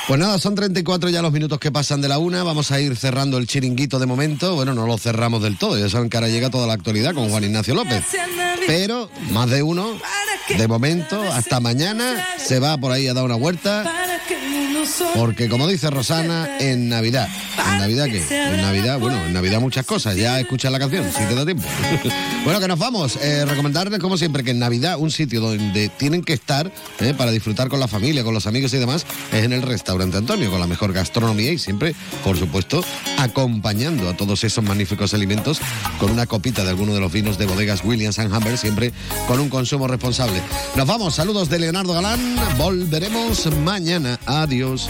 Pues 0.06 0.20
nada, 0.20 0.38
son 0.38 0.54
34 0.54 1.10
ya 1.10 1.22
los 1.22 1.32
minutos 1.32 1.60
que 1.60 1.72
pasan 1.72 2.02
de 2.02 2.10
la 2.10 2.18
una. 2.18 2.44
Vamos 2.44 2.72
a 2.72 2.82
ir 2.82 2.98
cerrando 2.98 3.38
el 3.38 3.48
chiringuito 3.48 4.00
de 4.00 4.06
momento. 4.06 4.54
Bueno, 4.54 4.74
no 4.74 4.86
lo 4.86 4.98
cerramos 4.98 5.42
del 5.42 5.58
todo. 5.58 5.78
Ya 5.78 5.88
saben 5.88 6.10
que 6.10 6.18
ahora 6.18 6.28
llega 6.28 6.50
toda 6.50 6.68
la 6.68 6.74
actualidad 6.74 7.14
con 7.14 7.30
Juan 7.30 7.46
Ignacio 7.46 7.74
López. 7.74 8.04
Pero 8.68 9.10
más 9.32 9.50
de 9.50 9.64
uno, 9.64 9.98
de 10.50 10.68
momento, 10.68 11.22
hasta 11.32 11.62
mañana, 11.62 12.28
se 12.38 12.60
va 12.60 12.78
por 12.78 12.92
ahí 12.92 13.08
a 13.08 13.14
dar 13.14 13.24
una 13.24 13.36
vuelta. 13.36 13.86
Porque 15.16 15.48
como 15.48 15.68
dice 15.68 15.90
Rosana, 15.90 16.58
en 16.60 16.90
Navidad. 16.90 17.30
¿En 17.58 17.80
Navidad 17.80 18.06
qué? 18.06 18.22
En 18.30 18.62
Navidad, 18.62 19.00
bueno, 19.00 19.24
en 19.26 19.32
Navidad 19.32 19.62
muchas 19.62 19.86
cosas. 19.86 20.18
Ya 20.18 20.38
escucha 20.40 20.70
la 20.70 20.80
canción, 20.80 21.06
si 21.10 21.24
te 21.24 21.36
da 21.36 21.46
tiempo. 21.46 21.64
bueno, 22.44 22.60
que 22.60 22.68
nos 22.68 22.80
vamos. 22.80 23.18
Eh, 23.22 23.46
recomendarles, 23.46 24.00
como 24.00 24.18
siempre, 24.18 24.44
que 24.44 24.52
en 24.52 24.60
Navidad 24.60 24.98
un 25.00 25.12
sitio 25.12 25.40
donde 25.40 25.88
tienen 25.88 26.24
que 26.24 26.34
estar 26.34 26.70
eh, 27.00 27.14
para 27.18 27.32
disfrutar 27.32 27.70
con 27.70 27.80
la 27.80 27.88
familia, 27.88 28.24
con 28.26 28.34
los 28.34 28.48
amigos 28.48 28.74
y 28.74 28.78
demás, 28.78 29.06
es 29.32 29.44
en 29.44 29.54
el 29.54 29.62
restaurante 29.62 29.93
Antonio, 30.02 30.50
con 30.50 30.60
la 30.60 30.68
mejor 30.68 30.94
gastronomía 30.94 31.52
y 31.52 31.60
siempre, 31.60 31.96
por 32.24 32.38
supuesto, 32.38 32.84
acompañando 33.20 34.10
a 34.10 34.18
todos 34.18 34.44
esos 34.44 34.64
magníficos 34.64 35.14
alimentos 35.14 35.60
con 36.00 36.12
una 36.12 36.26
copita 36.26 36.64
de 36.64 36.70
alguno 36.70 36.94
de 36.94 37.00
los 37.00 37.12
vinos 37.12 37.38
de 37.38 37.46
bodegas 37.46 37.84
Williams 37.84 38.20
and 38.20 38.34
Humber, 38.34 38.58
siempre 38.58 38.92
con 39.28 39.40
un 39.40 39.50
consumo 39.50 39.88
responsable. 39.88 40.42
Nos 40.76 40.88
vamos, 40.88 41.16
saludos 41.16 41.50
de 41.50 41.60
Leonardo 41.60 41.94
Galán. 41.94 42.20
Volveremos 42.58 43.46
mañana. 43.64 44.20
Adiós. 44.26 44.90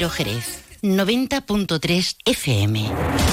Jerez, 0.00 0.62
90.3 0.80 2.16
FM. 2.24 3.32